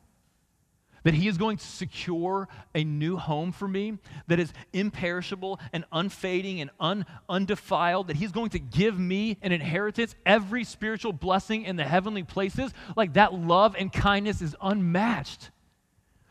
that 1.04 1.14
He 1.14 1.28
is 1.28 1.38
going 1.38 1.56
to 1.56 1.66
secure 1.66 2.48
a 2.74 2.84
new 2.84 3.16
home 3.16 3.52
for 3.52 3.68
me 3.68 3.98
that 4.26 4.38
is 4.38 4.52
imperishable 4.72 5.60
and 5.72 5.84
unfading 5.92 6.60
and 6.60 6.70
un, 6.78 7.06
undefiled, 7.28 8.08
that 8.08 8.16
He's 8.16 8.32
going 8.32 8.50
to 8.50 8.58
give 8.58 8.98
me 8.98 9.38
an 9.42 9.52
inheritance, 9.52 10.14
every 10.26 10.64
spiritual 10.64 11.12
blessing 11.12 11.64
in 11.64 11.76
the 11.76 11.84
heavenly 11.84 12.22
places. 12.22 12.72
Like 12.96 13.14
that 13.14 13.34
love 13.34 13.74
and 13.78 13.92
kindness 13.92 14.42
is 14.42 14.56
unmatched. 14.60 15.50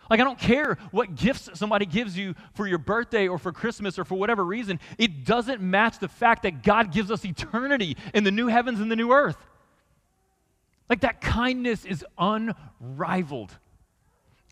Like, 0.09 0.19
I 0.19 0.23
don't 0.23 0.39
care 0.39 0.77
what 0.91 1.13
gifts 1.15 1.49
somebody 1.53 1.85
gives 1.85 2.17
you 2.17 2.33
for 2.55 2.65
your 2.67 2.79
birthday 2.79 3.27
or 3.27 3.37
for 3.37 3.51
Christmas 3.51 3.99
or 3.99 4.03
for 4.03 4.15
whatever 4.15 4.43
reason, 4.43 4.79
it 4.97 5.23
doesn't 5.23 5.61
match 5.61 5.99
the 5.99 6.07
fact 6.07 6.43
that 6.43 6.63
God 6.63 6.91
gives 6.91 7.11
us 7.11 7.23
eternity 7.23 7.95
in 8.13 8.23
the 8.23 8.31
new 8.31 8.47
heavens 8.47 8.79
and 8.79 8.91
the 8.91 8.95
new 8.95 9.11
earth. 9.11 9.37
Like, 10.89 11.01
that 11.01 11.21
kindness 11.21 11.85
is 11.85 12.03
unrivaled. 12.17 13.55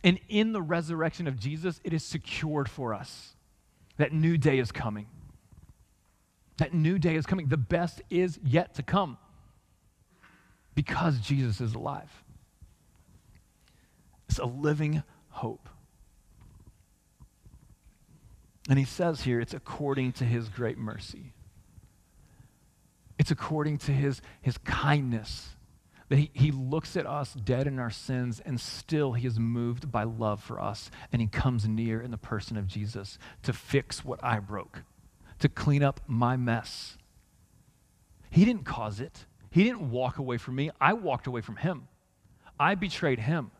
And 0.04 0.20
in 0.30 0.54
the 0.54 0.62
resurrection 0.62 1.28
of 1.28 1.40
Jesus, 1.40 1.82
it 1.84 1.94
is 1.94 2.04
secured 2.04 2.70
for 2.70 2.94
us. 2.94 3.36
That 3.98 4.14
new 4.14 4.38
day 4.38 4.60
is 4.60 4.72
coming. 4.72 5.08
That 6.58 6.74
new 6.74 7.00
day 7.00 7.16
is 7.16 7.26
coming. 7.26 7.48
The 7.48 7.58
best 7.58 8.02
is 8.10 8.40
yet 8.44 8.76
to 8.76 8.84
come 8.84 9.18
because 10.76 11.20
Jesus 11.20 11.60
is 11.62 11.74
alive. 11.74 12.12
It's 14.30 14.40
a 14.40 14.46
living 14.46 15.04
hope. 15.30 15.70
And 18.70 18.78
he 18.78 18.86
says 18.86 19.22
here, 19.22 19.40
it's 19.40 19.54
according 19.54 20.12
to 20.14 20.26
his 20.26 20.50
great 20.50 20.78
mercy. 20.78 21.34
It's 23.18 23.32
according 23.32 23.80
to 23.80 23.92
his, 23.92 24.22
his 24.42 24.58
kindness 24.60 25.50
that 26.10 26.18
he, 26.18 26.32
he 26.34 26.52
looks 26.52 26.96
at 26.96 27.06
us 27.06 27.34
dead 27.34 27.68
in 27.68 27.80
our 27.80 27.90
sins, 27.90 28.42
and 28.46 28.60
still 28.60 29.14
he 29.14 29.28
is 29.28 29.40
moved 29.40 29.92
by 29.92 30.04
love 30.04 30.42
for 30.42 30.60
us. 30.60 30.90
And 31.12 31.22
he 31.22 31.28
comes 31.28 31.68
near 31.68 32.02
in 32.02 32.12
the 32.12 32.18
person 32.18 32.58
of 32.58 32.68
Jesus 32.68 33.18
to 33.44 33.54
fix 33.54 34.06
what 34.06 34.24
I 34.24 34.40
broke, 34.40 34.84
to 35.40 35.50
clean 35.50 35.84
up 35.84 36.00
my 36.08 36.38
mess. 36.38 36.98
He 38.30 38.46
didn't 38.46 38.66
cause 38.66 39.00
it, 39.00 39.26
he 39.50 39.64
didn't 39.64 39.90
walk 39.90 40.18
away 40.18 40.38
from 40.38 40.56
me. 40.56 40.70
I 40.80 40.94
walked 40.94 41.28
away 41.28 41.42
from 41.42 41.56
him. 41.56 41.88
I 42.60 42.76
betrayed 42.76 43.20
him. 43.20 43.52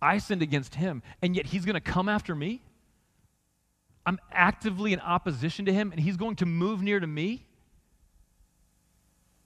I 0.00 0.18
sinned 0.18 0.42
against 0.42 0.74
him, 0.74 1.02
and 1.22 1.34
yet 1.34 1.46
he's 1.46 1.64
going 1.64 1.74
to 1.74 1.80
come 1.80 2.08
after 2.08 2.34
me? 2.34 2.62
I'm 4.06 4.18
actively 4.30 4.92
in 4.92 5.00
opposition 5.00 5.64
to 5.64 5.72
him, 5.72 5.92
and 5.92 6.00
he's 6.00 6.16
going 6.16 6.36
to 6.36 6.46
move 6.46 6.82
near 6.82 7.00
to 7.00 7.06
me? 7.06 7.46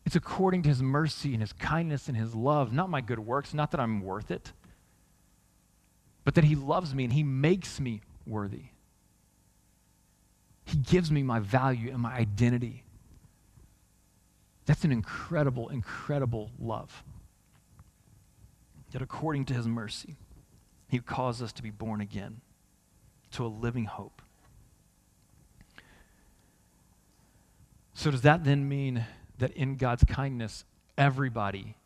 It's 0.08 0.16
according 0.16 0.62
to 0.62 0.70
his 0.70 0.82
mercy 0.82 1.34
and 1.34 1.42
his 1.42 1.52
kindness 1.52 2.08
and 2.08 2.16
his 2.16 2.34
love, 2.34 2.72
not 2.72 2.88
my 2.88 3.02
good 3.02 3.18
works, 3.18 3.52
not 3.52 3.72
that 3.72 3.78
I'm 3.78 4.00
worth 4.00 4.30
it, 4.30 4.54
but 6.24 6.34
that 6.36 6.44
he 6.44 6.54
loves 6.54 6.94
me 6.94 7.04
and 7.04 7.12
he 7.12 7.22
makes 7.22 7.78
me 7.78 8.00
worthy. 8.26 8.68
He 10.64 10.78
gives 10.78 11.10
me 11.10 11.22
my 11.22 11.40
value 11.40 11.90
and 11.90 12.00
my 12.00 12.14
identity. 12.14 12.84
That's 14.64 14.82
an 14.82 14.92
incredible, 14.92 15.68
incredible 15.68 16.52
love. 16.58 17.04
That 18.92 19.02
according 19.02 19.44
to 19.44 19.52
his 19.52 19.68
mercy, 19.68 20.16
he 20.88 21.00
caused 21.00 21.42
us 21.42 21.52
to 21.52 21.62
be 21.62 21.70
born 21.70 22.00
again 22.00 22.40
to 23.32 23.44
a 23.44 23.46
living 23.46 23.84
hope. 23.84 24.22
So, 27.92 28.10
does 28.10 28.22
that 28.22 28.44
then 28.44 28.66
mean 28.66 29.04
that 29.38 29.52
in 29.52 29.76
God's 29.76 30.04
kindness, 30.04 30.64
everybody 30.96 31.76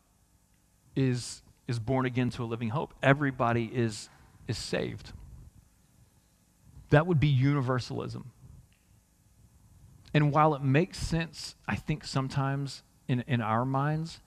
is, 0.95 1.41
is 1.67 1.79
born 1.79 2.05
again 2.05 2.29
to 2.31 2.43
a 2.43 2.45
living 2.45 2.69
hope. 2.69 2.93
Everybody 3.01 3.69
is, 3.73 4.09
is 4.47 4.57
saved. 4.57 5.13
That 6.89 7.07
would 7.07 7.19
be 7.19 7.27
universalism. 7.27 8.31
And 10.13 10.31
while 10.31 10.53
it 10.53 10.61
makes 10.61 10.97
sense, 10.97 11.55
I 11.67 11.75
think 11.75 12.05
sometimes 12.05 12.83
in, 13.07 13.23
in 13.27 13.41
our 13.41 13.65
minds, 13.65 14.19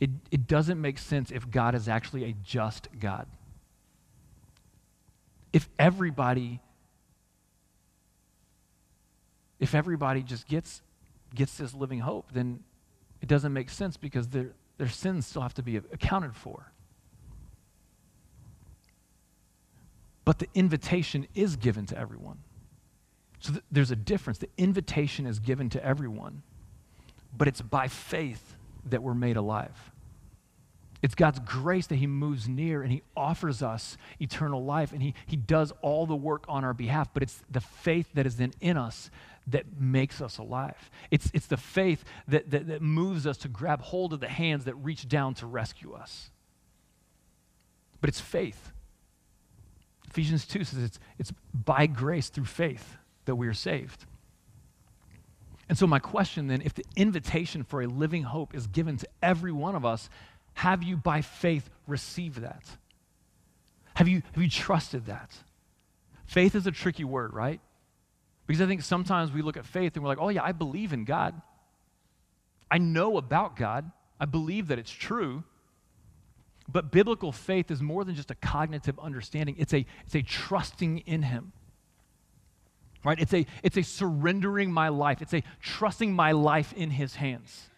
it, 0.00 0.10
it 0.30 0.46
doesn't 0.46 0.80
make 0.80 0.98
sense 0.98 1.30
if 1.30 1.50
God 1.50 1.74
is 1.74 1.88
actually 1.88 2.24
a 2.24 2.34
just 2.44 2.88
God. 2.98 3.26
If 5.52 5.68
everybody 5.78 6.60
if 9.60 9.76
everybody 9.76 10.24
just 10.24 10.48
gets 10.48 10.82
gets 11.36 11.56
this 11.56 11.72
living 11.72 12.00
hope, 12.00 12.32
then 12.32 12.64
it 13.22 13.28
doesn't 13.28 13.52
make 13.52 13.70
sense 13.70 13.96
because 13.96 14.28
their, 14.28 14.52
their 14.76 14.88
sins 14.88 15.26
still 15.26 15.42
have 15.42 15.54
to 15.54 15.62
be 15.62 15.76
accounted 15.76 16.34
for. 16.34 16.72
But 20.24 20.40
the 20.40 20.48
invitation 20.54 21.26
is 21.34 21.56
given 21.56 21.86
to 21.86 21.98
everyone. 21.98 22.38
So 23.38 23.52
th- 23.52 23.64
there's 23.70 23.90
a 23.90 23.96
difference. 23.96 24.38
The 24.38 24.48
invitation 24.58 25.26
is 25.26 25.38
given 25.38 25.70
to 25.70 25.84
everyone, 25.84 26.42
but 27.36 27.48
it's 27.48 27.60
by 27.62 27.88
faith 27.88 28.56
that 28.86 29.02
we're 29.02 29.14
made 29.14 29.36
alive. 29.36 29.92
It's 31.00 31.16
God's 31.16 31.40
grace 31.40 31.88
that 31.88 31.96
He 31.96 32.06
moves 32.06 32.48
near 32.48 32.82
and 32.82 32.92
He 32.92 33.02
offers 33.16 33.62
us 33.62 33.96
eternal 34.20 34.64
life 34.64 34.92
and 34.92 35.02
He, 35.02 35.14
he 35.26 35.36
does 35.36 35.72
all 35.82 36.06
the 36.06 36.16
work 36.16 36.44
on 36.48 36.64
our 36.64 36.74
behalf, 36.74 37.10
but 37.12 37.22
it's 37.22 37.40
the 37.50 37.60
faith 37.60 38.08
that 38.14 38.26
is 38.26 38.36
then 38.36 38.52
in 38.60 38.76
us 38.76 39.10
that 39.48 39.64
makes 39.78 40.20
us 40.20 40.38
alive. 40.38 40.90
It's, 41.10 41.30
it's 41.34 41.46
the 41.46 41.56
faith 41.56 42.04
that, 42.28 42.50
that, 42.50 42.68
that 42.68 42.82
moves 42.82 43.26
us 43.26 43.36
to 43.38 43.48
grab 43.48 43.82
hold 43.82 44.12
of 44.12 44.20
the 44.20 44.28
hands 44.28 44.64
that 44.64 44.74
reach 44.76 45.08
down 45.08 45.34
to 45.34 45.46
rescue 45.46 45.92
us. 45.92 46.30
But 48.00 48.08
it's 48.08 48.20
faith. 48.20 48.72
Ephesians 50.08 50.46
2 50.46 50.64
says 50.64 50.82
it's, 50.82 50.98
it's 51.18 51.32
by 51.54 51.86
grace 51.86 52.28
through 52.28 52.44
faith 52.44 52.96
that 53.24 53.36
we 53.36 53.48
are 53.48 53.54
saved. 53.54 54.04
And 55.68 55.78
so, 55.78 55.86
my 55.86 56.00
question 56.00 56.48
then 56.48 56.60
if 56.60 56.74
the 56.74 56.84
invitation 56.96 57.62
for 57.62 57.80
a 57.80 57.86
living 57.86 58.24
hope 58.24 58.54
is 58.54 58.66
given 58.66 58.98
to 58.98 59.08
every 59.22 59.52
one 59.52 59.74
of 59.74 59.86
us, 59.86 60.10
have 60.54 60.82
you 60.82 60.96
by 60.96 61.22
faith 61.22 61.70
received 61.86 62.42
that? 62.42 62.62
Have 63.94 64.08
you, 64.08 64.22
have 64.32 64.42
you 64.42 64.50
trusted 64.50 65.06
that? 65.06 65.30
Faith 66.26 66.54
is 66.54 66.66
a 66.66 66.70
tricky 66.70 67.04
word, 67.04 67.32
right? 67.32 67.60
Because 68.52 68.60
I 68.60 68.66
think 68.66 68.82
sometimes 68.82 69.32
we 69.32 69.40
look 69.40 69.56
at 69.56 69.64
faith 69.64 69.94
and 69.94 70.04
we're 70.04 70.10
like, 70.10 70.20
oh, 70.20 70.28
yeah, 70.28 70.42
I 70.44 70.52
believe 70.52 70.92
in 70.92 71.06
God. 71.06 71.40
I 72.70 72.76
know 72.76 73.16
about 73.16 73.56
God. 73.56 73.90
I 74.20 74.26
believe 74.26 74.68
that 74.68 74.78
it's 74.78 74.90
true. 74.90 75.42
But 76.68 76.92
biblical 76.92 77.32
faith 77.32 77.70
is 77.70 77.80
more 77.80 78.04
than 78.04 78.14
just 78.14 78.30
a 78.30 78.34
cognitive 78.34 78.98
understanding, 79.00 79.56
it's 79.58 79.72
a, 79.72 79.86
it's 80.04 80.14
a 80.14 80.20
trusting 80.20 80.98
in 80.98 81.22
Him. 81.22 81.52
Right? 83.02 83.18
It's 83.18 83.32
a, 83.32 83.46
it's 83.62 83.78
a 83.78 83.82
surrendering 83.82 84.70
my 84.70 84.90
life, 84.90 85.22
it's 85.22 85.32
a 85.32 85.42
trusting 85.62 86.12
my 86.12 86.32
life 86.32 86.74
in 86.74 86.90
His 86.90 87.14
hands. 87.14 87.70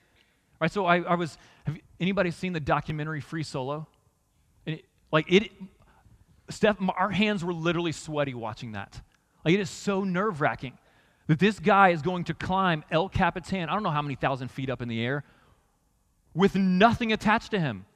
Right? 0.61 0.73
So 0.73 0.87
I, 0.87 1.03
I 1.03 1.15
was, 1.15 1.39
have 1.67 1.79
anybody 2.01 2.33
seen 2.33 2.53
the 2.53 2.59
documentary 2.59 3.21
Free 3.21 3.45
Solo? 3.45 3.87
It, 4.67 4.85
like 5.13 5.31
it, 5.31 5.53
Steph, 6.51 6.79
our 6.97 7.11
hands 7.11 7.45
were 7.45 7.55
literally 7.55 7.93
sweaty 7.93 8.35
watching 8.35 8.73
that. 8.73 9.01
Like 9.45 9.55
it 9.55 9.61
is 9.61 9.71
so 9.71 10.05
nerve 10.05 10.41
wracking. 10.41 10.79
that 11.27 11.39
this 11.39 11.59
guy 11.59 11.91
is 11.91 12.03
going 12.03 12.25
to 12.25 12.35
climb 12.35 12.85
El 12.91 13.09
Capitan, 13.09 13.69
I 13.69 13.75
don't 13.75 13.83
know 13.83 13.91
how 13.91 14.03
many 14.03 14.15
thousand 14.15 14.49
feet 14.49 14.71
up 14.71 14.83
in 14.83 14.89
the 14.89 15.05
air, 15.05 15.25
with 16.35 16.55
nothing 16.55 17.13
attached 17.13 17.53
to 17.53 17.61
him. 17.61 17.87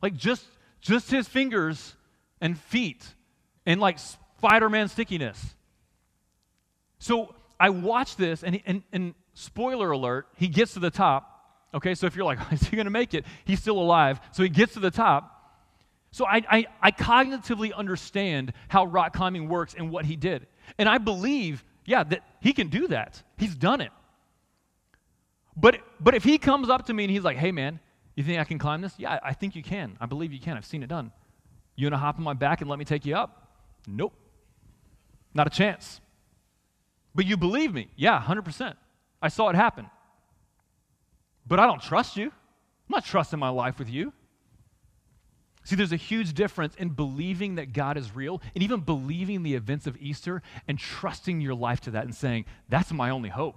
Like 0.00 0.16
just, 0.16 0.44
just 0.80 1.10
his 1.10 1.28
fingers 1.28 1.94
and 2.40 2.58
feet 2.58 3.06
and 3.66 3.80
like 3.80 3.98
Spider 3.98 4.68
Man 4.68 4.88
stickiness. 4.88 5.54
So 6.98 7.34
I 7.58 7.70
watch 7.70 8.16
this, 8.16 8.42
and, 8.42 8.60
and, 8.66 8.82
and 8.92 9.14
spoiler 9.34 9.90
alert, 9.90 10.26
he 10.36 10.48
gets 10.48 10.74
to 10.74 10.80
the 10.80 10.90
top. 10.90 11.28
Okay, 11.74 11.94
so 11.94 12.06
if 12.06 12.16
you're 12.16 12.24
like, 12.24 12.38
is 12.52 12.62
he 12.62 12.76
going 12.76 12.86
to 12.86 12.90
make 12.90 13.14
it? 13.14 13.24
He's 13.44 13.60
still 13.60 13.78
alive. 13.78 14.20
So 14.32 14.42
he 14.42 14.48
gets 14.48 14.74
to 14.74 14.80
the 14.80 14.90
top. 14.90 15.31
So 16.12 16.26
I, 16.26 16.42
I, 16.48 16.66
I 16.80 16.90
cognitively 16.90 17.74
understand 17.74 18.52
how 18.68 18.84
rock 18.84 19.14
climbing 19.14 19.48
works 19.48 19.74
and 19.76 19.90
what 19.90 20.04
he 20.04 20.14
did. 20.14 20.46
And 20.78 20.88
I 20.88 20.98
believe, 20.98 21.64
yeah, 21.86 22.04
that 22.04 22.22
he 22.40 22.52
can 22.52 22.68
do 22.68 22.86
that. 22.88 23.22
He's 23.38 23.54
done 23.54 23.80
it. 23.80 23.90
But, 25.56 25.80
but 25.98 26.14
if 26.14 26.22
he 26.22 26.36
comes 26.38 26.68
up 26.68 26.86
to 26.86 26.92
me 26.92 27.04
and 27.04 27.10
he's 27.10 27.24
like, 27.24 27.38
hey, 27.38 27.50
man, 27.50 27.80
you 28.14 28.22
think 28.22 28.38
I 28.38 28.44
can 28.44 28.58
climb 28.58 28.82
this? 28.82 28.92
Yeah, 28.98 29.18
I 29.24 29.32
think 29.32 29.56
you 29.56 29.62
can. 29.62 29.96
I 30.00 30.06
believe 30.06 30.32
you 30.32 30.40
can. 30.40 30.56
I've 30.56 30.66
seen 30.66 30.82
it 30.82 30.88
done. 30.88 31.12
You 31.76 31.86
want 31.86 31.94
to 31.94 31.98
hop 31.98 32.18
on 32.18 32.24
my 32.24 32.34
back 32.34 32.60
and 32.60 32.68
let 32.68 32.78
me 32.78 32.84
take 32.84 33.06
you 33.06 33.16
up? 33.16 33.56
Nope. 33.86 34.12
Not 35.32 35.46
a 35.46 35.50
chance. 35.50 36.02
But 37.14 37.24
you 37.24 37.38
believe 37.38 37.72
me? 37.72 37.88
Yeah, 37.96 38.20
100%. 38.20 38.74
I 39.22 39.28
saw 39.28 39.48
it 39.48 39.56
happen. 39.56 39.88
But 41.46 41.58
I 41.58 41.66
don't 41.66 41.80
trust 41.80 42.18
you. 42.18 42.26
I'm 42.26 42.90
not 42.90 43.04
trusting 43.04 43.38
my 43.38 43.48
life 43.48 43.78
with 43.78 43.88
you. 43.88 44.12
See, 45.64 45.76
there's 45.76 45.92
a 45.92 45.96
huge 45.96 46.34
difference 46.34 46.74
in 46.74 46.90
believing 46.90 47.54
that 47.54 47.72
God 47.72 47.96
is 47.96 48.14
real 48.14 48.42
and 48.54 48.64
even 48.64 48.80
believing 48.80 49.42
the 49.42 49.54
events 49.54 49.86
of 49.86 49.96
Easter 50.00 50.42
and 50.66 50.78
trusting 50.78 51.40
your 51.40 51.54
life 51.54 51.80
to 51.82 51.92
that 51.92 52.04
and 52.04 52.14
saying, 52.14 52.46
that's 52.68 52.92
my 52.92 53.10
only 53.10 53.28
hope. 53.28 53.56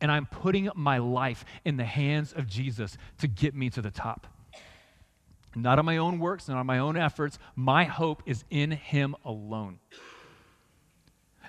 And 0.00 0.12
I'm 0.12 0.26
putting 0.26 0.70
my 0.76 0.98
life 0.98 1.44
in 1.64 1.76
the 1.76 1.84
hands 1.84 2.32
of 2.32 2.46
Jesus 2.46 2.96
to 3.18 3.26
get 3.26 3.54
me 3.54 3.68
to 3.70 3.82
the 3.82 3.90
top. 3.90 4.28
Not 5.56 5.80
on 5.80 5.84
my 5.84 5.96
own 5.96 6.20
works, 6.20 6.46
not 6.46 6.56
on 6.56 6.66
my 6.66 6.78
own 6.78 6.96
efforts. 6.96 7.38
My 7.56 7.82
hope 7.82 8.22
is 8.26 8.44
in 8.48 8.70
Him 8.70 9.16
alone. 9.24 9.80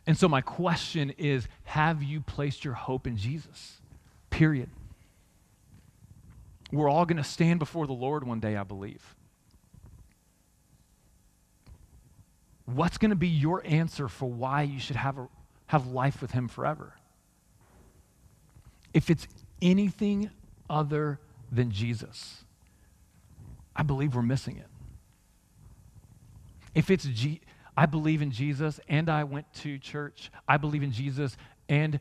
And 0.07 0.17
so, 0.17 0.28
my 0.28 0.41
question 0.41 1.11
is 1.17 1.47
Have 1.65 2.01
you 2.01 2.22
placed 2.22 2.65
your 2.65 2.74
hope 2.74 3.05
in 3.05 3.17
Jesus? 3.17 3.82
Period. 4.32 4.70
We're 6.72 6.89
all 6.89 7.05
going 7.05 7.17
to 7.17 7.24
stand 7.24 7.59
before 7.59 7.86
the 7.86 7.93
Lord 7.93 8.26
one 8.26 8.39
day, 8.39 8.55
I 8.55 8.63
believe. 8.63 9.15
What's 12.74 12.97
going 12.97 13.09
to 13.09 13.15
be 13.15 13.28
your 13.28 13.61
answer 13.65 14.07
for 14.07 14.30
why 14.30 14.63
you 14.63 14.80
should 14.80 14.95
have, 14.95 15.17
a, 15.17 15.28
have 15.67 15.88
life 15.88 16.22
with 16.22 16.32
Him 16.32 16.47
forever? 16.47 16.93
If 18.93 19.09
it's 19.09 19.28
anything 19.61 20.30
other 20.70 21.20
than 21.51 21.72
Jesus, 21.72 22.43
I 23.76 23.84
believe 23.84 24.15
we're 24.15 24.22
missing 24.22 24.57
it. 24.57 24.67
If 26.76 26.91
it's 26.91 27.05
G, 27.05 27.41
I 27.76 27.86
believe 27.86 28.22
in 28.22 28.32
Jesus 28.32 28.80
and 28.88 29.09
I 29.09 29.24
went 29.24 29.51
to 29.55 29.80
church, 29.80 30.32
I 30.47 30.57
believe 30.57 30.84
in 30.84 30.91
Jesus, 30.91 31.38
and 31.67 31.99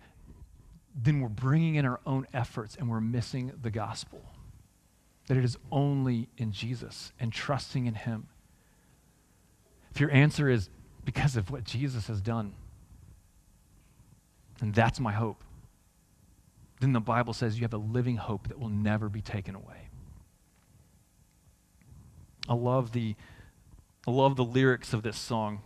then 0.94 1.20
we're 1.20 1.28
bringing 1.28 1.76
in 1.76 1.86
our 1.86 2.00
own 2.04 2.26
efforts 2.34 2.76
and 2.76 2.90
we're 2.90 3.00
missing 3.00 3.52
the 3.62 3.70
gospel. 3.70 4.20
That 5.28 5.36
it 5.36 5.44
is 5.44 5.56
only 5.70 6.28
in 6.36 6.52
Jesus 6.52 7.12
and 7.20 7.32
trusting 7.32 7.86
in 7.86 7.94
Him. 7.94 8.26
If 9.98 10.02
your 10.02 10.12
answer 10.12 10.48
is 10.48 10.70
because 11.04 11.34
of 11.34 11.50
what 11.50 11.64
Jesus 11.64 12.06
has 12.06 12.20
done, 12.20 12.54
and 14.60 14.72
that's 14.72 15.00
my 15.00 15.10
hope, 15.10 15.42
then 16.78 16.92
the 16.92 17.00
Bible 17.00 17.32
says 17.32 17.56
you 17.56 17.62
have 17.62 17.74
a 17.74 17.78
living 17.78 18.14
hope 18.14 18.46
that 18.46 18.60
will 18.60 18.68
never 18.68 19.08
be 19.08 19.20
taken 19.20 19.56
away. 19.56 19.88
I 22.48 22.54
love 22.54 22.92
the, 22.92 23.16
I 24.06 24.12
love 24.12 24.36
the 24.36 24.44
lyrics 24.44 24.92
of 24.92 25.02
this 25.02 25.16
song. 25.16 25.62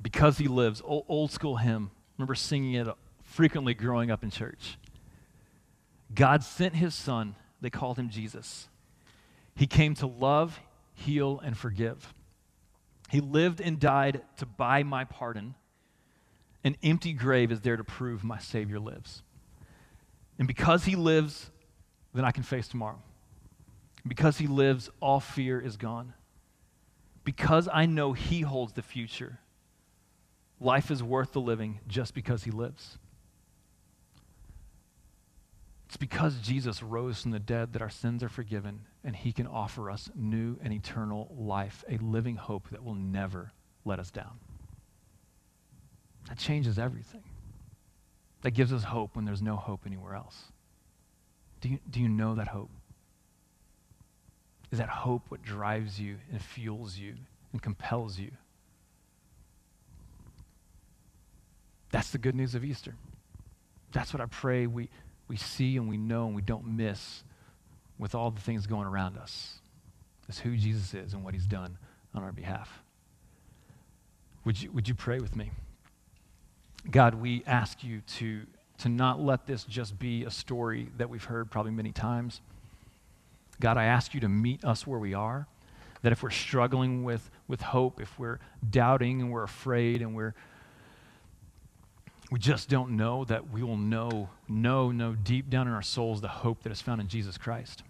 Because 0.00 0.38
he 0.38 0.48
lives, 0.48 0.80
old, 0.82 1.04
old 1.08 1.32
school 1.32 1.56
hymn. 1.56 1.90
remember 2.16 2.34
singing 2.34 2.72
it 2.72 2.88
uh, 2.88 2.94
frequently 3.24 3.74
growing 3.74 4.10
up 4.10 4.22
in 4.22 4.30
church. 4.30 4.78
God 6.14 6.42
sent 6.42 6.76
his 6.76 6.94
son. 6.94 7.34
They 7.60 7.68
called 7.68 7.98
him 7.98 8.08
Jesus. 8.08 8.68
He 9.54 9.66
came 9.66 9.92
to 9.96 10.06
love, 10.06 10.58
heal, 10.96 11.40
and 11.44 11.56
forgive. 11.56 12.12
He 13.08 13.20
lived 13.20 13.60
and 13.60 13.78
died 13.78 14.22
to 14.38 14.46
buy 14.46 14.82
my 14.82 15.04
pardon. 15.04 15.54
An 16.64 16.76
empty 16.82 17.12
grave 17.12 17.52
is 17.52 17.60
there 17.60 17.76
to 17.76 17.84
prove 17.84 18.24
my 18.24 18.38
Savior 18.38 18.80
lives. 18.80 19.22
And 20.38 20.48
because 20.48 20.84
he 20.84 20.96
lives, 20.96 21.50
then 22.12 22.24
I 22.24 22.32
can 22.32 22.42
face 22.42 22.66
tomorrow. 22.66 23.00
Because 24.06 24.38
he 24.38 24.46
lives, 24.46 24.90
all 25.00 25.20
fear 25.20 25.60
is 25.60 25.76
gone. 25.76 26.14
Because 27.24 27.68
I 27.72 27.86
know 27.86 28.12
he 28.12 28.40
holds 28.40 28.72
the 28.72 28.82
future, 28.82 29.38
life 30.60 30.90
is 30.90 31.02
worth 31.02 31.32
the 31.32 31.40
living 31.40 31.80
just 31.86 32.14
because 32.14 32.44
he 32.44 32.50
lives. 32.50 32.98
It's 35.86 35.96
because 35.96 36.38
Jesus 36.40 36.82
rose 36.82 37.22
from 37.22 37.30
the 37.30 37.38
dead 37.38 37.72
that 37.72 37.82
our 37.82 37.90
sins 37.90 38.22
are 38.22 38.28
forgiven 38.28 38.80
and 39.04 39.14
he 39.14 39.32
can 39.32 39.46
offer 39.46 39.90
us 39.90 40.10
new 40.14 40.58
and 40.62 40.72
eternal 40.72 41.32
life, 41.38 41.84
a 41.88 41.96
living 41.98 42.36
hope 42.36 42.68
that 42.70 42.82
will 42.82 42.94
never 42.94 43.52
let 43.84 44.00
us 44.00 44.10
down. 44.10 44.40
That 46.28 46.38
changes 46.38 46.78
everything. 46.78 47.22
That 48.42 48.50
gives 48.50 48.72
us 48.72 48.82
hope 48.82 49.14
when 49.14 49.24
there's 49.24 49.42
no 49.42 49.56
hope 49.56 49.82
anywhere 49.86 50.14
else. 50.14 50.36
Do 51.60 51.68
you, 51.68 51.78
do 51.88 52.00
you 52.00 52.08
know 52.08 52.34
that 52.34 52.48
hope? 52.48 52.70
Is 54.72 54.78
that 54.78 54.88
hope 54.88 55.22
what 55.28 55.42
drives 55.42 56.00
you 56.00 56.16
and 56.32 56.42
fuels 56.42 56.98
you 56.98 57.14
and 57.52 57.62
compels 57.62 58.18
you? 58.18 58.32
That's 61.92 62.10
the 62.10 62.18
good 62.18 62.34
news 62.34 62.54
of 62.56 62.64
Easter. 62.64 62.94
That's 63.92 64.12
what 64.12 64.20
I 64.20 64.26
pray 64.26 64.66
we, 64.66 64.90
we 65.28 65.36
see 65.36 65.76
and 65.76 65.88
we 65.88 65.96
know 65.96 66.26
and 66.26 66.34
we 66.34 66.42
don't 66.42 66.66
miss 66.66 67.22
with 67.98 68.14
all 68.14 68.30
the 68.30 68.40
things 68.40 68.66
going 68.66 68.86
around 68.86 69.16
us. 69.18 69.58
Is 70.28 70.38
who 70.38 70.56
Jesus 70.56 70.92
is 70.94 71.14
and 71.14 71.24
what 71.24 71.34
he's 71.34 71.46
done 71.46 71.78
on 72.14 72.22
our 72.22 72.32
behalf. 72.32 72.82
Would 74.44 74.60
you, 74.60 74.70
would 74.72 74.88
you 74.88 74.94
pray 74.94 75.18
with 75.18 75.36
me? 75.36 75.50
God, 76.90 77.14
we 77.14 77.42
ask 77.46 77.82
you 77.82 78.00
to, 78.18 78.42
to 78.78 78.88
not 78.88 79.20
let 79.20 79.46
this 79.46 79.64
just 79.64 79.98
be 79.98 80.24
a 80.24 80.30
story 80.30 80.88
that 80.98 81.10
we've 81.10 81.24
heard 81.24 81.50
probably 81.50 81.72
many 81.72 81.92
times. 81.92 82.40
God, 83.60 83.76
I 83.76 83.84
ask 83.84 84.14
you 84.14 84.20
to 84.20 84.28
meet 84.28 84.64
us 84.64 84.86
where 84.86 84.98
we 84.98 85.14
are. 85.14 85.46
That 86.02 86.12
if 86.12 86.22
we're 86.22 86.30
struggling 86.30 87.02
with, 87.02 87.28
with 87.48 87.60
hope, 87.60 88.00
if 88.00 88.18
we're 88.18 88.38
doubting 88.68 89.20
and 89.20 89.30
we're 89.30 89.42
afraid 89.42 90.02
and 90.02 90.14
we're 90.14 90.34
we 92.30 92.38
just 92.38 92.68
don't 92.68 92.96
know 92.96 93.24
that 93.24 93.50
we 93.50 93.62
will 93.62 93.76
know, 93.76 94.28
know, 94.48 94.90
know 94.90 95.14
deep 95.14 95.48
down 95.48 95.68
in 95.68 95.74
our 95.74 95.82
souls 95.82 96.20
the 96.20 96.28
hope 96.28 96.62
that 96.64 96.72
is 96.72 96.80
found 96.80 97.00
in 97.00 97.08
Jesus 97.08 97.38
Christ. 97.38 97.82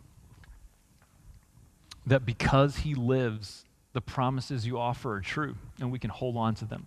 That 2.06 2.26
because 2.26 2.78
he 2.78 2.94
lives, 2.94 3.64
the 3.92 4.00
promises 4.00 4.66
you 4.66 4.78
offer 4.78 5.14
are 5.14 5.20
true, 5.20 5.56
and 5.80 5.90
we 5.90 5.98
can 5.98 6.10
hold 6.10 6.36
on 6.36 6.54
to 6.56 6.64
them. 6.66 6.86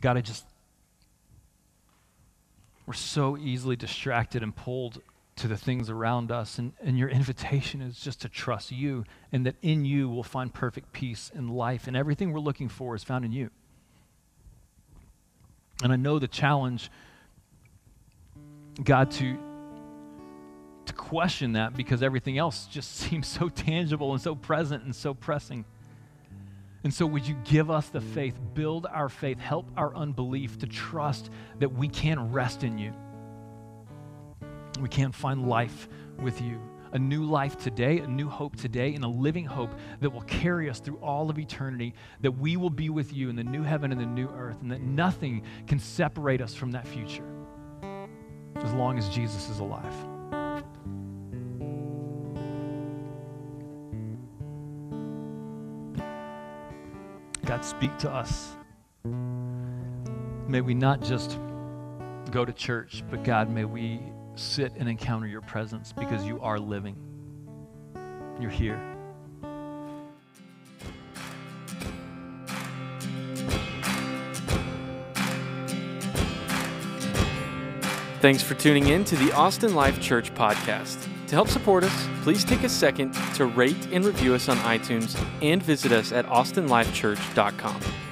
God, 0.00 0.16
I 0.16 0.20
just 0.20 0.44
we're 2.86 2.94
so 2.94 3.36
easily 3.36 3.76
distracted 3.76 4.42
and 4.42 4.56
pulled 4.56 5.02
to 5.38 5.48
the 5.48 5.56
things 5.56 5.88
around 5.90 6.30
us. 6.30 6.58
And, 6.58 6.72
and 6.80 6.98
your 6.98 7.08
invitation 7.08 7.80
is 7.80 7.98
just 7.98 8.20
to 8.22 8.28
trust 8.28 8.70
you 8.70 9.04
and 9.32 9.46
that 9.46 9.56
in 9.62 9.84
you 9.84 10.08
we'll 10.08 10.22
find 10.22 10.52
perfect 10.52 10.92
peace 10.92 11.30
and 11.34 11.50
life. 11.50 11.86
And 11.86 11.96
everything 11.96 12.32
we're 12.32 12.40
looking 12.40 12.68
for 12.68 12.94
is 12.94 13.04
found 13.04 13.24
in 13.24 13.32
you. 13.32 13.50
And 15.82 15.92
I 15.92 15.96
know 15.96 16.18
the 16.18 16.28
challenge, 16.28 16.90
God, 18.82 19.10
to, 19.12 19.38
to 20.86 20.92
question 20.92 21.52
that 21.52 21.76
because 21.76 22.02
everything 22.02 22.36
else 22.36 22.66
just 22.66 22.96
seems 22.96 23.26
so 23.26 23.48
tangible 23.48 24.12
and 24.12 24.20
so 24.20 24.34
present 24.34 24.84
and 24.84 24.94
so 24.94 25.14
pressing. 25.14 25.64
And 26.84 26.94
so, 26.94 27.06
would 27.06 27.26
you 27.26 27.36
give 27.44 27.72
us 27.72 27.88
the 27.88 28.00
faith, 28.00 28.38
build 28.54 28.86
our 28.86 29.08
faith, 29.08 29.40
help 29.40 29.68
our 29.76 29.94
unbelief 29.96 30.58
to 30.60 30.66
trust 30.66 31.28
that 31.58 31.70
we 31.70 31.88
can 31.88 32.30
rest 32.30 32.62
in 32.62 32.78
you? 32.78 32.94
We 34.80 34.88
can't 34.88 35.14
find 35.14 35.48
life 35.48 35.88
with 36.20 36.40
you. 36.40 36.60
A 36.92 36.98
new 36.98 37.24
life 37.24 37.58
today, 37.58 37.98
a 37.98 38.06
new 38.06 38.28
hope 38.28 38.56
today, 38.56 38.94
and 38.94 39.04
a 39.04 39.08
living 39.08 39.44
hope 39.44 39.70
that 40.00 40.08
will 40.08 40.22
carry 40.22 40.70
us 40.70 40.80
through 40.80 40.96
all 40.96 41.28
of 41.28 41.38
eternity, 41.38 41.94
that 42.22 42.32
we 42.32 42.56
will 42.56 42.70
be 42.70 42.88
with 42.88 43.12
you 43.12 43.28
in 43.28 43.36
the 43.36 43.44
new 43.44 43.62
heaven 43.62 43.92
and 43.92 44.00
the 44.00 44.06
new 44.06 44.28
earth, 44.30 44.62
and 44.62 44.70
that 44.70 44.80
nothing 44.80 45.42
can 45.66 45.78
separate 45.78 46.40
us 46.40 46.54
from 46.54 46.70
that 46.70 46.86
future 46.86 47.24
as 48.56 48.72
long 48.72 48.98
as 48.98 49.08
Jesus 49.10 49.50
is 49.50 49.58
alive. 49.58 49.94
God, 57.44 57.64
speak 57.64 57.96
to 57.98 58.10
us. 58.10 58.56
May 60.46 60.60
we 60.60 60.74
not 60.74 61.02
just 61.02 61.38
go 62.30 62.44
to 62.44 62.52
church, 62.52 63.02
but 63.10 63.24
God, 63.24 63.50
may 63.50 63.64
we 63.64 64.00
sit 64.38 64.72
and 64.76 64.88
encounter 64.88 65.26
your 65.26 65.40
presence 65.42 65.92
because 65.92 66.24
you 66.24 66.40
are 66.40 66.58
living. 66.58 66.96
You're 68.40 68.50
here. 68.50 68.80
Thanks 78.20 78.42
for 78.42 78.54
tuning 78.54 78.88
in 78.88 79.04
to 79.04 79.16
the 79.16 79.32
Austin 79.32 79.76
Life 79.76 80.00
Church 80.00 80.34
podcast. 80.34 81.00
To 81.28 81.34
help 81.34 81.48
support 81.48 81.84
us, 81.84 82.08
please 82.22 82.42
take 82.42 82.64
a 82.64 82.68
second 82.68 83.14
to 83.34 83.46
rate 83.46 83.86
and 83.92 84.04
review 84.04 84.34
us 84.34 84.48
on 84.48 84.56
iTunes 84.58 85.16
and 85.40 85.62
visit 85.62 85.92
us 85.92 86.10
at 86.10 86.26
austinlifechurch.com. 86.26 88.07